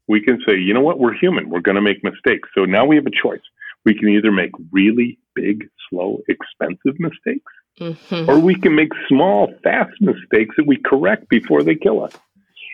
we 0.09 0.21
can 0.21 0.41
say, 0.47 0.57
you 0.57 0.75
know 0.75 0.81
what, 0.81 0.99
we're 0.99 1.15
human. 1.15 1.51
We're 1.51 1.61
going 1.61 1.77
to 1.77 1.81
make 1.83 2.03
mistakes. 2.03 2.49
So 2.55 2.65
now 2.65 2.85
we 2.85 2.97
have 2.97 3.07
a 3.07 3.11
choice. 3.11 3.43
We 3.85 3.95
can 3.95 4.09
either 4.09 4.33
make 4.33 4.51
really 4.73 5.19
big, 5.35 5.69
slow, 5.89 6.21
expensive 6.29 6.99
mistakes, 6.99 7.53
Mhm. 7.79 8.29
or 8.29 8.39
we 8.39 8.55
can 8.55 8.75
make 8.75 8.93
small, 9.09 9.55
fast 9.63 10.01
mistakes 10.01 10.57
that 10.57 10.67
we 10.67 10.77
correct 10.77 11.29
before 11.29 11.63
they 11.63 11.75
kill 11.77 12.03
us. 12.03 12.19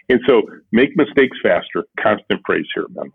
And 0.08 0.20
so 0.26 0.42
make 0.72 0.96
mistakes 0.96 1.36
faster, 1.42 1.84
constant 2.00 2.40
phrase 2.46 2.66
here, 2.74 2.86
Menlo. 2.94 3.12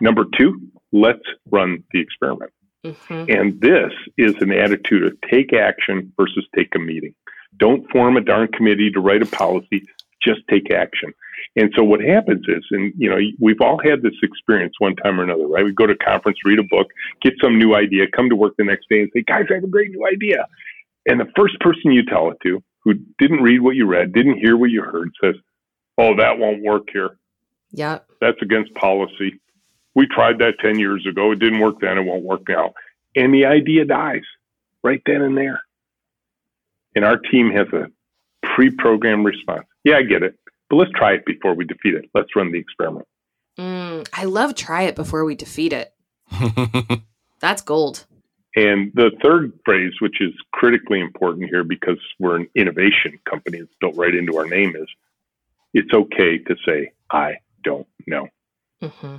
Number 0.00 0.24
two, 0.36 0.60
let's 0.92 1.24
run 1.50 1.84
the 1.92 2.00
experiment. 2.00 2.52
Mhm. 2.84 3.28
And 3.28 3.60
this 3.60 3.92
is 4.16 4.34
an 4.40 4.52
attitude 4.52 5.04
of 5.04 5.20
take 5.30 5.52
action 5.52 6.12
versus 6.16 6.46
take 6.56 6.74
a 6.74 6.78
meeting. 6.78 7.14
Don't 7.58 7.88
form 7.90 8.16
a 8.16 8.20
darn 8.22 8.48
committee 8.48 8.90
to 8.92 9.00
write 9.00 9.22
a 9.22 9.26
policy, 9.26 9.84
just 10.22 10.40
take 10.48 10.70
action. 10.72 11.12
And 11.56 11.72
so 11.76 11.82
what 11.82 12.00
happens 12.00 12.44
is, 12.48 12.64
and 12.70 12.92
you 12.96 13.10
know, 13.10 13.18
we've 13.38 13.60
all 13.60 13.78
had 13.82 14.02
this 14.02 14.14
experience 14.22 14.74
one 14.78 14.96
time 14.96 15.20
or 15.20 15.24
another, 15.24 15.46
right? 15.46 15.64
We 15.64 15.72
go 15.72 15.86
to 15.86 15.94
a 15.94 15.96
conference, 15.96 16.38
read 16.44 16.58
a 16.58 16.64
book, 16.64 16.88
get 17.22 17.34
some 17.42 17.58
new 17.58 17.74
idea, 17.74 18.06
come 18.14 18.28
to 18.28 18.36
work 18.36 18.54
the 18.56 18.64
next 18.64 18.88
day 18.88 19.00
and 19.00 19.10
say, 19.14 19.22
guys, 19.22 19.46
I 19.50 19.54
have 19.54 19.64
a 19.64 19.68
great 19.68 19.90
new 19.90 20.06
idea. 20.06 20.46
And 21.06 21.18
the 21.18 21.30
first 21.36 21.58
person 21.60 21.92
you 21.92 22.04
tell 22.04 22.30
it 22.30 22.38
to, 22.44 22.62
who 22.82 22.94
didn't 23.18 23.42
read 23.42 23.60
what 23.60 23.76
you 23.76 23.86
read, 23.86 24.12
didn't 24.12 24.38
hear 24.38 24.56
what 24.56 24.70
you 24.70 24.82
heard, 24.82 25.10
says, 25.22 25.34
oh, 25.98 26.16
that 26.16 26.38
won't 26.38 26.62
work 26.62 26.88
here. 26.92 27.18
Yep. 27.72 28.06
That's 28.20 28.40
against 28.42 28.74
policy. 28.74 29.40
We 29.94 30.06
tried 30.06 30.38
that 30.38 30.54
10 30.60 30.78
years 30.78 31.06
ago. 31.06 31.32
It 31.32 31.38
didn't 31.38 31.60
work 31.60 31.80
then. 31.80 31.98
It 31.98 32.02
won't 32.02 32.24
work 32.24 32.42
now. 32.48 32.74
And 33.16 33.34
the 33.34 33.46
idea 33.46 33.84
dies 33.84 34.22
right 34.82 35.02
then 35.04 35.22
and 35.22 35.36
there. 35.36 35.62
And 36.94 37.04
our 37.04 37.18
team 37.18 37.50
has 37.50 37.68
a 37.72 37.86
pre 38.42 38.70
programmed 38.70 39.24
response. 39.24 39.66
Yeah, 39.84 39.96
I 39.96 40.02
get 40.02 40.22
it. 40.22 40.38
But 40.70 40.76
let's 40.76 40.92
try 40.92 41.14
it 41.14 41.26
before 41.26 41.54
we 41.54 41.64
defeat 41.64 41.94
it. 41.94 42.08
Let's 42.14 42.34
run 42.34 42.52
the 42.52 42.58
experiment. 42.58 43.06
Mm, 43.58 44.08
I 44.14 44.24
love 44.24 44.54
try 44.54 44.84
it 44.84 44.96
before 44.96 45.24
we 45.24 45.34
defeat 45.34 45.72
it. 45.72 45.92
That's 47.40 47.60
gold. 47.60 48.06
And 48.56 48.92
the 48.94 49.10
third 49.22 49.52
phrase, 49.64 49.92
which 50.00 50.20
is 50.20 50.32
critically 50.52 51.00
important 51.00 51.48
here 51.50 51.64
because 51.64 51.98
we're 52.18 52.36
an 52.36 52.48
innovation 52.54 53.18
company, 53.28 53.58
it's 53.58 53.72
built 53.80 53.96
right 53.96 54.14
into 54.14 54.36
our 54.36 54.46
name, 54.46 54.74
is 54.76 54.88
it's 55.74 55.92
okay 55.92 56.38
to 56.38 56.56
say, 56.66 56.92
I 57.10 57.34
don't 57.64 57.86
know. 58.06 58.28
hmm 58.82 59.16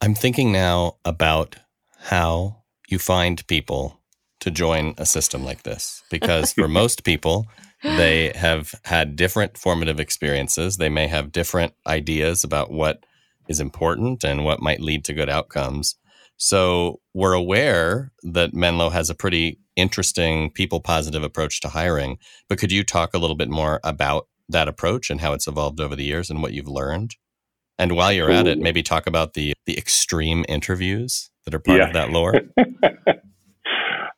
I'm 0.00 0.14
thinking 0.14 0.52
now 0.52 0.96
about 1.04 1.56
how 1.98 2.62
you 2.88 2.98
find 2.98 3.44
people 3.46 4.00
to 4.40 4.50
join 4.50 4.94
a 4.98 5.06
system 5.06 5.44
like 5.44 5.62
this 5.62 6.02
because 6.10 6.52
for 6.52 6.68
most 6.82 7.02
people 7.02 7.46
they 7.82 8.32
have 8.34 8.74
had 8.84 9.16
different 9.16 9.56
formative 9.58 10.00
experiences. 10.00 10.76
They 10.76 10.88
may 10.88 11.06
have 11.08 11.32
different 11.32 11.74
ideas 11.86 12.42
about 12.44 12.70
what 12.70 13.04
is 13.48 13.60
important 13.60 14.24
and 14.24 14.44
what 14.44 14.60
might 14.62 14.80
lead 14.80 15.04
to 15.04 15.12
good 15.14 15.28
outcomes. 15.30 15.96
So 16.36 17.00
we're 17.14 17.32
aware 17.32 18.12
that 18.22 18.52
menlo 18.54 18.90
has 18.90 19.08
a 19.08 19.14
pretty 19.14 19.58
interesting 19.76 20.50
people 20.50 20.80
positive 20.80 21.22
approach 21.22 21.60
to 21.60 21.68
hiring 21.68 22.18
but 22.48 22.58
could 22.58 22.72
you 22.72 22.82
talk 22.82 23.12
a 23.12 23.18
little 23.18 23.36
bit 23.36 23.50
more 23.50 23.78
about 23.84 24.26
that 24.48 24.68
approach 24.68 25.10
and 25.10 25.20
how 25.20 25.34
it's 25.34 25.46
evolved 25.46 25.80
over 25.80 25.94
the 25.94 26.04
years 26.04 26.30
and 26.30 26.42
what 26.42 26.52
you've 26.54 26.66
learned? 26.68 27.14
And 27.78 27.92
while 27.94 28.10
you're 28.12 28.30
at 28.30 28.46
it 28.46 28.58
maybe 28.58 28.82
talk 28.82 29.06
about 29.06 29.34
the 29.34 29.52
the 29.66 29.76
extreme 29.78 30.44
interviews 30.48 31.30
that 31.44 31.54
are 31.54 31.58
part 31.58 31.78
Yeah. 31.78 31.86
of 31.88 31.92
that 31.92 32.10
lore 32.10 32.34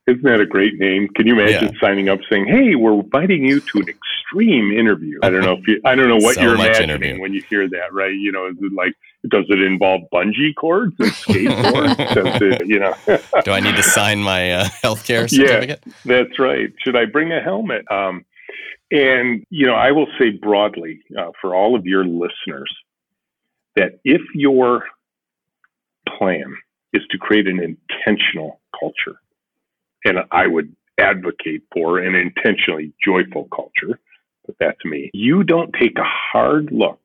Isn't 0.09 0.23
that 0.23 0.41
a 0.41 0.47
great 0.47 0.79
name? 0.79 1.07
Can 1.15 1.27
you 1.27 1.39
imagine 1.39 1.77
signing 1.79 2.09
up 2.09 2.19
saying, 2.31 2.47
"Hey, 2.47 2.75
we're 2.75 2.95
inviting 3.01 3.45
you 3.45 3.61
to 3.61 3.81
an 3.81 3.89
extreme 3.89 4.73
interview"? 4.73 5.19
I 5.23 5.29
don't 5.29 5.43
know 5.43 5.53
if 5.53 5.69
you, 5.69 5.81
I 5.85 5.95
don't 5.95 6.09
know 6.09 6.17
what 6.17 6.37
So 6.37 6.43
you're 6.43 6.55
imagining 6.55 6.89
interview. 6.89 7.21
when 7.21 7.35
you 7.35 7.43
hear 7.51 7.69
that, 7.69 7.93
right? 7.93 8.15
You 8.15 8.33
know, 8.33 8.47
is 8.47 8.57
it 8.59 8.73
like 8.73 8.95
does 9.29 9.45
it 9.51 9.61
involve 9.63 10.03
bungee 10.13 10.55
cords 10.55 10.95
and 10.99 11.13
skateboards? 11.13 12.41
it, 12.41 12.67
you 12.67 12.79
know? 12.79 12.95
do 13.45 13.51
i 13.53 13.61
need 13.61 13.77
to 13.77 13.83
sign 13.83 14.21
my 14.21 14.53
uh, 14.53 14.65
healthcare 14.83 15.31
Yeah. 15.31 15.47
certificate 15.47 15.83
That's 16.05 16.39
right. 16.39 16.73
Should 16.79 16.97
I 16.97 17.05
bring 17.05 17.33
a 17.33 17.41
helmet? 17.41 17.85
Um, 17.91 18.25
and, 18.91 19.45
you 19.51 19.67
know, 19.67 19.75
I 19.75 19.91
will 19.93 20.07
say 20.19 20.31
broadly 20.31 21.01
uh, 21.19 21.33
for 21.41 21.55
all 21.55 21.75
of 21.75 21.85
your 21.85 22.05
listeners 22.07 22.75
that 23.77 23.99
if 24.05 24.23
your 24.35 24.85
plan 26.17 26.57
is 26.93 27.03
to 27.11 27.19
create 27.19 27.47
an 27.47 27.61
intentional 27.61 28.61
culture, 28.79 29.21
and 30.05 30.19
I 30.31 30.47
would 30.47 30.75
advocate 30.99 31.63
for 31.73 31.99
an 31.99 32.15
intentionally 32.15 32.93
joyful 33.05 33.49
culture, 33.55 33.99
but 34.47 34.57
that's 34.59 34.85
me, 34.85 35.11
you 35.13 35.45
don't 35.45 35.73
take 35.73 35.99
a 35.99 36.05
hard 36.05 36.71
look 36.73 37.01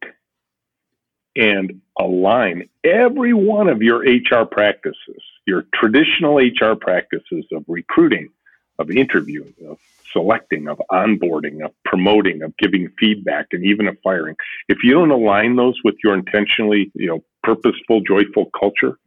and 1.36 1.82
align 2.00 2.70
every 2.84 3.34
one 3.34 3.68
of 3.68 3.82
your 3.82 4.00
HR 4.00 4.46
practices, 4.46 5.22
your 5.46 5.66
traditional 5.74 6.38
HR 6.38 6.76
practices 6.76 7.46
of 7.52 7.64
recruiting, 7.68 8.30
of 8.80 8.92
interviewing, 8.92 9.54
of 9.68 9.78
selecting, 10.12 10.68
of 10.68 10.82
onboarding, 10.92 11.66
of 11.66 11.72
promoting, 11.86 12.44
of 12.44 12.56
giving 12.58 12.90
feedback, 13.00 13.48
and 13.52 13.64
even 13.64 13.88
of 13.88 13.98
firing. 14.04 14.36
If 14.70 14.80
you 14.84 14.94
don't 14.94 15.12
align 15.12 15.56
those 15.56 15.80
with 15.84 15.96
your 16.04 16.14
intentionally, 16.14 16.92
you 16.94 17.08
know, 17.08 17.24
purposeful, 17.44 18.02
joyful 18.02 18.50
culture, 18.58 18.98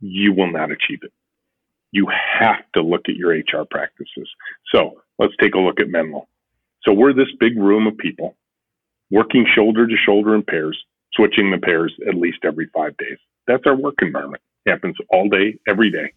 you 0.00 0.32
will 0.32 0.50
not 0.50 0.70
achieve 0.70 1.00
it. 1.02 1.12
You 1.92 2.08
have 2.08 2.64
to 2.74 2.82
look 2.82 3.02
at 3.08 3.16
your 3.16 3.30
HR 3.30 3.64
practices. 3.70 4.28
So 4.74 5.02
let's 5.18 5.34
take 5.40 5.54
a 5.54 5.58
look 5.58 5.80
at 5.80 5.88
Menlo. 5.88 6.26
So 6.84 6.92
we're 6.92 7.12
this 7.12 7.28
big 7.38 7.56
room 7.56 7.86
of 7.86 7.96
people 7.96 8.36
working 9.10 9.46
shoulder 9.54 9.86
to 9.86 9.96
shoulder 9.96 10.34
in 10.34 10.42
pairs, 10.42 10.78
switching 11.14 11.50
the 11.50 11.58
pairs 11.58 11.94
at 12.08 12.14
least 12.14 12.38
every 12.44 12.68
five 12.74 12.96
days. 12.96 13.18
That's 13.46 13.64
our 13.66 13.76
work 13.76 13.96
environment. 14.00 14.42
It 14.64 14.70
happens 14.70 14.96
all 15.10 15.28
day, 15.28 15.58
every 15.68 15.90
day. 15.90 16.12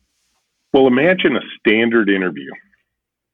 Well, 0.73 0.87
imagine 0.87 1.35
a 1.35 1.41
standard 1.59 2.09
interview 2.09 2.51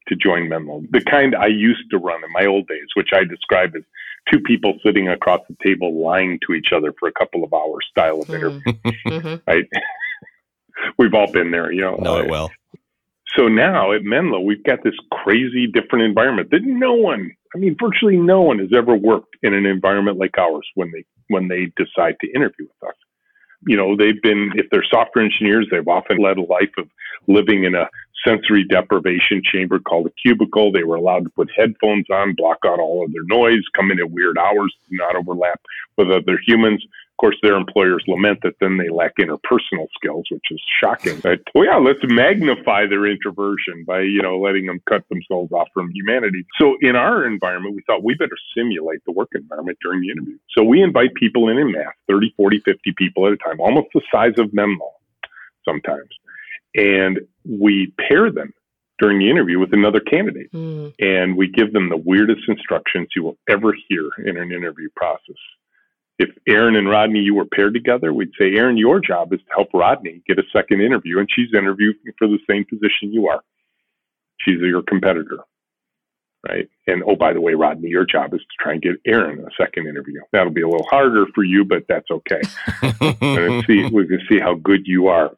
to 0.07 0.15
join 0.15 0.49
Menlo, 0.49 0.83
the 0.91 1.01
kind 1.01 1.35
I 1.35 1.47
used 1.47 1.89
to 1.91 1.97
run 1.97 2.23
in 2.23 2.31
my 2.33 2.45
old 2.45 2.67
days, 2.67 2.87
which 2.95 3.09
I 3.13 3.23
describe 3.23 3.75
as 3.75 3.83
two 4.31 4.39
people 4.39 4.77
sitting 4.83 5.07
across 5.07 5.41
the 5.47 5.55
table 5.63 6.01
lying 6.01 6.39
to 6.47 6.53
each 6.53 6.67
other 6.75 6.93
for 6.99 7.07
a 7.07 7.11
couple 7.11 7.43
of 7.43 7.53
hours 7.53 7.85
style 7.89 8.21
of 8.21 8.29
interview, 8.29 8.73
hmm 9.05 9.35
right? 9.47 9.65
We've 10.97 11.13
all 11.13 11.31
been 11.31 11.51
there, 11.51 11.71
you 11.71 11.81
know. 11.81 11.95
know 11.95 12.17
it 12.17 12.29
well 12.29 12.51
so 13.35 13.47
now 13.47 13.93
at 13.93 14.03
Menlo, 14.03 14.39
we've 14.39 14.63
got 14.63 14.83
this 14.83 14.95
crazy 15.11 15.67
different 15.67 16.03
environment 16.03 16.49
that 16.51 16.63
no 16.63 16.93
one, 16.93 17.31
I 17.55 17.59
mean, 17.59 17.77
virtually 17.79 18.17
no 18.17 18.41
one 18.41 18.59
has 18.59 18.69
ever 18.75 18.95
worked 18.95 19.37
in 19.41 19.53
an 19.53 19.65
environment 19.65 20.17
like 20.17 20.37
ours 20.37 20.67
when 20.75 20.91
they 20.91 21.05
when 21.29 21.47
they 21.47 21.71
decide 21.77 22.15
to 22.19 22.31
interview 22.31 22.67
with 22.67 22.89
us. 22.89 22.95
You 23.67 23.77
know, 23.77 23.95
they've 23.95 24.21
been 24.21 24.51
if 24.55 24.67
they're 24.69 24.83
software 24.83 25.23
engineers, 25.23 25.67
they've 25.71 25.87
often 25.87 26.17
led 26.17 26.37
a 26.37 26.41
life 26.41 26.71
of 26.77 26.89
living 27.27 27.63
in 27.63 27.75
a 27.75 27.89
sensory 28.25 28.65
deprivation 28.65 29.41
chamber 29.43 29.79
called 29.79 30.07
a 30.07 30.11
cubicle. 30.21 30.71
They 30.71 30.83
were 30.83 30.95
allowed 30.95 31.23
to 31.23 31.29
put 31.29 31.49
headphones 31.55 32.05
on, 32.11 32.35
block 32.35 32.57
out 32.65 32.79
all 32.79 33.05
of 33.05 33.13
their 33.13 33.23
noise, 33.25 33.63
come 33.75 33.91
in 33.91 33.99
at 33.99 34.11
weird 34.11 34.37
hours, 34.37 34.75
do 34.89 34.97
not 34.97 35.15
overlap 35.15 35.61
with 35.97 36.11
other 36.11 36.37
humans. 36.45 36.83
Of 37.21 37.25
course, 37.29 37.37
their 37.43 37.55
employers 37.55 38.03
lament 38.07 38.39
that 38.41 38.55
then 38.59 38.77
they 38.77 38.89
lack 38.89 39.17
interpersonal 39.17 39.85
skills, 39.95 40.25
which 40.31 40.45
is 40.49 40.59
shocking. 40.81 41.19
But 41.19 41.41
well, 41.53 41.65
yeah, 41.65 41.75
let's 41.77 41.99
magnify 42.01 42.87
their 42.87 43.05
introversion 43.05 43.83
by 43.85 43.99
you 44.01 44.23
know 44.23 44.39
letting 44.39 44.65
them 44.65 44.81
cut 44.89 45.07
themselves 45.07 45.51
off 45.51 45.67
from 45.71 45.91
humanity. 45.93 46.47
So 46.59 46.77
in 46.81 46.95
our 46.95 47.23
environment, 47.23 47.75
we 47.75 47.83
thought 47.85 48.03
we 48.03 48.15
better 48.15 48.35
simulate 48.57 49.05
the 49.05 49.11
work 49.11 49.29
environment 49.35 49.77
during 49.83 50.01
the 50.01 50.09
interview. 50.09 50.39
So 50.57 50.63
we 50.63 50.81
invite 50.81 51.13
people 51.13 51.47
in 51.49 51.59
in 51.59 51.71
mass, 51.71 51.93
30, 52.09 52.33
40, 52.35 52.57
50 52.61 52.91
people 52.97 53.27
at 53.27 53.33
a 53.33 53.37
time, 53.37 53.61
almost 53.61 53.89
the 53.93 54.01
size 54.11 54.33
of 54.39 54.51
Menlo 54.51 54.91
sometimes, 55.63 56.09
and 56.73 57.19
we 57.47 57.93
pair 58.09 58.31
them 58.31 58.51
during 58.97 59.19
the 59.19 59.29
interview 59.29 59.59
with 59.59 59.73
another 59.73 59.99
candidate 59.99 60.51
Mm. 60.53 60.93
and 60.97 61.37
we 61.37 61.47
give 61.49 61.71
them 61.71 61.89
the 61.89 61.97
weirdest 61.97 62.41
instructions 62.47 63.09
you 63.15 63.21
will 63.21 63.37
ever 63.47 63.73
hear 63.87 64.09
in 64.25 64.37
an 64.37 64.51
interview 64.51 64.89
process. 64.95 65.37
Aaron 66.47 66.75
and 66.75 66.89
Rodney, 66.89 67.19
you 67.19 67.35
were 67.35 67.45
paired 67.45 67.73
together, 67.73 68.13
we'd 68.13 68.31
say, 68.37 68.55
Aaron, 68.55 68.77
your 68.77 68.99
job 68.99 69.33
is 69.33 69.39
to 69.39 69.53
help 69.55 69.69
Rodney 69.73 70.21
get 70.27 70.39
a 70.39 70.43
second 70.53 70.81
interview, 70.81 71.19
and 71.19 71.29
she's 71.33 71.53
interviewing 71.53 71.95
for 72.17 72.27
the 72.27 72.39
same 72.49 72.65
position 72.65 73.13
you 73.13 73.27
are. 73.27 73.41
She's 74.39 74.59
your 74.59 74.81
competitor, 74.81 75.39
right? 76.47 76.67
And 76.87 77.03
oh, 77.05 77.15
by 77.15 77.33
the 77.33 77.41
way, 77.41 77.53
Rodney, 77.53 77.89
your 77.89 78.05
job 78.05 78.33
is 78.33 78.39
to 78.39 78.63
try 78.63 78.73
and 78.73 78.81
get 78.81 78.93
Aaron 79.05 79.39
a 79.39 79.63
second 79.63 79.87
interview. 79.87 80.19
That'll 80.31 80.51
be 80.51 80.61
a 80.61 80.67
little 80.67 80.87
harder 80.89 81.25
for 81.35 81.43
you, 81.43 81.63
but 81.63 81.83
that's 81.87 82.09
okay 82.09 82.41
and 83.21 83.63
see 83.65 83.87
we 83.89 84.07
can 84.07 84.21
see 84.27 84.39
how 84.39 84.55
good 84.55 84.87
you 84.87 85.07
are. 85.07 85.31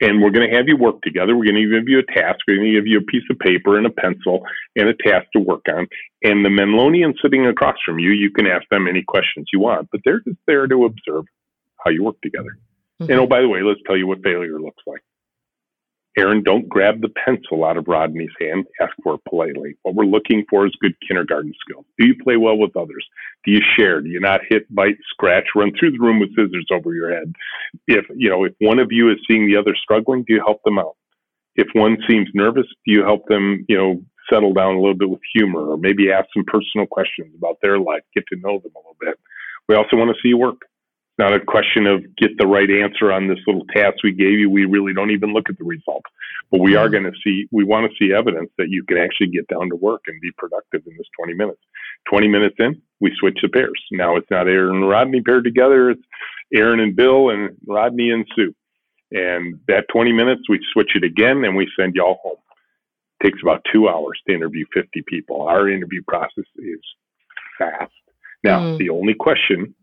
And 0.00 0.20
we're 0.20 0.30
going 0.30 0.50
to 0.50 0.56
have 0.56 0.68
you 0.68 0.76
work 0.76 1.00
together. 1.02 1.36
We're 1.36 1.50
going 1.50 1.70
to 1.70 1.80
give 1.80 1.88
you 1.88 2.00
a 2.00 2.12
task. 2.12 2.40
We're 2.46 2.56
going 2.56 2.72
to 2.72 2.78
give 2.78 2.86
you 2.86 2.98
a 2.98 3.02
piece 3.02 3.24
of 3.30 3.38
paper 3.38 3.78
and 3.78 3.86
a 3.86 3.90
pencil 3.90 4.42
and 4.76 4.88
a 4.88 4.94
task 4.94 5.26
to 5.32 5.40
work 5.40 5.64
on. 5.68 5.86
And 6.22 6.44
the 6.44 6.50
Menlonian 6.50 7.14
sitting 7.22 7.46
across 7.46 7.76
from 7.84 7.98
you, 7.98 8.10
you 8.10 8.30
can 8.30 8.46
ask 8.46 8.68
them 8.70 8.88
any 8.88 9.02
questions 9.02 9.46
you 9.52 9.60
want, 9.60 9.88
but 9.90 10.00
they're 10.04 10.20
just 10.20 10.38
there 10.46 10.66
to 10.66 10.84
observe 10.84 11.24
how 11.82 11.90
you 11.90 12.04
work 12.04 12.20
together. 12.22 12.58
And 13.00 13.10
oh, 13.12 13.22
mm-hmm. 13.22 13.28
by 13.28 13.40
the 13.40 13.48
way, 13.48 13.62
let's 13.62 13.80
tell 13.86 13.96
you 13.96 14.06
what 14.06 14.22
failure 14.22 14.60
looks 14.60 14.82
like. 14.86 15.02
Aaron, 16.16 16.42
don't 16.42 16.68
grab 16.68 17.02
the 17.02 17.10
pencil 17.10 17.64
out 17.64 17.76
of 17.76 17.88
Rodney's 17.88 18.30
hand. 18.40 18.64
Ask 18.80 18.92
for 19.02 19.14
it 19.14 19.20
politely. 19.28 19.76
What 19.82 19.94
we're 19.94 20.04
looking 20.04 20.44
for 20.48 20.66
is 20.66 20.72
good 20.80 20.94
kindergarten 21.06 21.52
skills. 21.60 21.84
Do 21.98 22.06
you 22.06 22.14
play 22.22 22.36
well 22.36 22.56
with 22.56 22.76
others? 22.76 23.06
Do 23.44 23.52
you 23.52 23.60
share? 23.76 24.00
Do 24.00 24.08
you 24.08 24.20
not 24.20 24.40
hit, 24.48 24.72
bite, 24.74 24.96
scratch, 25.10 25.44
run 25.54 25.72
through 25.78 25.92
the 25.92 25.98
room 25.98 26.18
with 26.18 26.30
scissors 26.30 26.66
over 26.72 26.94
your 26.94 27.12
head? 27.12 27.32
If 27.86 28.06
you 28.14 28.30
know, 28.30 28.44
if 28.44 28.54
one 28.60 28.78
of 28.78 28.88
you 28.90 29.10
is 29.10 29.18
seeing 29.28 29.46
the 29.46 29.56
other 29.56 29.76
struggling, 29.76 30.24
do 30.24 30.34
you 30.34 30.42
help 30.44 30.62
them 30.64 30.78
out? 30.78 30.96
if 31.56 31.68
one 31.72 31.96
seems 32.08 32.28
nervous, 32.34 32.66
do 32.84 32.92
you 32.92 33.02
help 33.02 33.26
them, 33.28 33.64
you 33.68 33.76
know, 33.76 34.02
settle 34.30 34.52
down 34.52 34.74
a 34.74 34.80
little 34.80 34.94
bit 34.94 35.08
with 35.08 35.20
humor 35.34 35.66
or 35.66 35.76
maybe 35.76 36.12
ask 36.12 36.26
some 36.34 36.44
personal 36.44 36.86
questions 36.86 37.32
about 37.36 37.58
their 37.62 37.78
life, 37.78 38.02
get 38.14 38.24
to 38.28 38.36
know 38.36 38.58
them 38.58 38.72
a 38.74 38.78
little 38.78 38.96
bit. 39.00 39.18
We 39.68 39.74
also 39.74 39.96
want 39.96 40.14
to 40.14 40.20
see 40.22 40.28
you 40.28 40.38
work. 40.38 40.62
Not 41.18 41.32
a 41.32 41.40
question 41.40 41.86
of 41.86 42.04
get 42.16 42.36
the 42.36 42.46
right 42.46 42.70
answer 42.70 43.10
on 43.10 43.26
this 43.26 43.38
little 43.46 43.64
task 43.74 44.02
we 44.04 44.12
gave 44.12 44.38
you. 44.38 44.50
We 44.50 44.66
really 44.66 44.92
don't 44.92 45.10
even 45.10 45.32
look 45.32 45.48
at 45.48 45.56
the 45.56 45.64
result, 45.64 46.02
but 46.50 46.60
we 46.60 46.76
are 46.76 46.88
mm-hmm. 46.88 47.04
going 47.04 47.12
to 47.12 47.18
see, 47.24 47.48
we 47.50 47.64
want 47.64 47.90
to 47.90 47.96
see 47.96 48.12
evidence 48.12 48.50
that 48.58 48.68
you 48.68 48.84
can 48.84 48.98
actually 48.98 49.28
get 49.28 49.48
down 49.48 49.70
to 49.70 49.76
work 49.76 50.02
and 50.08 50.20
be 50.20 50.30
productive 50.36 50.82
in 50.86 50.94
this 50.98 51.06
20 51.18 51.32
minutes. 51.32 51.60
20 52.10 52.28
minutes 52.28 52.56
in, 52.58 52.80
we 53.00 53.16
switch 53.18 53.38
the 53.40 53.48
pairs. 53.48 53.82
Now 53.92 54.16
it's 54.16 54.30
not 54.30 54.46
Aaron 54.46 54.76
and 54.76 54.88
Rodney 54.88 55.22
paired 55.22 55.44
together. 55.44 55.90
It's 55.90 56.02
Aaron 56.54 56.80
and 56.80 56.94
Bill 56.94 57.30
and 57.30 57.56
Rodney 57.66 58.10
and 58.10 58.26
Sue. 58.34 58.54
And 59.10 59.58
that 59.68 59.86
20 59.90 60.12
minutes, 60.12 60.42
we 60.50 60.60
switch 60.72 60.92
it 60.96 61.04
again 61.04 61.44
and 61.44 61.56
we 61.56 61.66
send 61.78 61.94
y'all 61.94 62.18
home. 62.22 62.36
It 63.20 63.24
takes 63.24 63.38
about 63.42 63.64
two 63.72 63.88
hours 63.88 64.20
to 64.28 64.34
interview 64.34 64.66
50 64.74 65.02
people. 65.08 65.42
Our 65.42 65.70
interview 65.70 66.02
process 66.06 66.44
is 66.56 66.80
fast. 67.56 67.92
Now, 68.44 68.60
mm. 68.60 68.78
the 68.78 68.90
only 68.90 69.14
question 69.14 69.74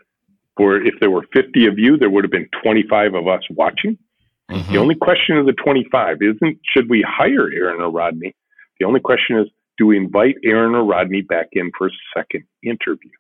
for 0.58 0.78
if 0.78 0.96
there 1.00 1.12
were 1.12 1.26
50 1.34 1.66
of 1.68 1.80
you, 1.80 1.98
there 1.98 2.10
would 2.10 2.24
have 2.24 2.32
been 2.32 2.50
25 2.62 3.16
of 3.16 3.28
us 3.28 3.42
watching. 3.50 3.98
Mm-hmm. 4.52 4.72
The 4.72 4.80
only 4.80 4.96
question 4.96 5.38
of 5.38 5.46
the 5.46 5.54
25 5.54 6.18
isn't 6.22 6.60
should 6.74 6.90
we 6.90 7.06
hire 7.08 7.50
Aaron 7.52 7.82
or 7.82 7.90
Rodney? 7.90 8.36
The 8.80 8.86
only 8.86 9.00
question 9.00 9.40
is 9.40 9.48
do 9.78 9.88
we 9.88 9.98
invite 9.98 10.36
Aaron 10.44 10.76
or 10.76 10.84
Rodney 10.84 11.22
back 11.22 11.50
in 11.54 11.72
for 11.78 11.88
a 11.88 11.92
second 12.16 12.44
interview? 12.62 13.12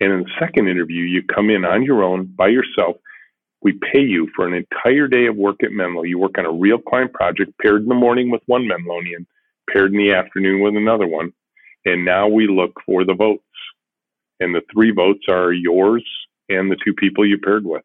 And 0.00 0.12
in 0.12 0.20
the 0.20 0.30
second 0.38 0.68
interview, 0.68 1.02
you 1.02 1.22
come 1.22 1.50
in 1.50 1.64
on 1.64 1.82
your 1.82 2.02
own 2.02 2.26
by 2.26 2.48
yourself 2.48 2.96
we 3.62 3.78
pay 3.92 4.00
you 4.00 4.28
for 4.34 4.46
an 4.46 4.54
entire 4.54 5.06
day 5.06 5.26
of 5.26 5.36
work 5.36 5.62
at 5.62 5.72
Menlo. 5.72 6.02
You 6.02 6.18
work 6.18 6.38
on 6.38 6.46
a 6.46 6.52
real 6.52 6.78
client 6.78 7.12
project, 7.12 7.52
paired 7.60 7.82
in 7.82 7.88
the 7.88 7.94
morning 7.94 8.30
with 8.30 8.42
one 8.46 8.66
Menlonian, 8.66 9.26
paired 9.70 9.92
in 9.92 9.98
the 9.98 10.14
afternoon 10.14 10.62
with 10.62 10.76
another 10.76 11.06
one. 11.06 11.32
And 11.84 12.04
now 12.04 12.28
we 12.28 12.46
look 12.46 12.72
for 12.86 13.04
the 13.04 13.14
votes. 13.14 13.44
And 14.40 14.54
the 14.54 14.62
three 14.72 14.90
votes 14.90 15.26
are 15.28 15.52
yours 15.52 16.04
and 16.50 16.70
the 16.70 16.76
two 16.84 16.92
people 16.94 17.26
you 17.26 17.38
paired 17.38 17.64
with. 17.64 17.82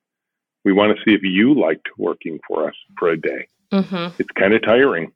We 0.63 0.74
want 0.74 0.97
to 0.97 1.03
see 1.03 1.16
if 1.16 1.22
you 1.24 1.53
liked 1.53 1.88
working 1.97 2.39
for 2.47 2.68
us 2.68 2.76
for 2.97 3.09
a 3.09 3.18
day. 3.18 3.47
Mm-hmm. 3.72 4.16
It's 4.20 4.32
kind 4.38 4.53
of 4.53 4.63
tiring, 4.63 5.11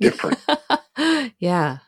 different. 0.00 0.38
yeah. 1.38 1.78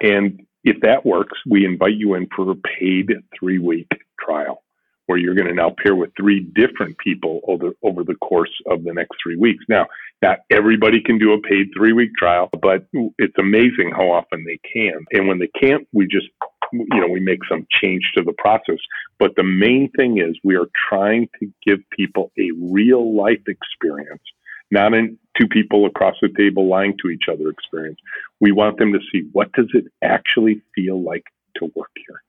And 0.00 0.44
if 0.64 0.80
that 0.82 1.06
works, 1.06 1.38
we 1.46 1.64
invite 1.64 1.94
you 1.94 2.14
in 2.14 2.28
for 2.34 2.50
a 2.50 2.56
paid 2.56 3.12
three 3.38 3.58
week 3.58 3.88
trial 4.20 4.62
where 5.06 5.16
you're 5.16 5.34
going 5.34 5.48
to 5.48 5.54
now 5.54 5.74
pair 5.82 5.96
with 5.96 6.10
three 6.18 6.40
different 6.54 6.98
people 6.98 7.40
over, 7.48 7.70
over 7.82 8.04
the 8.04 8.14
course 8.16 8.52
of 8.70 8.84
the 8.84 8.92
next 8.92 9.16
three 9.22 9.36
weeks. 9.36 9.64
Now, 9.66 9.86
not 10.20 10.40
everybody 10.50 11.00
can 11.00 11.18
do 11.18 11.32
a 11.32 11.40
paid 11.40 11.68
three 11.74 11.94
week 11.94 12.10
trial, 12.18 12.50
but 12.60 12.86
it's 13.18 13.38
amazing 13.38 13.92
how 13.96 14.10
often 14.10 14.44
they 14.44 14.58
can. 14.70 15.06
And 15.12 15.26
when 15.26 15.38
they 15.38 15.48
can't, 15.58 15.88
we 15.94 16.06
just, 16.06 16.26
you 16.72 17.00
know, 17.00 17.08
we 17.08 17.20
make 17.20 17.40
some 17.48 17.66
change 17.80 18.12
to 18.16 18.22
the 18.22 18.32
process. 18.32 18.78
But 19.18 19.36
the 19.36 19.44
main 19.44 19.90
thing 19.96 20.18
is 20.18 20.38
we 20.44 20.56
are 20.56 20.68
trying 20.88 21.28
to 21.40 21.52
give 21.66 21.80
people 21.90 22.32
a 22.38 22.50
real 22.60 23.16
life 23.16 23.42
experience, 23.46 24.22
not 24.70 24.94
in 24.94 25.18
two 25.38 25.48
people 25.48 25.86
across 25.86 26.16
the 26.20 26.28
table 26.36 26.68
lying 26.68 26.96
to 27.02 27.10
each 27.10 27.24
other 27.30 27.48
experience. 27.48 27.98
We 28.40 28.52
want 28.52 28.78
them 28.78 28.92
to 28.92 29.00
see 29.12 29.28
what 29.32 29.52
does 29.52 29.68
it 29.74 29.84
actually 30.02 30.62
feel 30.74 31.02
like 31.02 31.24
to 31.56 31.70
work 31.74 31.90
here. 32.06 32.22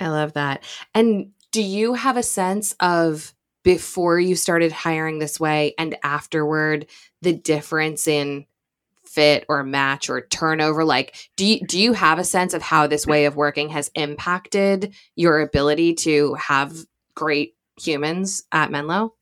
I 0.00 0.08
love 0.08 0.34
that. 0.34 0.62
And 0.94 1.32
do 1.50 1.62
you 1.62 1.94
have 1.94 2.16
a 2.16 2.22
sense 2.22 2.74
of 2.80 3.34
before 3.64 4.20
you 4.20 4.36
started 4.36 4.72
hiring 4.72 5.18
this 5.18 5.40
way 5.40 5.74
and 5.78 5.96
afterward 6.02 6.86
the 7.22 7.32
difference 7.32 8.06
in 8.06 8.46
fit 9.08 9.44
or 9.48 9.62
match 9.62 10.10
or 10.10 10.20
turnover 10.20 10.84
like 10.84 11.30
do 11.36 11.46
you 11.46 11.66
do 11.66 11.78
you 11.80 11.92
have 11.92 12.18
a 12.18 12.24
sense 12.24 12.54
of 12.54 12.62
how 12.62 12.86
this 12.86 13.06
way 13.06 13.24
of 13.24 13.36
working 13.36 13.68
has 13.68 13.90
impacted 13.94 14.94
your 15.16 15.40
ability 15.40 15.94
to 15.94 16.34
have 16.34 16.74
great 17.14 17.54
humans 17.80 18.44
at 18.52 18.70
Menlo? 18.70 19.14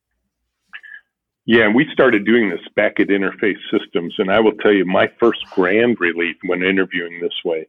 Yeah, 1.47 1.67
and 1.67 1.75
we 1.77 1.87
started 1.93 2.27
doing 2.27 2.51
this 2.51 2.61
back 2.75 2.99
at 2.99 3.09
Interface 3.09 3.61
Systems 3.71 4.15
and 4.19 4.31
I 4.31 4.41
will 4.41 4.53
tell 4.53 4.73
you 4.73 4.85
my 4.85 5.09
first 5.21 5.45
grand 5.51 6.01
relief 6.01 6.37
when 6.45 6.63
interviewing 6.63 7.21
this 7.21 7.45
way 7.45 7.67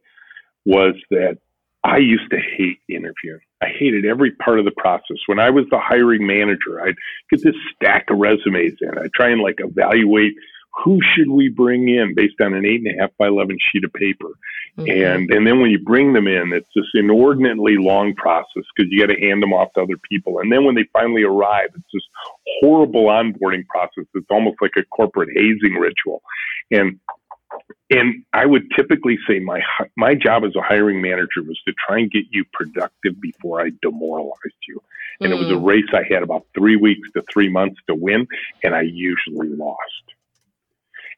was 0.64 0.94
that 1.10 1.38
I 1.84 1.98
used 1.98 2.30
to 2.30 2.38
hate 2.38 2.80
interviewing. 2.88 3.40
I 3.62 3.66
hated 3.66 4.04
every 4.04 4.32
part 4.32 4.58
of 4.58 4.64
the 4.64 4.72
process. 4.72 5.18
When 5.26 5.38
I 5.38 5.50
was 5.50 5.64
the 5.70 5.78
hiring 5.78 6.26
manager, 6.26 6.80
I'd 6.80 6.96
get 7.30 7.42
this 7.42 7.54
stack 7.74 8.10
of 8.10 8.18
resumes 8.18 8.78
in. 8.80 8.98
I'd 8.98 9.12
try 9.12 9.30
and 9.30 9.40
like 9.40 9.58
evaluate 9.58 10.34
who 10.84 11.00
should 11.14 11.30
we 11.30 11.48
bring 11.48 11.88
in 11.88 12.14
based 12.14 12.40
on 12.40 12.54
an 12.54 12.64
eight 12.64 12.82
and 12.84 12.94
a 12.94 13.00
half 13.00 13.10
by 13.18 13.26
eleven 13.26 13.56
sheet 13.70 13.84
of 13.84 13.92
paper. 13.92 14.28
Mm-hmm. 14.78 14.90
And 14.90 15.30
and 15.30 15.46
then 15.46 15.60
when 15.60 15.70
you 15.70 15.78
bring 15.78 16.12
them 16.12 16.28
in, 16.28 16.52
it's 16.52 16.68
this 16.74 16.86
inordinately 16.94 17.76
long 17.78 18.14
process 18.14 18.62
because 18.76 18.90
you 18.90 19.00
got 19.00 19.12
to 19.12 19.20
hand 19.20 19.42
them 19.42 19.52
off 19.52 19.72
to 19.74 19.82
other 19.82 19.98
people. 20.10 20.38
And 20.38 20.52
then 20.52 20.64
when 20.64 20.74
they 20.74 20.84
finally 20.92 21.22
arrive, 21.22 21.70
it's 21.74 21.84
this 21.92 22.02
horrible 22.60 23.06
onboarding 23.06 23.66
process. 23.66 24.04
It's 24.14 24.30
almost 24.30 24.58
like 24.60 24.72
a 24.76 24.84
corporate 24.84 25.30
hazing 25.34 25.74
ritual. 25.74 26.22
And 26.70 27.00
and 27.90 28.24
I 28.32 28.46
would 28.46 28.70
typically 28.76 29.18
say 29.26 29.38
my 29.38 29.62
my 29.96 30.14
job 30.14 30.44
as 30.44 30.54
a 30.54 30.62
hiring 30.62 31.00
manager 31.00 31.42
was 31.42 31.60
to 31.66 31.74
try 31.86 31.98
and 31.98 32.10
get 32.10 32.26
you 32.30 32.44
productive 32.52 33.20
before 33.20 33.60
I 33.60 33.70
demoralized 33.82 34.62
you. 34.68 34.82
And 35.20 35.32
mm. 35.32 35.36
it 35.36 35.38
was 35.38 35.50
a 35.50 35.54
mm. 35.54 35.66
race 35.66 35.88
I 35.92 36.02
had 36.12 36.22
about 36.22 36.46
three 36.54 36.76
weeks 36.76 37.10
to 37.12 37.22
three 37.32 37.48
months 37.48 37.80
to 37.88 37.94
win, 37.94 38.26
and 38.62 38.74
I 38.74 38.82
usually 38.82 39.48
lost. 39.48 40.04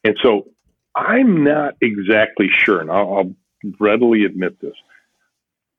And 0.04 0.16
so 0.22 0.48
I'm 0.96 1.44
not 1.44 1.74
exactly 1.80 2.48
sure, 2.52 2.80
and 2.80 2.90
I'll, 2.90 3.14
I'll 3.14 3.34
readily 3.78 4.24
admit 4.24 4.60
this. 4.60 4.74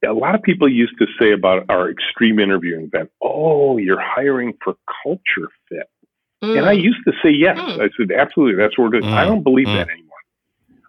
A 0.07 0.13
lot 0.13 0.34
of 0.34 0.41
people 0.41 0.67
used 0.67 0.97
to 0.99 1.05
say 1.19 1.32
about 1.32 1.65
our 1.69 1.89
extreme 1.89 2.39
interviewing 2.39 2.86
event, 2.86 3.11
"Oh, 3.22 3.78
you're 3.78 4.01
hiring 4.01 4.53
for 4.63 4.76
culture 5.03 5.49
fit," 5.69 5.89
mm. 6.43 6.57
and 6.57 6.65
I 6.65 6.76
mm. 6.76 6.82
used 6.82 7.01
to 7.05 7.13
say 7.24 7.30
yes. 7.30 7.57
Mm. 7.57 7.82
I 7.82 7.89
said 7.97 8.11
absolutely, 8.11 8.55
that's 8.55 8.78
what 8.78 8.95
it 8.95 9.03
is. 9.03 9.05
I 9.05 9.26
mm. 9.26 9.28
don't 9.28 9.43
believe 9.43 9.67
that 9.67 9.89
anymore. 9.89 10.11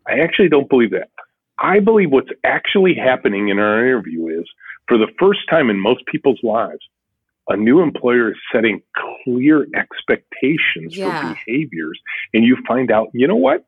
I 0.06 0.20
actually 0.20 0.48
don't 0.48 0.68
believe 0.68 0.92
that. 0.92 1.10
I 1.58 1.80
believe 1.80 2.10
what's 2.10 2.30
actually 2.44 2.94
happening 2.94 3.48
in 3.48 3.58
our 3.58 3.86
interview 3.86 4.28
is 4.40 4.46
for 4.88 4.98
the 4.98 5.08
first 5.18 5.40
time 5.48 5.70
in 5.70 5.78
most 5.78 6.04
people's 6.06 6.40
lives, 6.42 6.80
a 7.48 7.56
new 7.56 7.80
employer 7.80 8.30
is 8.30 8.36
setting 8.52 8.82
clear 9.24 9.66
expectations 9.74 10.96
yeah. 10.96 11.20
for 11.20 11.34
behaviors. 11.34 12.00
And 12.32 12.44
you 12.44 12.56
find 12.66 12.90
out, 12.90 13.08
you 13.12 13.26
know 13.26 13.36
what? 13.36 13.64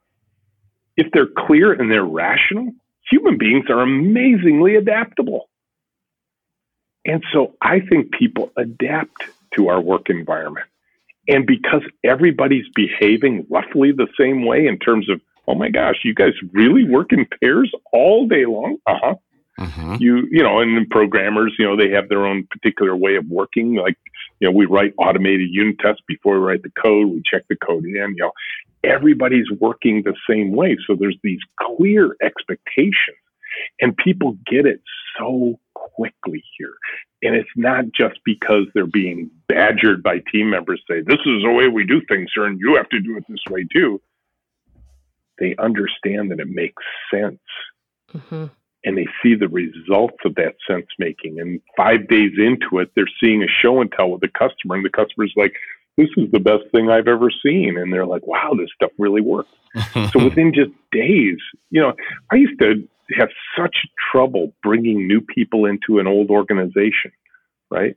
If 0.96 1.08
they're 1.12 1.26
clear 1.26 1.72
and 1.72 1.90
they're 1.90 2.04
rational, 2.04 2.72
human 3.10 3.36
beings 3.36 3.66
are 3.68 3.80
amazingly 3.80 4.76
adaptable. 4.76 5.48
And 7.04 7.22
so 7.32 7.54
I 7.60 7.80
think 7.80 8.12
people 8.12 8.52
adapt 8.56 9.24
to 9.56 9.68
our 9.68 9.80
work 9.80 10.08
environment. 10.08 10.66
And 11.26 11.46
because 11.46 11.82
everybody's 12.04 12.66
behaving 12.74 13.46
roughly 13.50 13.92
the 13.92 14.08
same 14.18 14.44
way 14.44 14.66
in 14.66 14.78
terms 14.78 15.10
of 15.10 15.20
oh 15.46 15.54
my 15.54 15.68
gosh, 15.68 15.96
you 16.04 16.14
guys 16.14 16.32
really 16.52 16.84
work 16.84 17.12
in 17.12 17.26
pairs 17.40 17.70
all 17.92 18.26
day 18.26 18.46
long? 18.46 18.78
Uh 18.86 18.94
huh. 19.02 19.14
Mm-hmm. 19.58 19.96
You 20.00 20.26
you 20.30 20.42
know, 20.42 20.60
and 20.60 20.88
programmers, 20.90 21.54
you 21.58 21.66
know, 21.66 21.76
they 21.76 21.90
have 21.90 22.08
their 22.08 22.26
own 22.26 22.46
particular 22.50 22.96
way 22.96 23.16
of 23.16 23.26
working. 23.28 23.76
Like, 23.76 23.96
you 24.40 24.48
know, 24.48 24.52
we 24.52 24.66
write 24.66 24.94
automated 24.98 25.48
unit 25.50 25.78
tests 25.78 26.02
before 26.06 26.38
we 26.38 26.46
write 26.46 26.62
the 26.62 26.72
code. 26.82 27.08
We 27.08 27.22
check 27.24 27.44
the 27.48 27.56
code 27.56 27.84
in. 27.84 27.92
You 27.92 28.16
know, 28.16 28.32
everybody's 28.82 29.50
working 29.60 30.02
the 30.02 30.14
same 30.28 30.52
way. 30.52 30.76
So 30.86 30.96
there's 30.98 31.18
these 31.22 31.40
clear 31.60 32.16
expectations, 32.22 33.18
and 33.80 33.96
people 33.96 34.36
get 34.46 34.66
it 34.66 34.80
so 35.18 35.58
quickly 35.74 36.42
here. 36.58 36.74
And 37.22 37.36
it's 37.36 37.48
not 37.56 37.84
just 37.94 38.18
because 38.24 38.64
they're 38.74 38.86
being 38.86 39.30
badgered 39.48 40.02
by 40.02 40.20
team 40.30 40.50
members 40.50 40.82
say, 40.90 41.00
this 41.00 41.20
is 41.24 41.42
the 41.42 41.50
way 41.50 41.68
we 41.68 41.86
do 41.86 42.02
things, 42.06 42.30
sir, 42.34 42.46
and 42.46 42.58
you 42.60 42.74
have 42.74 42.88
to 42.90 43.00
do 43.00 43.16
it 43.16 43.24
this 43.28 43.40
way 43.48 43.66
too 43.72 44.00
they 45.38 45.54
understand 45.58 46.30
that 46.30 46.40
it 46.40 46.48
makes 46.48 46.82
sense. 47.12 47.40
Mm-hmm. 48.12 48.46
And 48.84 48.98
they 48.98 49.06
see 49.22 49.34
the 49.34 49.48
results 49.48 50.18
of 50.24 50.34
that 50.34 50.56
sense 50.68 50.86
making. 50.98 51.40
And 51.40 51.60
five 51.76 52.06
days 52.08 52.32
into 52.36 52.78
it, 52.80 52.90
they're 52.94 53.08
seeing 53.20 53.42
a 53.42 53.46
show 53.46 53.80
and 53.80 53.90
tell 53.90 54.10
with 54.10 54.20
the 54.20 54.28
customer, 54.28 54.76
and 54.76 54.84
the 54.84 54.90
customer's 54.90 55.32
like, 55.36 55.54
this 55.96 56.08
is 56.16 56.30
the 56.32 56.40
best 56.40 56.64
thing 56.72 56.90
I've 56.90 57.08
ever 57.08 57.30
seen. 57.30 57.78
And 57.78 57.92
they're 57.92 58.06
like, 58.06 58.26
wow, 58.26 58.52
this 58.58 58.68
stuff 58.74 58.90
really 58.98 59.20
works. 59.20 59.50
so 60.12 60.22
within 60.22 60.52
just 60.52 60.70
days, 60.92 61.38
you 61.70 61.80
know, 61.80 61.94
I 62.30 62.36
used 62.36 62.58
to 62.60 62.86
have 63.18 63.28
such 63.58 63.76
trouble 64.12 64.52
bringing 64.62 65.06
new 65.06 65.20
people 65.20 65.66
into 65.66 65.98
an 65.98 66.06
old 66.06 66.30
organization, 66.30 67.12
right? 67.70 67.96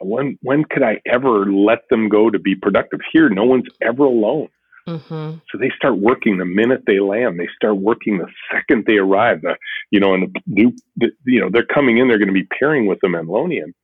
When 0.00 0.38
when 0.42 0.64
could 0.64 0.82
I 0.82 1.00
ever 1.06 1.50
let 1.50 1.88
them 1.90 2.08
go 2.08 2.30
to 2.30 2.38
be 2.38 2.54
productive? 2.54 3.00
Here, 3.12 3.28
no 3.28 3.44
one's 3.44 3.66
ever 3.82 4.04
alone. 4.04 4.48
Mm-hmm. 4.88 5.38
So 5.50 5.58
they 5.58 5.70
start 5.76 5.98
working 5.98 6.38
the 6.38 6.46
minute 6.46 6.84
they 6.86 6.98
land. 6.98 7.38
They 7.38 7.48
start 7.54 7.76
working 7.76 8.18
the 8.18 8.28
second 8.50 8.84
they 8.86 8.96
arrive. 8.96 9.42
The, 9.42 9.56
you 9.90 10.00
know, 10.00 10.14
and 10.14 10.22
the 10.22 10.40
new, 10.46 10.72
the, 10.96 11.10
you 11.26 11.40
know, 11.40 11.50
they're 11.52 11.66
coming 11.66 11.98
in. 11.98 12.08
They're 12.08 12.18
going 12.18 12.28
to 12.28 12.32
be 12.32 12.48
pairing 12.58 12.86
with 12.86 12.98
the 13.02 13.08
Menlonian, 13.08 13.74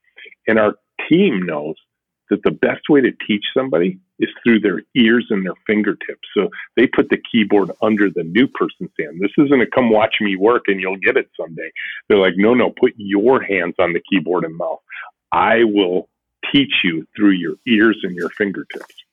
and 0.48 0.58
our 0.58 0.76
team 1.08 1.44
knows 1.44 1.74
that 2.30 2.42
the 2.42 2.50
best 2.50 2.88
way 2.88 3.00
to 3.02 3.12
teach 3.26 3.44
somebody 3.54 3.98
is 4.18 4.30
through 4.42 4.60
their 4.60 4.82
ears 4.96 5.26
and 5.28 5.44
their 5.44 5.54
fingertips. 5.66 6.26
So 6.34 6.48
they 6.76 6.86
put 6.86 7.10
the 7.10 7.20
keyboard 7.30 7.70
under 7.82 8.08
the 8.08 8.22
new 8.22 8.46
person's 8.48 8.90
hand. 8.98 9.20
This 9.20 9.32
isn't 9.36 9.60
a 9.60 9.66
come 9.66 9.90
watch 9.90 10.16
me 10.20 10.36
work 10.36 10.64
and 10.68 10.80
you'll 10.80 10.96
get 10.96 11.16
it 11.16 11.28
someday. 11.38 11.70
They're 12.08 12.18
like, 12.18 12.34
no, 12.36 12.54
no, 12.54 12.72
put 12.80 12.94
your 12.96 13.42
hands 13.42 13.74
on 13.78 13.92
the 13.92 14.00
keyboard 14.10 14.44
and 14.44 14.56
mouth. 14.56 14.80
I 15.32 15.64
will 15.64 16.08
teach 16.52 16.72
you 16.82 17.06
through 17.16 17.32
your 17.32 17.56
ears 17.66 17.98
and 18.02 18.14
your 18.14 18.30
fingertips. 18.30 19.03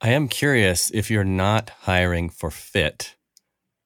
I 0.00 0.10
am 0.10 0.28
curious 0.28 0.90
if 0.90 1.10
you're 1.10 1.24
not 1.24 1.70
hiring 1.80 2.30
for 2.30 2.52
fit, 2.52 3.16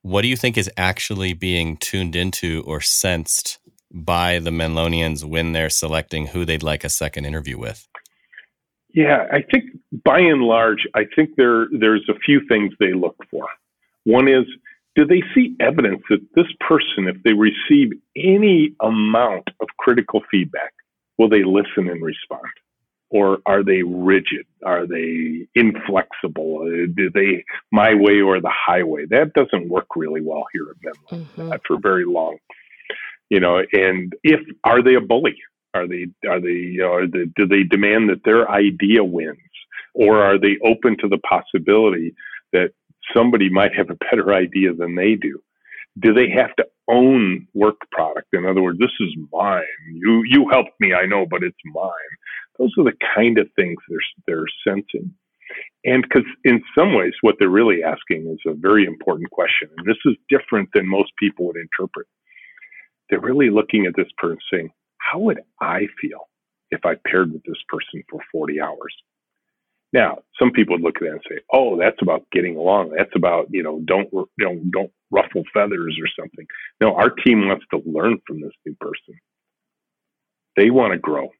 what 0.02 0.20
do 0.22 0.28
you 0.28 0.36
think 0.36 0.58
is 0.58 0.70
actually 0.76 1.32
being 1.32 1.78
tuned 1.78 2.14
into 2.14 2.62
or 2.66 2.82
sensed 2.82 3.58
by 3.90 4.38
the 4.38 4.50
Menlonians 4.50 5.24
when 5.24 5.52
they're 5.52 5.70
selecting 5.70 6.26
who 6.26 6.44
they'd 6.44 6.62
like 6.62 6.84
a 6.84 6.90
second 6.90 7.24
interview 7.24 7.56
with? 7.58 7.88
Yeah, 8.92 9.26
I 9.32 9.40
think 9.40 9.64
by 10.04 10.18
and 10.18 10.42
large, 10.42 10.86
I 10.94 11.04
think 11.16 11.30
there 11.36 11.68
there's 11.72 12.06
a 12.10 12.18
few 12.18 12.42
things 12.46 12.74
they 12.78 12.92
look 12.92 13.16
for. 13.30 13.46
One 14.04 14.28
is, 14.28 14.44
do 14.94 15.06
they 15.06 15.22
see 15.34 15.56
evidence 15.60 16.02
that 16.10 16.20
this 16.34 16.52
person, 16.60 17.08
if 17.08 17.22
they 17.22 17.32
receive 17.32 17.92
any 18.14 18.74
amount 18.80 19.48
of 19.60 19.68
critical 19.78 20.20
feedback, 20.30 20.74
will 21.16 21.30
they 21.30 21.42
listen 21.42 21.88
and 21.88 22.02
respond? 22.02 22.42
Or 23.12 23.40
are 23.44 23.62
they 23.62 23.82
rigid? 23.82 24.46
Are 24.64 24.86
they 24.86 25.46
inflexible? 25.54 26.64
Do 26.96 27.10
they 27.10 27.44
my 27.70 27.94
way 27.94 28.22
or 28.22 28.40
the 28.40 28.50
highway? 28.50 29.04
That 29.04 29.34
doesn't 29.34 29.68
work 29.68 29.88
really 29.94 30.22
well 30.22 30.44
here 30.52 30.66
at 30.70 30.76
Menlo, 30.82 31.26
mm-hmm. 31.26 31.52
for 31.66 31.78
very 31.78 32.06
long. 32.06 32.38
You 33.28 33.40
know, 33.40 33.62
and 33.72 34.14
if 34.24 34.40
are 34.64 34.82
they 34.82 34.94
a 34.94 35.00
bully? 35.00 35.36
Are 35.74 35.86
they 35.86 36.06
are 36.26 36.40
they 36.40 36.78
are 36.82 37.06
they, 37.06 37.26
do 37.36 37.46
they 37.46 37.64
demand 37.64 38.08
that 38.08 38.24
their 38.24 38.50
idea 38.50 39.04
wins, 39.04 39.38
or 39.94 40.22
are 40.22 40.38
they 40.38 40.56
open 40.64 40.96
to 41.00 41.08
the 41.08 41.18
possibility 41.18 42.14
that 42.52 42.72
somebody 43.14 43.50
might 43.50 43.74
have 43.74 43.90
a 43.90 43.98
better 44.10 44.32
idea 44.32 44.72
than 44.72 44.94
they 44.94 45.16
do? 45.16 45.42
Do 45.98 46.14
they 46.14 46.30
have 46.30 46.56
to 46.56 46.66
own 46.88 47.46
work 47.52 47.76
product? 47.90 48.28
In 48.32 48.46
other 48.46 48.62
words, 48.62 48.78
this 48.78 48.96
is 49.00 49.14
mine. 49.30 49.62
You 49.92 50.22
you 50.26 50.48
helped 50.50 50.80
me, 50.80 50.94
I 50.94 51.04
know, 51.04 51.26
but 51.26 51.42
it's 51.42 51.56
mine. 51.66 52.12
Those 52.58 52.72
are 52.78 52.84
the 52.84 52.96
kind 53.14 53.38
of 53.38 53.48
things 53.56 53.76
they're 53.88 53.98
they're 54.26 54.46
sensing. 54.66 55.12
And 55.84 56.02
because 56.02 56.24
in 56.44 56.62
some 56.76 56.94
ways, 56.94 57.12
what 57.20 57.36
they're 57.38 57.48
really 57.48 57.82
asking 57.82 58.26
is 58.28 58.38
a 58.46 58.54
very 58.54 58.84
important 58.84 59.30
question. 59.30 59.68
And 59.76 59.86
this 59.86 59.98
is 60.06 60.14
different 60.28 60.70
than 60.72 60.88
most 60.88 61.12
people 61.18 61.46
would 61.46 61.56
interpret. 61.56 62.06
They're 63.10 63.20
really 63.20 63.50
looking 63.50 63.86
at 63.86 63.96
this 63.96 64.10
person 64.16 64.38
saying, 64.50 64.70
how 64.98 65.18
would 65.18 65.40
I 65.60 65.88
feel 66.00 66.28
if 66.70 66.86
I 66.86 66.94
paired 67.06 67.32
with 67.32 67.42
this 67.44 67.62
person 67.68 68.02
for 68.08 68.20
40 68.32 68.60
hours? 68.60 68.94
Now, 69.92 70.18
some 70.38 70.50
people 70.50 70.74
would 70.76 70.82
look 70.82 70.96
at 70.96 71.02
that 71.02 71.12
and 71.12 71.22
say, 71.28 71.40
"Oh, 71.52 71.76
that's 71.76 72.00
about 72.00 72.24
getting 72.32 72.56
along. 72.56 72.90
That's 72.96 73.14
about 73.14 73.48
you 73.50 73.62
know 73.62 73.80
don't 73.84 74.10
you 74.12 74.28
know 74.38 74.58
don't 74.70 74.90
ruffle 75.10 75.44
feathers 75.52 75.98
or 76.00 76.08
something." 76.18 76.46
No, 76.80 76.94
our 76.94 77.10
team 77.10 77.46
wants 77.46 77.66
to 77.72 77.82
learn 77.84 78.18
from 78.26 78.40
this 78.40 78.54
new 78.64 78.74
person. 78.80 79.20
They 80.56 80.70
want 80.70 80.92
to 80.92 80.98
grow, 80.98 81.30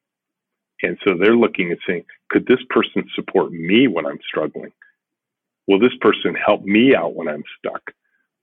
and 0.83 0.97
so 1.03 1.15
they're 1.17 1.35
looking 1.35 1.71
and 1.71 1.79
saying, 1.87 2.05
"Could 2.29 2.45
this 2.45 2.63
person 2.69 3.03
support 3.15 3.51
me 3.51 3.87
when 3.87 4.05
I'm 4.05 4.19
struggling? 4.27 4.71
Will 5.67 5.79
this 5.79 5.95
person 6.01 6.35
help 6.35 6.63
me 6.63 6.95
out 6.95 7.15
when 7.15 7.27
I'm 7.27 7.43
stuck? 7.57 7.93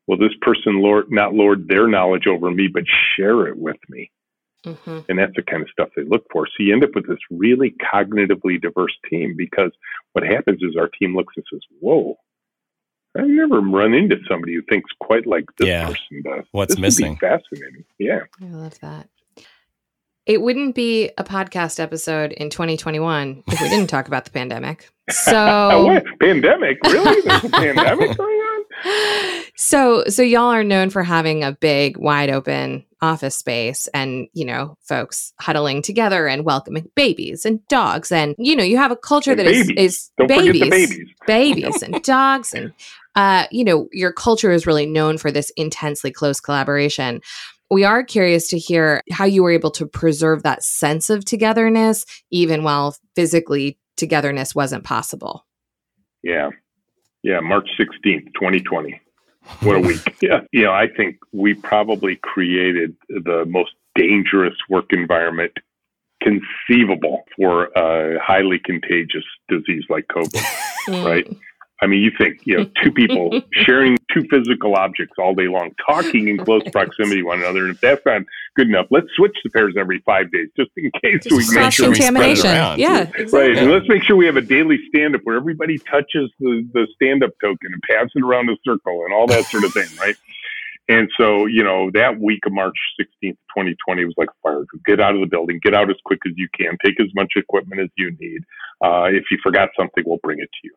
Will 0.07 0.17
this 0.17 0.35
person 0.41 0.81
lord 0.81 1.11
not 1.11 1.35
lord 1.35 1.69
their 1.69 1.87
knowledge 1.87 2.27
over 2.27 2.51
me, 2.51 2.69
but 2.69 2.85
share 3.17 3.47
it 3.47 3.57
with 3.57 3.79
me?" 3.89 4.11
Mm-hmm. 4.67 5.01
And 5.09 5.19
that's 5.19 5.35
the 5.37 5.43
kind 5.43 5.63
of 5.63 5.71
stuff 5.71 5.89
they 5.97 6.03
look 6.03 6.27
for. 6.31 6.47
So 6.47 6.53
you 6.63 6.73
end 6.73 6.85
up 6.85 6.95
with 6.95 7.09
this 7.09 7.19
really 7.31 7.75
cognitively 7.93 8.61
diverse 8.61 8.95
team 9.09 9.35
because 9.37 9.71
what 10.13 10.25
happens 10.25 10.63
is 10.63 10.77
our 10.79 10.89
team 10.89 11.17
looks 11.17 11.35
and 11.37 11.45
says, 11.51 11.63
Whoa, 11.81 12.19
I've 13.17 13.27
never 13.27 13.61
run 13.61 13.95
into 13.95 14.17
somebody 14.29 14.55
who 14.55 14.63
thinks 14.69 14.91
quite 15.01 15.27
like 15.27 15.47
this 15.59 15.69
yeah. 15.69 15.87
person 15.87 16.23
does. 16.23 16.45
What's 16.53 16.75
this 16.75 16.81
missing? 16.81 17.17
fascinating. 17.17 17.85
Yeah. 17.99 18.21
I 18.41 18.47
love 18.47 18.79
that. 18.81 19.09
It 20.31 20.43
wouldn't 20.43 20.77
be 20.77 21.11
a 21.19 21.25
podcast 21.25 21.81
episode 21.81 22.31
in 22.31 22.51
2021 22.51 23.43
if 23.49 23.61
we 23.61 23.69
didn't 23.69 23.89
talk 23.89 24.07
about 24.07 24.27
the 24.27 24.31
pandemic. 24.31 24.89
So, 25.11 25.87
what? 25.87 26.05
Pandemic? 26.21 26.79
Really? 26.85 27.21
There's 27.23 27.43
a 27.43 27.49
pandemic 27.49 28.17
going 28.17 28.37
on? 28.37 29.43
So, 29.57 30.05
so 30.07 30.23
y'all 30.23 30.53
are 30.53 30.65
known 30.65 30.89
for 30.89 31.03
having 31.03 31.45
a 31.45 31.53
big, 31.53 31.99
wide 31.99 32.31
open 32.31 32.87
office 33.03 33.37
space 33.37 33.89
and, 33.89 34.29
you 34.33 34.47
know, 34.47 34.79
folks 34.81 35.35
huddling 35.39 35.83
together 35.83 36.27
and 36.27 36.47
welcoming 36.47 36.89
babies 36.95 37.45
and 37.45 37.67
dogs. 37.69 38.11
And, 38.11 38.35
you 38.39 38.57
know, 38.57 38.65
you 38.65 38.79
have 38.79 38.91
a 38.91 38.97
culture 38.97 39.33
and 39.33 39.41
that 39.41 39.47
babies. 39.47 39.71
is, 39.71 39.77
is 39.77 40.11
Don't 40.17 40.29
babies, 40.29 40.71
babies. 40.71 41.09
babies 41.27 41.83
and 41.83 42.03
dogs. 42.03 42.55
And, 42.55 42.73
uh, 43.17 43.47
you 43.51 43.65
know, 43.65 43.89
your 43.93 44.13
culture 44.13 44.51
is 44.51 44.67
really 44.67 44.87
known 44.87 45.19
for 45.19 45.31
this 45.31 45.51
intensely 45.57 46.11
close 46.11 46.41
collaboration. 46.41 47.21
We 47.71 47.85
are 47.85 48.03
curious 48.03 48.49
to 48.49 48.59
hear 48.59 49.03
how 49.13 49.25
you 49.25 49.43
were 49.43 49.53
able 49.53 49.71
to 49.73 49.87
preserve 49.87 50.43
that 50.43 50.65
sense 50.65 51.09
of 51.09 51.25
togetherness, 51.25 52.05
even 52.31 52.65
while 52.65 52.97
physically 53.15 53.79
togetherness 53.97 54.55
wasn't 54.55 54.85
possible. 54.85 55.47
Yeah. 56.23 56.51
Yeah. 57.23 57.41
March 57.41 57.69
16th, 57.79 58.27
2020. 58.35 59.01
What 59.61 59.77
a 59.77 59.81
week. 59.81 60.17
yeah. 60.21 60.41
You 60.53 60.65
know, 60.65 60.73
I 60.73 60.89
think 60.89 61.17
we 61.33 61.55
probably 61.55 62.17
created 62.17 62.97
the 63.09 63.45
most 63.47 63.73
dangerous 63.95 64.55
work 64.69 64.87
environment 64.91 65.53
conceivable 66.23 67.25
for 67.37 67.67
a 67.77 68.19
highly 68.21 68.59
contagious 68.59 69.25
disease 69.49 69.85
like 69.89 70.07
COVID, 70.09 70.43
right? 71.05 71.27
I 71.83 71.87
mean, 71.87 72.03
you 72.03 72.11
think, 72.17 72.41
you 72.45 72.59
know, 72.59 72.71
two 72.83 72.93
people 72.93 73.41
sharing 73.53 73.97
two 74.13 74.27
physical 74.31 74.75
objects 74.75 75.15
all 75.19 75.35
day 75.35 75.49
long, 75.49 75.71
talking 75.87 76.29
in 76.29 76.39
close 76.39 76.63
proximity 76.73 77.21
to 77.21 77.23
one 77.23 77.41
another. 77.41 77.65
And 77.65 77.75
if 77.75 77.81
that's 77.81 78.05
not 78.05 78.23
good 78.57 78.69
enough, 78.69 78.87
let's 78.91 79.07
switch 79.17 79.37
the 79.45 79.51
pairs 79.51 79.75
every 79.79 80.01
five 80.01 80.31
days 80.33 80.49
just 80.57 80.71
in 80.77 80.91
case 81.03 81.25
just 81.25 81.37
we 81.37 81.61
make 81.61 81.73
sure 81.73 81.91
we 81.91 81.95
spread 82.01 82.39
it 82.39 82.45
around. 82.45 82.79
Yeah. 82.79 83.03
Exactly. 83.03 83.39
Right. 83.39 83.59
And 83.59 83.71
let's 83.71 83.89
make 83.89 84.03
sure 84.03 84.17
we 84.17 84.27
have 84.27 84.37
a 84.37 84.43
daily 84.43 84.79
stand 84.89 85.15
up 85.15 85.23
where 85.25 85.37
everybody 85.37 85.79
touches 85.79 86.31
the, 86.39 86.69
the 86.73 86.87
stand 86.95 87.23
up 87.25 87.31
token 87.41 87.73
and 87.73 87.83
passes 87.83 88.13
it 88.15 88.23
around 88.23 88.49
a 88.51 88.57
circle 88.65 89.05
and 89.05 89.15
all 89.15 89.27
that 89.27 89.45
sort 89.47 89.65
of 89.65 89.73
thing, 89.73 89.89
right? 89.99 90.17
And 90.89 91.09
so, 91.17 91.47
you 91.47 91.63
know, 91.63 91.91
that 91.95 92.19
week 92.19 92.41
of 92.47 92.53
March 92.53 92.77
16th, 93.01 93.39
2020 93.55 94.05
was 94.07 94.15
like 94.17 94.29
fire. 94.43 94.65
Get 94.85 94.99
out 95.01 95.15
of 95.15 95.21
the 95.21 95.27
building, 95.29 95.61
get 95.63 95.73
out 95.73 95.89
as 95.89 95.97
quick 96.05 96.19
as 96.27 96.33
you 96.37 96.49
can, 96.59 96.77
take 96.85 96.99
as 97.01 97.07
much 97.15 97.35
equipment 97.37 97.81
as 97.81 97.89
you 97.97 98.11
need. 98.19 98.43
Uh, 98.83 99.05
if 99.05 99.25
you 99.31 99.39
forgot 99.41 99.69
something, 99.79 100.03
we'll 100.05 100.19
bring 100.21 100.41
it 100.41 100.49
to 100.51 100.61
you. 100.65 100.75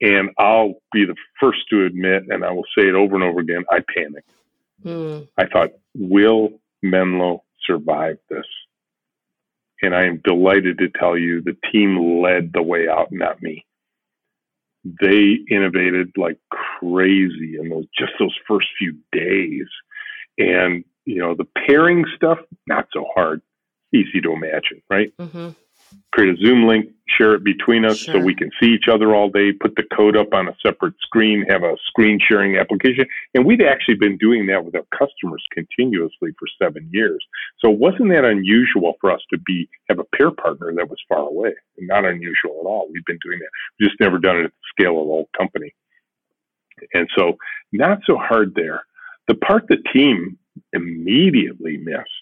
And 0.00 0.30
I'll 0.38 0.74
be 0.92 1.04
the 1.04 1.16
first 1.40 1.68
to 1.70 1.84
admit, 1.84 2.24
and 2.28 2.44
I 2.44 2.52
will 2.52 2.66
say 2.76 2.86
it 2.86 2.94
over 2.94 3.14
and 3.14 3.24
over 3.24 3.40
again, 3.40 3.64
I 3.70 3.80
panicked. 3.94 4.30
Mm. 4.84 5.28
I 5.36 5.46
thought, 5.46 5.70
will 5.96 6.60
Menlo 6.82 7.42
survive 7.66 8.18
this? 8.30 8.46
And 9.82 9.94
I 9.94 10.04
am 10.04 10.20
delighted 10.24 10.78
to 10.78 10.88
tell 10.88 11.16
you 11.16 11.40
the 11.40 11.56
team 11.72 12.22
led 12.22 12.52
the 12.52 12.62
way 12.62 12.88
out, 12.88 13.08
not 13.10 13.42
me. 13.42 13.64
They 14.84 15.38
innovated 15.50 16.12
like 16.16 16.38
crazy 16.50 17.56
in 17.60 17.68
those 17.68 17.86
just 17.96 18.12
those 18.18 18.36
first 18.46 18.68
few 18.78 18.96
days. 19.12 19.66
And, 20.38 20.84
you 21.04 21.18
know, 21.18 21.34
the 21.34 21.46
pairing 21.66 22.04
stuff, 22.16 22.38
not 22.66 22.86
so 22.92 23.04
hard, 23.14 23.42
easy 23.92 24.20
to 24.20 24.32
imagine, 24.32 24.82
right? 24.88 25.12
Mm-hmm 25.18 25.50
create 26.12 26.34
a 26.34 26.36
Zoom 26.36 26.66
link, 26.66 26.90
share 27.06 27.34
it 27.34 27.44
between 27.44 27.84
us 27.84 27.98
sure. 27.98 28.14
so 28.14 28.20
we 28.20 28.34
can 28.34 28.50
see 28.60 28.68
each 28.68 28.88
other 28.90 29.14
all 29.14 29.30
day, 29.30 29.52
put 29.52 29.74
the 29.76 29.84
code 29.94 30.16
up 30.16 30.32
on 30.32 30.48
a 30.48 30.56
separate 30.64 30.94
screen, 31.00 31.44
have 31.48 31.62
a 31.62 31.76
screen 31.86 32.18
sharing 32.20 32.56
application. 32.56 33.06
And 33.34 33.44
we'd 33.44 33.62
actually 33.62 33.94
been 33.94 34.16
doing 34.18 34.46
that 34.46 34.64
with 34.64 34.74
our 34.74 34.86
customers 34.92 35.44
continuously 35.52 36.30
for 36.38 36.46
seven 36.60 36.88
years. 36.92 37.24
So 37.60 37.70
it 37.70 37.78
wasn't 37.78 38.10
that 38.10 38.24
unusual 38.24 38.94
for 39.00 39.10
us 39.10 39.20
to 39.32 39.38
be 39.38 39.68
have 39.88 39.98
a 39.98 40.04
peer 40.16 40.30
partner 40.30 40.72
that 40.74 40.88
was 40.88 40.98
far 41.08 41.28
away. 41.28 41.54
Not 41.78 42.04
unusual 42.04 42.58
at 42.60 42.66
all. 42.66 42.88
We've 42.92 43.04
been 43.04 43.18
doing 43.24 43.38
that. 43.38 43.50
We've 43.78 43.88
just 43.88 44.00
never 44.00 44.18
done 44.18 44.38
it 44.38 44.44
at 44.44 44.50
the 44.50 44.82
scale 44.82 45.00
of 45.00 45.06
the 45.06 45.12
whole 45.12 45.30
company. 45.36 45.74
And 46.94 47.08
so 47.16 47.36
not 47.72 48.00
so 48.06 48.16
hard 48.16 48.54
there. 48.54 48.84
The 49.26 49.34
part 49.34 49.66
the 49.68 49.78
team 49.92 50.38
immediately 50.72 51.76
missed 51.76 52.17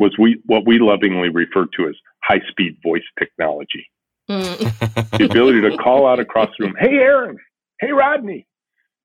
was 0.00 0.16
we 0.18 0.40
what 0.46 0.66
we 0.66 0.78
lovingly 0.80 1.28
refer 1.28 1.66
to 1.76 1.88
as 1.88 1.94
high 2.24 2.40
speed 2.50 2.76
voice 2.82 3.04
technology. 3.18 3.86
Mm. 4.28 5.10
the 5.18 5.26
ability 5.26 5.60
to 5.60 5.76
call 5.76 6.06
out 6.06 6.18
across 6.18 6.48
the 6.58 6.66
room, 6.66 6.76
hey 6.78 6.96
Aaron, 6.96 7.38
hey 7.80 7.92
Rodney. 7.92 8.46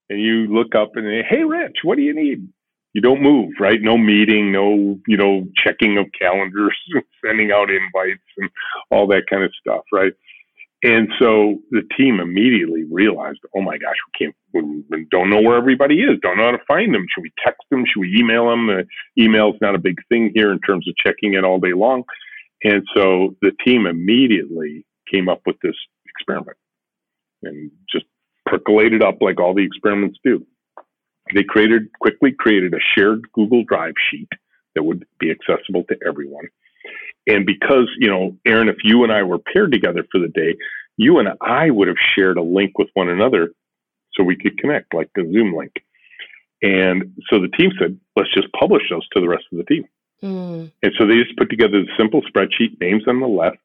And 0.10 0.22
you 0.22 0.48
look 0.48 0.76
up 0.76 0.91
and 0.96 1.06
say, 1.06 1.26
hey 1.28 1.43
Rich, 1.43 1.78
what 1.84 1.98
do 1.98 2.04
you 2.04 2.16
need? 2.16 2.48
You 2.93 3.02
don't 3.02 3.22
move, 3.22 3.54
right? 3.60 3.82
No 3.82 3.98
meeting, 3.98 4.52
no, 4.54 4.98
you 5.08 5.18
know, 5.18 5.48
checking 5.62 5.98
of 5.98 6.06
calendars, 6.18 6.78
sending 7.26 7.52
out 7.52 7.70
invites 7.70 8.24
and 8.38 8.50
all 8.89 9.08
that 9.08 9.24
kind 9.30 9.43
of 9.43 9.52
stuff, 9.60 9.82
right? 9.91 10.14
And 10.84 11.09
so 11.19 11.59
the 11.71 11.84
team 11.97 12.19
immediately 12.19 12.84
realized, 12.84 13.39
oh 13.55 13.61
my 13.61 13.78
gosh, 13.78 13.95
we 14.07 14.28
can't, 14.28 14.36
we 14.91 15.05
don't 15.11 15.30
know 15.30 15.41
where 15.41 15.57
everybody 15.57 16.01
is, 16.01 16.19
don't 16.21 16.38
know 16.38 16.45
how 16.45 16.51
to 16.51 16.63
find 16.67 16.93
them. 16.93 17.07
Should 17.13 17.23
we 17.23 17.34
text 17.43 17.61
them? 17.71 17.86
Should 17.86 18.01
we 18.01 18.17
email 18.17 18.49
them? 18.49 18.69
Uh, 18.69 18.84
email's 19.17 19.55
not 19.61 19.76
a 19.76 19.80
big 19.80 19.97
thing 20.09 20.32
here 20.36 20.51
in 20.51 20.59
terms 20.61 20.88
of 20.88 20.95
checking 20.97 21.34
it 21.34 21.43
all 21.43 21.59
day 21.59 21.73
long. 21.73 22.03
And 22.63 22.86
so 22.95 23.36
the 23.41 23.51
team 23.65 23.88
immediately 23.88 24.86
came 25.11 25.30
up 25.30 25.41
with 25.45 25.57
this 25.61 25.76
experiment. 26.07 26.57
and 27.43 27.71
just 27.91 28.05
percolated 28.45 29.03
up 29.03 29.21
like 29.21 29.39
all 29.39 29.53
the 29.53 29.63
experiments 29.65 30.19
do. 30.23 30.45
They 31.34 31.43
created 31.43 31.89
quickly 31.99 32.32
created 32.32 32.73
a 32.73 32.80
shared 32.97 33.21
Google 33.34 33.63
Drive 33.63 33.95
sheet 34.11 34.30
that 34.76 34.84
would 34.84 35.05
be 35.19 35.32
accessible 35.32 35.84
to 35.86 35.97
everyone. 36.07 36.45
And 37.28 37.45
because, 37.45 37.89
you 37.99 38.07
know, 38.07 38.38
Aaron, 38.45 38.69
if 38.69 38.78
you 38.84 39.03
and 39.03 39.11
I 39.11 39.23
were 39.23 39.39
paired 39.39 39.71
together 39.71 40.05
for 40.11 40.19
the 40.19 40.28
day, 40.28 40.55
you 40.97 41.19
and 41.19 41.30
I 41.41 41.69
would 41.69 41.88
have 41.88 41.97
shared 42.15 42.38
a 42.38 42.43
link 42.43 42.78
with 42.78 42.89
one 42.93 43.09
another 43.09 43.51
so 44.13 44.23
we 44.23 44.36
could 44.36 44.57
connect, 44.57 44.93
like 44.93 45.09
the 45.15 45.23
Zoom 45.34 45.55
link. 45.55 45.73
And 46.61 47.15
so 47.30 47.39
the 47.39 47.49
team 47.49 47.71
said, 47.80 47.99
let's 48.15 48.34
just 48.34 48.51
publish 48.53 48.84
those 48.89 49.07
to 49.09 49.21
the 49.21 49.28
rest 49.28 49.45
of 49.51 49.57
the 49.57 49.65
team. 49.65 49.86
Mm. 50.23 50.71
And 50.82 50.91
so 50.97 51.05
they 51.05 51.21
just 51.21 51.38
put 51.38 51.49
together 51.49 51.82
the 51.82 51.91
simple 51.97 52.21
spreadsheet, 52.21 52.80
names 52.80 53.03
on 53.07 53.19
the 53.19 53.28
left, 53.28 53.57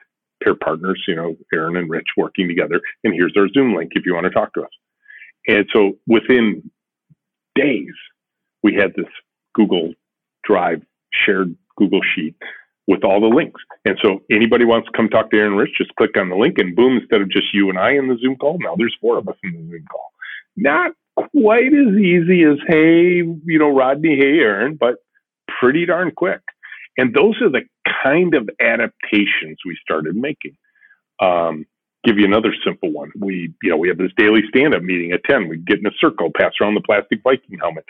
pair 0.42 0.54
partners, 0.54 1.02
you 1.06 1.14
know, 1.14 1.36
Aaron 1.52 1.76
and 1.76 1.88
Rich 1.88 2.08
working 2.16 2.48
together. 2.48 2.80
And 3.04 3.14
here's 3.14 3.34
our 3.36 3.48
Zoom 3.48 3.74
link 3.74 3.92
if 3.94 4.04
you 4.04 4.14
want 4.14 4.24
to 4.24 4.30
talk 4.30 4.52
to 4.54 4.62
us. 4.62 4.70
And 5.46 5.66
so 5.72 5.98
within 6.06 6.70
days, 7.54 7.94
we 8.62 8.74
had 8.74 8.94
this 8.96 9.06
Google 9.54 9.94
Drive 10.44 10.82
shared 11.12 11.54
Google 11.76 12.00
Sheet 12.14 12.34
with 12.90 13.04
all 13.04 13.20
the 13.20 13.28
links. 13.28 13.60
And 13.84 13.96
so 14.02 14.20
anybody 14.32 14.64
wants 14.64 14.88
to 14.88 14.96
come 14.96 15.08
talk 15.08 15.30
to 15.30 15.36
Aaron 15.36 15.54
Rich, 15.54 15.78
just 15.78 15.94
click 15.94 16.16
on 16.16 16.28
the 16.28 16.34
link 16.34 16.58
and 16.58 16.74
boom, 16.74 16.98
instead 16.98 17.20
of 17.20 17.30
just 17.30 17.54
you 17.54 17.70
and 17.70 17.78
I 17.78 17.92
in 17.92 18.08
the 18.08 18.18
Zoom 18.20 18.34
call, 18.34 18.58
now 18.58 18.74
there's 18.76 18.96
four 19.00 19.16
of 19.16 19.28
us 19.28 19.36
in 19.44 19.52
the 19.52 19.70
Zoom 19.70 19.84
call. 19.88 20.10
Not 20.56 20.90
quite 21.14 21.72
as 21.72 21.96
easy 21.96 22.42
as, 22.42 22.58
hey, 22.66 23.22
you 23.44 23.58
know, 23.60 23.72
Rodney, 23.72 24.16
hey, 24.16 24.40
Aaron, 24.40 24.74
but 24.74 24.96
pretty 25.60 25.86
darn 25.86 26.10
quick. 26.10 26.40
And 26.98 27.14
those 27.14 27.40
are 27.40 27.48
the 27.48 27.62
kind 28.02 28.34
of 28.34 28.50
adaptations 28.60 29.58
we 29.64 29.78
started 29.80 30.16
making. 30.16 30.56
Um, 31.22 31.66
give 32.02 32.18
you 32.18 32.24
another 32.24 32.52
simple 32.64 32.90
one. 32.90 33.12
We, 33.16 33.54
you 33.62 33.70
know, 33.70 33.76
we 33.76 33.86
have 33.86 33.98
this 33.98 34.10
daily 34.16 34.42
stand-up 34.48 34.82
meeting 34.82 35.12
at 35.12 35.22
10. 35.30 35.48
We 35.48 35.58
get 35.58 35.78
in 35.78 35.86
a 35.86 35.94
circle, 36.00 36.32
pass 36.36 36.54
around 36.60 36.74
the 36.74 36.80
plastic 36.80 37.20
Viking 37.22 37.56
helmet. 37.60 37.84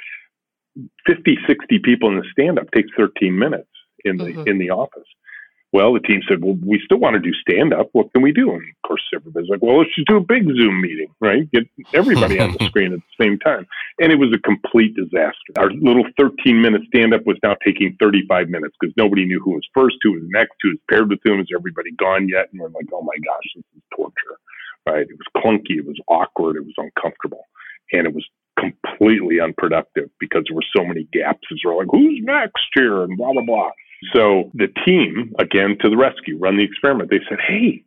50, 1.07 1.39
60 1.49 1.79
people 1.79 2.11
in 2.11 2.17
the 2.17 2.27
stand-up 2.33 2.71
takes 2.73 2.91
13 2.99 3.39
minutes 3.39 3.71
in 4.05 4.17
the 4.17 4.25
mm-hmm. 4.25 4.49
in 4.49 4.59
the 4.59 4.71
office. 4.71 5.07
Well, 5.73 5.95
the 5.95 6.01
team 6.01 6.21
said, 6.29 6.43
well, 6.43 6.59
we 6.67 6.83
still 6.85 6.99
want 6.99 7.15
to 7.15 7.21
do 7.21 7.33
stand 7.35 7.73
up. 7.73 7.91
What 7.93 8.13
can 8.13 8.23
we 8.23 8.33
do? 8.33 8.51
And 8.51 8.63
of 8.63 8.89
course, 8.89 9.03
everybody's 9.15 9.49
like, 9.49 9.63
well, 9.63 9.79
let's 9.79 9.95
just 9.95 10.09
do 10.09 10.17
a 10.17 10.21
big 10.21 10.43
Zoom 10.45 10.81
meeting, 10.81 11.15
right? 11.21 11.49
Get 11.53 11.63
everybody 11.95 12.41
on 12.41 12.57
the 12.59 12.67
screen 12.67 12.93
at 12.93 12.99
the 12.99 13.25
same 13.25 13.39
time. 13.39 13.69
And 14.01 14.11
it 14.11 14.17
was 14.17 14.35
a 14.35 14.39
complete 14.39 14.97
disaster. 14.97 15.55
Our 15.59 15.71
little 15.71 16.03
13 16.19 16.61
minute 16.61 16.83
stand 16.89 17.15
up 17.15 17.25
was 17.25 17.37
now 17.45 17.55
taking 17.65 17.97
35 18.01 18.49
minutes 18.49 18.75
because 18.81 18.93
nobody 18.97 19.25
knew 19.27 19.41
who 19.45 19.53
was 19.53 19.69
first, 19.73 19.97
who 20.03 20.13
was 20.13 20.23
next, 20.31 20.55
who 20.61 20.71
was 20.71 20.79
paired 20.91 21.09
with 21.09 21.21
whom. 21.23 21.41
Is 21.41 21.47
everybody 21.55 21.93
gone 21.93 22.29
yet? 22.29 22.49
And 22.51 22.61
we're 22.61 22.69
like, 22.71 22.89
oh 22.93 23.03
my 23.03 23.17
gosh, 23.25 23.47
this 23.55 23.65
is 23.77 23.83
torture, 23.95 24.39
right? 24.89 25.07
It 25.09 25.19
was 25.19 25.43
clunky. 25.43 25.79
It 25.79 25.87
was 25.87 26.01
awkward. 26.09 26.57
It 26.57 26.65
was 26.65 26.75
uncomfortable. 26.79 27.47
And 27.93 28.09
it 28.09 28.15
was 28.15 28.27
completely 28.59 29.39
unproductive 29.39 30.11
because 30.19 30.43
there 30.49 30.57
were 30.57 30.65
so 30.77 30.85
many 30.85 31.07
gaps. 31.13 31.47
As 31.53 31.59
we're 31.65 31.77
like, 31.77 31.89
who's 31.93 32.19
next 32.25 32.67
here? 32.75 33.05
And 33.05 33.17
blah, 33.17 33.33
blah, 33.33 33.43
blah. 33.43 33.71
So 34.15 34.51
the 34.55 34.69
team, 34.87 35.35
again, 35.39 35.77
to 35.81 35.91
the 35.91 35.97
rescue, 35.97 36.39
run 36.39 36.57
the 36.57 36.65
experiment. 36.65 37.11
They 37.11 37.21
said, 37.29 37.39
hey, 37.47 37.85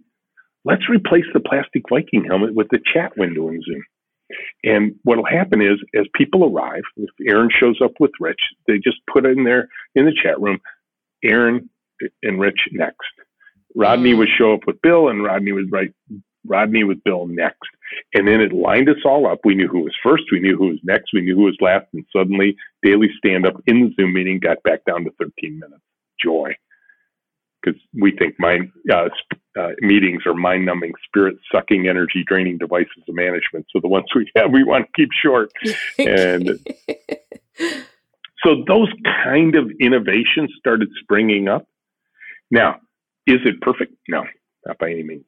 let's 0.63 0.89
replace 0.89 1.25
the 1.33 1.39
plastic 1.39 1.83
Viking 1.89 2.25
helmet 2.25 2.53
with 2.53 2.67
the 2.69 2.79
chat 2.93 3.17
window 3.17 3.49
in 3.49 3.61
Zoom. 3.63 3.83
And 4.63 4.95
what'll 5.03 5.25
happen 5.25 5.61
is, 5.61 5.79
as 5.95 6.05
people 6.15 6.45
arrive, 6.45 6.83
if 6.97 7.09
Aaron 7.27 7.49
shows 7.51 7.79
up 7.83 7.91
with 7.99 8.11
Rich, 8.19 8.39
they 8.67 8.77
just 8.77 8.97
put 9.11 9.25
in 9.25 9.43
there 9.43 9.67
in 9.95 10.05
the 10.05 10.13
chat 10.13 10.39
room, 10.39 10.59
Aaron 11.23 11.69
and 12.21 12.39
Rich 12.39 12.69
next. 12.71 13.11
Rodney 13.75 14.13
mm. 14.13 14.19
would 14.19 14.29
show 14.37 14.53
up 14.53 14.61
with 14.65 14.81
Bill, 14.81 15.09
and 15.09 15.23
Rodney 15.23 15.51
would 15.51 15.71
write 15.71 15.93
Rodney 16.45 16.83
with 16.83 17.03
Bill 17.03 17.27
next. 17.27 17.69
And 18.13 18.27
then 18.27 18.39
it 18.39 18.53
lined 18.53 18.89
us 18.89 19.03
all 19.05 19.27
up. 19.27 19.39
We 19.43 19.55
knew 19.55 19.67
who 19.67 19.81
was 19.81 19.95
first, 20.01 20.23
we 20.31 20.39
knew 20.39 20.57
who 20.57 20.69
was 20.69 20.79
next, 20.83 21.11
we 21.13 21.21
knew 21.21 21.35
who 21.35 21.43
was 21.43 21.57
last, 21.59 21.85
and 21.93 22.05
suddenly 22.15 22.55
daily 22.81 23.09
stand 23.17 23.45
up 23.45 23.61
in 23.67 23.81
the 23.81 23.93
Zoom 23.95 24.13
meeting 24.13 24.39
got 24.39 24.63
back 24.63 24.85
down 24.85 25.03
to 25.03 25.11
13 25.19 25.59
minutes 25.59 25.83
joy 26.21 26.55
because 27.63 27.79
we 27.93 28.11
think 28.17 28.35
mind 28.39 28.71
uh, 28.91 29.09
uh, 29.57 29.69
meetings 29.79 30.23
are 30.25 30.33
mind 30.33 30.65
numbing, 30.65 30.93
spirit 31.07 31.35
sucking, 31.51 31.87
energy 31.87 32.23
draining 32.27 32.57
devices 32.57 33.03
of 33.07 33.15
management. 33.15 33.65
So 33.71 33.79
the 33.81 33.87
ones 33.87 34.05
we 34.15 34.29
have, 34.35 34.51
we 34.51 34.63
want 34.63 34.85
to 34.85 34.91
keep 34.95 35.09
short. 35.11 35.51
And 35.97 36.59
so 38.43 38.63
those 38.67 38.89
kind 39.23 39.55
of 39.55 39.71
innovations 39.79 40.51
started 40.57 40.89
springing 41.01 41.47
up. 41.47 41.67
Now, 42.51 42.77
is 43.25 43.39
it 43.45 43.61
perfect? 43.61 43.93
No, 44.07 44.23
not 44.65 44.77
by 44.77 44.91
any 44.91 45.03
means. 45.03 45.25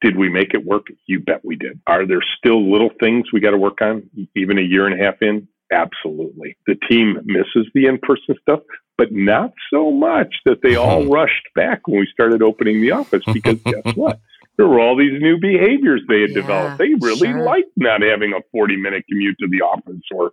Did 0.00 0.16
we 0.16 0.28
make 0.28 0.52
it 0.52 0.64
work? 0.64 0.86
You 1.06 1.20
bet 1.20 1.44
we 1.44 1.56
did. 1.56 1.80
Are 1.86 2.06
there 2.06 2.22
still 2.38 2.70
little 2.70 2.90
things 3.00 3.32
we 3.32 3.40
got 3.40 3.50
to 3.50 3.58
work 3.58 3.80
on, 3.80 4.10
even 4.34 4.58
a 4.58 4.62
year 4.62 4.86
and 4.86 5.00
a 5.00 5.04
half 5.04 5.14
in? 5.20 5.46
Absolutely. 5.72 6.56
The 6.66 6.74
team 6.88 7.18
misses 7.24 7.70
the 7.72 7.86
in 7.86 7.98
person 7.98 8.34
stuff, 8.42 8.60
but 8.98 9.12
not 9.12 9.52
so 9.72 9.90
much 9.90 10.36
that 10.44 10.62
they 10.62 10.76
all 10.76 11.02
hmm. 11.02 11.10
rushed 11.10 11.48
back 11.54 11.86
when 11.86 12.00
we 12.00 12.08
started 12.12 12.42
opening 12.42 12.80
the 12.80 12.92
office 12.92 13.22
because 13.32 13.58
guess 13.64 13.94
what? 13.94 14.20
There 14.58 14.66
were 14.66 14.80
all 14.80 14.96
these 14.96 15.20
new 15.20 15.38
behaviors 15.38 16.02
they 16.08 16.20
had 16.20 16.30
yeah, 16.30 16.42
developed. 16.42 16.78
They 16.78 16.94
really 17.00 17.32
sure. 17.32 17.42
liked 17.42 17.70
not 17.76 18.02
having 18.02 18.34
a 18.34 18.40
40 18.52 18.76
minute 18.76 19.04
commute 19.08 19.36
to 19.40 19.48
the 19.48 19.62
office 19.62 20.02
or 20.12 20.32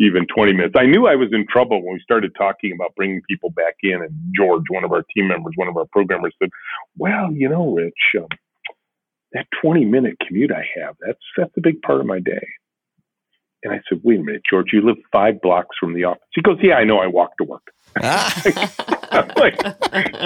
even 0.00 0.26
20 0.26 0.52
minutes. 0.54 0.74
I 0.76 0.86
knew 0.86 1.06
I 1.06 1.14
was 1.14 1.28
in 1.32 1.46
trouble 1.48 1.80
when 1.84 1.94
we 1.94 2.00
started 2.00 2.32
talking 2.36 2.72
about 2.72 2.94
bringing 2.96 3.22
people 3.28 3.50
back 3.50 3.76
in. 3.82 4.02
And 4.02 4.10
George, 4.34 4.64
one 4.70 4.82
of 4.82 4.90
our 4.90 5.04
team 5.14 5.28
members, 5.28 5.52
one 5.54 5.68
of 5.68 5.76
our 5.76 5.86
programmers 5.92 6.34
said, 6.40 6.50
Well, 6.98 7.32
you 7.32 7.48
know, 7.48 7.72
Rich, 7.72 7.94
um, 8.18 8.26
that 9.32 9.46
20 9.62 9.84
minute 9.84 10.16
commute 10.26 10.50
I 10.50 10.66
have, 10.80 10.96
that's, 11.06 11.22
that's 11.36 11.56
a 11.56 11.60
big 11.60 11.80
part 11.82 12.00
of 12.00 12.06
my 12.06 12.18
day. 12.18 12.44
And 13.62 13.74
I 13.74 13.80
said, 13.88 14.00
wait 14.02 14.20
a 14.20 14.22
minute, 14.22 14.42
George, 14.48 14.68
you 14.72 14.80
live 14.80 14.96
five 15.12 15.40
blocks 15.42 15.76
from 15.78 15.94
the 15.94 16.04
office. 16.04 16.22
He 16.34 16.40
goes, 16.40 16.58
yeah, 16.62 16.74
I 16.74 16.84
know. 16.84 16.98
I 16.98 17.06
walk 17.06 17.36
to 17.36 17.44
work. 17.44 17.70
Ah. 18.02 18.42
I'm 19.10 19.28
like, 19.36 19.60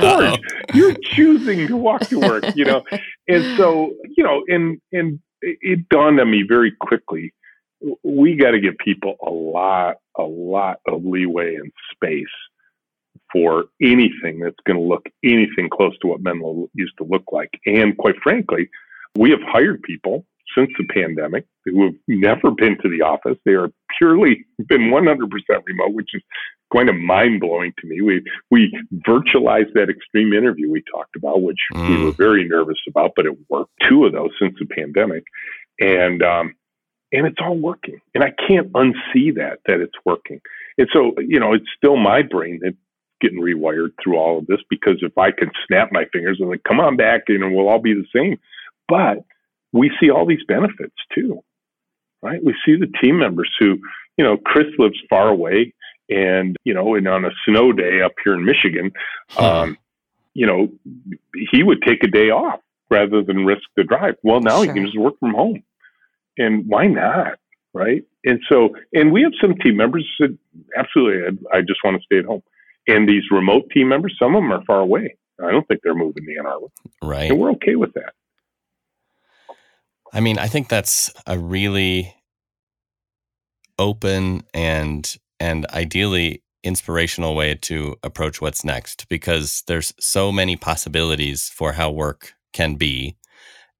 George, 0.00 0.38
you're 0.74 0.94
choosing 1.02 1.66
to 1.68 1.76
walk 1.76 2.02
to 2.08 2.20
work, 2.20 2.44
you 2.54 2.64
know? 2.64 2.84
And 3.26 3.56
so, 3.56 3.94
you 4.16 4.22
know, 4.22 4.42
and, 4.48 4.80
and 4.92 5.20
it 5.40 5.88
dawned 5.88 6.20
on 6.20 6.30
me 6.30 6.44
very 6.46 6.72
quickly, 6.80 7.32
we 8.02 8.36
got 8.36 8.52
to 8.52 8.60
give 8.60 8.76
people 8.78 9.16
a 9.26 9.30
lot, 9.30 9.96
a 10.16 10.22
lot 10.22 10.80
of 10.86 11.04
leeway 11.04 11.54
and 11.54 11.72
space 11.92 12.26
for 13.32 13.64
anything 13.82 14.38
that's 14.40 14.56
going 14.66 14.78
to 14.78 14.82
look 14.82 15.06
anything 15.24 15.68
close 15.70 15.98
to 16.00 16.06
what 16.06 16.20
Menlo 16.20 16.68
used 16.74 16.96
to 16.98 17.04
look 17.04 17.24
like. 17.32 17.50
And 17.66 17.96
quite 17.96 18.16
frankly, 18.22 18.70
we 19.16 19.30
have 19.30 19.40
hired 19.42 19.82
people 19.82 20.24
since 20.56 20.70
the 20.78 20.84
pandemic 20.84 21.46
who 21.64 21.84
have 21.84 21.94
never 22.08 22.50
been 22.50 22.76
to 22.82 22.88
the 22.88 23.02
office. 23.02 23.38
They 23.44 23.52
are 23.52 23.70
purely 23.98 24.44
been 24.68 24.90
100% 24.90 25.30
remote, 25.66 25.94
which 25.94 26.10
is 26.14 26.22
kind 26.74 26.88
of 26.88 26.96
mind 26.96 27.40
blowing 27.40 27.72
to 27.78 27.86
me. 27.86 28.00
We 28.00 28.22
we 28.50 28.76
virtualized 29.06 29.72
that 29.74 29.88
extreme 29.88 30.32
interview 30.32 30.70
we 30.70 30.82
talked 30.82 31.16
about, 31.16 31.42
which 31.42 31.60
mm. 31.72 31.88
we 31.88 32.04
were 32.04 32.12
very 32.12 32.48
nervous 32.48 32.78
about, 32.88 33.12
but 33.16 33.26
it 33.26 33.36
worked. 33.48 33.72
Two 33.88 34.04
of 34.04 34.12
those 34.12 34.30
since 34.40 34.54
the 34.58 34.66
pandemic, 34.66 35.24
and 35.80 36.22
um, 36.22 36.54
and 37.12 37.26
it's 37.26 37.38
all 37.40 37.56
working. 37.56 38.00
And 38.14 38.24
I 38.24 38.32
can't 38.46 38.72
unsee 38.72 39.34
that 39.36 39.60
that 39.66 39.80
it's 39.80 39.94
working. 40.04 40.40
And 40.78 40.88
so 40.92 41.14
you 41.18 41.38
know, 41.38 41.52
it's 41.52 41.68
still 41.76 41.96
my 41.96 42.22
brain 42.22 42.60
that's 42.62 42.76
getting 43.20 43.40
rewired 43.40 43.90
through 44.02 44.16
all 44.16 44.38
of 44.38 44.46
this 44.46 44.60
because 44.68 44.98
if 45.00 45.16
I 45.16 45.30
could 45.30 45.50
snap 45.66 45.90
my 45.92 46.04
fingers 46.12 46.38
and 46.40 46.50
like, 46.50 46.64
come 46.64 46.80
on 46.80 46.96
back, 46.96 47.22
you 47.28 47.38
know, 47.38 47.48
we'll 47.50 47.68
all 47.68 47.78
be 47.78 47.94
the 47.94 48.06
same. 48.14 48.38
But 48.88 49.24
we 49.74 49.90
see 50.00 50.08
all 50.08 50.24
these 50.24 50.44
benefits 50.46 50.94
too, 51.12 51.42
right? 52.22 52.42
We 52.42 52.54
see 52.64 52.76
the 52.76 52.90
team 53.02 53.18
members 53.18 53.50
who, 53.58 53.78
you 54.16 54.24
know, 54.24 54.36
Chris 54.36 54.68
lives 54.78 54.98
far 55.10 55.28
away 55.28 55.74
and, 56.08 56.56
you 56.64 56.72
know, 56.72 56.94
and 56.94 57.08
on 57.08 57.24
a 57.24 57.30
snow 57.44 57.72
day 57.72 58.00
up 58.00 58.12
here 58.22 58.34
in 58.34 58.44
Michigan, 58.44 58.92
um, 59.36 59.76
you 60.32 60.46
know, 60.46 60.68
he 61.50 61.62
would 61.62 61.82
take 61.82 62.04
a 62.04 62.08
day 62.08 62.30
off 62.30 62.60
rather 62.88 63.22
than 63.22 63.44
risk 63.44 63.62
the 63.76 63.82
drive. 63.82 64.14
Well, 64.22 64.40
now 64.40 64.62
sure. 64.62 64.66
he 64.66 64.72
can 64.72 64.86
just 64.86 64.98
work 64.98 65.18
from 65.18 65.34
home. 65.34 65.64
And 66.38 66.66
why 66.68 66.86
not? 66.86 67.38
Right. 67.72 68.04
And 68.24 68.40
so, 68.48 68.76
and 68.92 69.12
we 69.12 69.22
have 69.22 69.32
some 69.40 69.56
team 69.56 69.76
members 69.76 70.08
that 70.20 70.36
absolutely, 70.76 71.38
I, 71.52 71.58
I 71.58 71.60
just 71.62 71.80
want 71.82 72.00
to 72.00 72.04
stay 72.04 72.18
at 72.18 72.24
home. 72.24 72.42
And 72.86 73.08
these 73.08 73.24
remote 73.32 73.70
team 73.70 73.88
members, 73.88 74.14
some 74.18 74.36
of 74.36 74.42
them 74.42 74.52
are 74.52 74.64
far 74.64 74.80
away. 74.80 75.16
I 75.42 75.50
don't 75.50 75.66
think 75.66 75.80
they're 75.82 75.94
moving 75.94 76.24
to 76.26 76.38
Ann 76.38 76.46
Arbor. 76.46 76.66
Right. 77.02 77.30
And 77.30 77.40
we're 77.40 77.50
okay 77.52 77.74
with 77.74 77.92
that. 77.94 78.12
I 80.14 80.20
mean, 80.20 80.38
I 80.38 80.46
think 80.46 80.68
that's 80.68 81.12
a 81.26 81.38
really 81.38 82.14
open 83.78 84.44
and 84.54 85.16
and 85.40 85.66
ideally 85.70 86.42
inspirational 86.62 87.34
way 87.34 87.54
to 87.56 87.96
approach 88.04 88.40
what's 88.40 88.64
next 88.64 89.08
because 89.08 89.64
there's 89.66 89.92
so 89.98 90.30
many 90.30 90.56
possibilities 90.56 91.48
for 91.48 91.72
how 91.72 91.90
work 91.90 92.34
can 92.52 92.76
be 92.76 93.16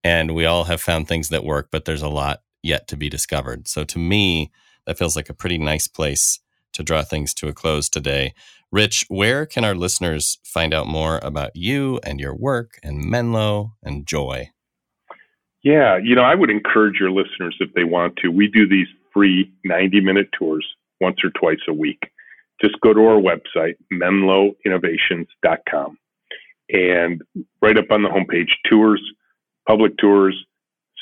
and 0.03 0.35
we 0.35 0.45
all 0.45 0.65
have 0.65 0.81
found 0.81 1.07
things 1.07 1.29
that 1.29 1.45
work 1.45 1.69
but 1.71 1.85
there's 1.85 2.03
a 2.03 2.09
lot 2.09 2.43
yet 2.65 2.89
to 2.89 2.97
be 2.97 3.09
discovered. 3.09 3.69
So 3.69 3.85
to 3.85 3.99
me, 3.99 4.51
that 4.87 4.99
feels 4.99 5.17
like 5.17 5.29
a 5.29 5.35
pretty 5.35 5.59
nice 5.59 5.87
place 5.87 6.41
to 6.73 6.83
draw 6.83 7.05
things 7.05 7.35
to 7.35 7.49
a 7.49 7.53
close 7.53 7.89
today. 7.89 8.35
Rich, 8.73 9.05
where 9.09 9.47
can 9.47 9.65
our 9.65 9.75
listeners 9.75 10.39
find 10.45 10.75
out 10.75 10.89
more 10.89 11.21
about 11.23 11.55
you 11.55 12.01
and 12.03 12.19
your 12.19 12.35
work 12.35 12.81
and 12.83 13.05
Menlo 13.05 13.75
and 13.83 14.07
Joy? 14.07 14.51
Yeah, 15.65 15.97
you 15.97 16.15
know, 16.15 16.23
I 16.23 16.35
would 16.35 16.51
encourage 16.51 17.01
your 17.01 17.11
listeners 17.11 17.57
if 17.59 17.73
they 17.73 17.85
want 17.85 18.17
to. 18.19 18.29
We 18.29 18.49
do 18.49 18.69
these 18.69 18.87
free 19.13 19.51
90 19.65 20.03
minute 20.03 20.29
tours 20.39 20.67
once 21.01 21.17
or 21.25 21.31
twice 21.31 21.59
a 21.69 21.73
week. 21.73 22.11
Just 22.61 22.79
go 22.83 22.93
to 22.93 23.01
our 23.01 23.21
website, 23.21 23.77
menloinnovations.com. 23.93 25.99
And 26.71 27.23
right 27.63 27.79
up 27.79 27.91
on 27.91 28.03
the 28.03 28.11
homepage, 28.11 28.51
tours, 28.69 29.03
public 29.67 29.97
tours, 29.97 30.37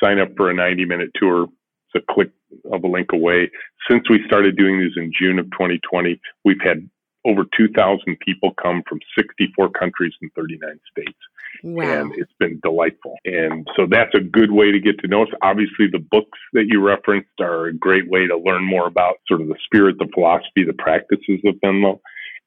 sign 0.02 0.20
up 0.20 0.28
for 0.36 0.50
a 0.50 0.54
90 0.54 0.84
minute 0.84 1.10
tour. 1.16 1.48
It's 1.94 2.04
a 2.08 2.12
click 2.12 2.30
of 2.72 2.84
a 2.84 2.88
link 2.88 3.12
away. 3.12 3.50
Since 3.90 4.08
we 4.08 4.22
started 4.26 4.56
doing 4.56 4.78
these 4.78 4.92
in 4.96 5.12
June 5.18 5.40
of 5.40 5.46
2020, 5.46 6.20
we've 6.44 6.60
had 6.62 6.88
over 7.24 7.44
2,000 7.56 8.16
people 8.20 8.54
come 8.62 8.82
from 8.88 9.00
64 9.18 9.70
countries 9.70 10.12
and 10.22 10.30
39 10.34 10.78
states. 10.90 11.18
Wow. 11.62 12.02
And 12.02 12.12
it's 12.16 12.32
been 12.38 12.60
delightful. 12.62 13.16
And 13.24 13.66
so 13.76 13.86
that's 13.88 14.14
a 14.14 14.20
good 14.20 14.50
way 14.50 14.72
to 14.72 14.80
get 14.80 14.98
to 15.00 15.08
know 15.08 15.22
us. 15.22 15.28
Obviously, 15.42 15.86
the 15.90 16.04
books 16.10 16.38
that 16.52 16.66
you 16.68 16.80
referenced 16.80 17.30
are 17.40 17.66
a 17.66 17.74
great 17.74 18.08
way 18.08 18.26
to 18.26 18.36
learn 18.36 18.64
more 18.64 18.86
about 18.86 19.16
sort 19.28 19.40
of 19.40 19.48
the 19.48 19.56
spirit, 19.64 19.96
the 19.98 20.08
philosophy, 20.14 20.64
the 20.64 20.74
practices 20.74 21.40
of 21.44 21.54
Menlo. 21.62 22.00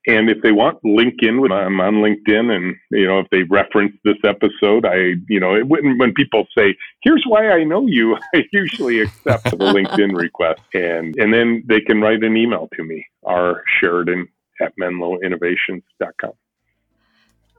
And 0.07 0.29
if 0.29 0.41
they 0.43 0.51
want, 0.51 0.77
link 0.83 1.15
in 1.21 1.41
with 1.41 1.51
I'm 1.51 1.79
on 1.79 1.95
LinkedIn, 1.95 2.55
and 2.55 2.75
you 2.91 3.07
know 3.07 3.19
if 3.19 3.27
they 3.31 3.41
reference 3.43 3.93
this 4.03 4.17
episode, 4.23 4.85
I 4.85 5.15
you 5.27 5.39
know 5.39 5.55
it, 5.55 5.67
when 5.67 5.97
when 5.97 6.13
people 6.13 6.45
say, 6.55 6.75
"Here's 7.01 7.23
why 7.25 7.49
I 7.49 7.63
know 7.63 7.87
you," 7.87 8.15
I 8.35 8.43
usually 8.51 9.01
accept 9.01 9.45
the 9.45 9.57
LinkedIn 9.57 10.15
request, 10.15 10.61
and 10.75 11.15
and 11.17 11.33
then 11.33 11.63
they 11.67 11.81
can 11.81 12.01
write 12.01 12.23
an 12.23 12.37
email 12.37 12.69
to 12.75 12.83
me, 12.83 13.03
r 13.25 13.63
Sheridan 13.79 14.27
at 14.61 14.73
menloinnovations.com. 14.79 16.33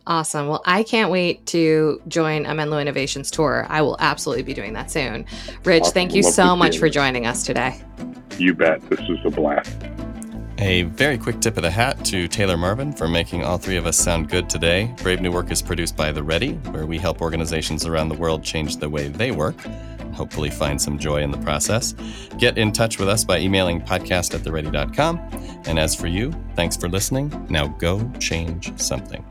Awesome. 0.06 0.46
Well, 0.48 0.62
I 0.64 0.82
can't 0.84 1.10
wait 1.10 1.44
to 1.46 2.00
join 2.06 2.46
a 2.46 2.54
Menlo 2.54 2.78
Innovations 2.78 3.30
tour. 3.30 3.66
I 3.68 3.82
will 3.82 3.96
absolutely 3.98 4.44
be 4.44 4.54
doing 4.54 4.72
that 4.74 4.90
soon. 4.90 5.24
Rich, 5.64 5.82
Awesome. 5.82 5.94
thank 5.94 6.14
you 6.14 6.22
Love 6.22 6.32
so 6.34 6.54
much 6.56 6.78
for 6.78 6.88
joining 6.88 7.26
us 7.26 7.44
today. 7.44 7.80
You 8.38 8.54
bet. 8.54 8.80
This 8.88 9.00
is 9.00 9.18
a 9.24 9.30
blast. 9.30 9.74
A 10.58 10.82
very 10.84 11.18
quick 11.18 11.40
tip 11.40 11.56
of 11.58 11.62
the 11.64 11.70
hat 11.70 12.02
to 12.06 12.28
Taylor 12.28 12.56
Marvin 12.56 12.92
for 12.92 13.08
making 13.08 13.44
all 13.44 13.58
three 13.58 13.76
of 13.76 13.84
us 13.84 13.96
sound 13.98 14.30
good 14.30 14.48
today. 14.48 14.94
Brave 15.02 15.20
New 15.20 15.30
Work 15.32 15.50
is 15.50 15.60
produced 15.60 15.96
by 15.96 16.12
The 16.12 16.22
Ready, 16.22 16.52
where 16.70 16.86
we 16.86 16.96
help 16.98 17.20
organizations 17.20 17.84
around 17.84 18.08
the 18.08 18.14
world 18.14 18.42
change 18.42 18.76
the 18.78 18.88
way 18.88 19.08
they 19.08 19.32
work. 19.32 19.56
and 19.66 20.14
Hopefully, 20.14 20.48
find 20.50 20.80
some 20.80 20.98
joy 20.98 21.20
in 21.22 21.30
the 21.30 21.36
process. 21.38 21.94
Get 22.38 22.56
in 22.56 22.72
touch 22.72 22.98
with 22.98 23.08
us 23.08 23.22
by 23.22 23.38
emailing 23.38 23.82
podcast 23.82 24.34
at 24.34 24.44
theready.com. 24.44 25.18
And 25.66 25.78
as 25.78 25.94
for 25.94 26.06
you, 26.06 26.32
thanks 26.54 26.74
for 26.76 26.88
listening. 26.88 27.46
Now 27.50 27.66
go 27.66 28.08
change 28.18 28.78
something. 28.80 29.22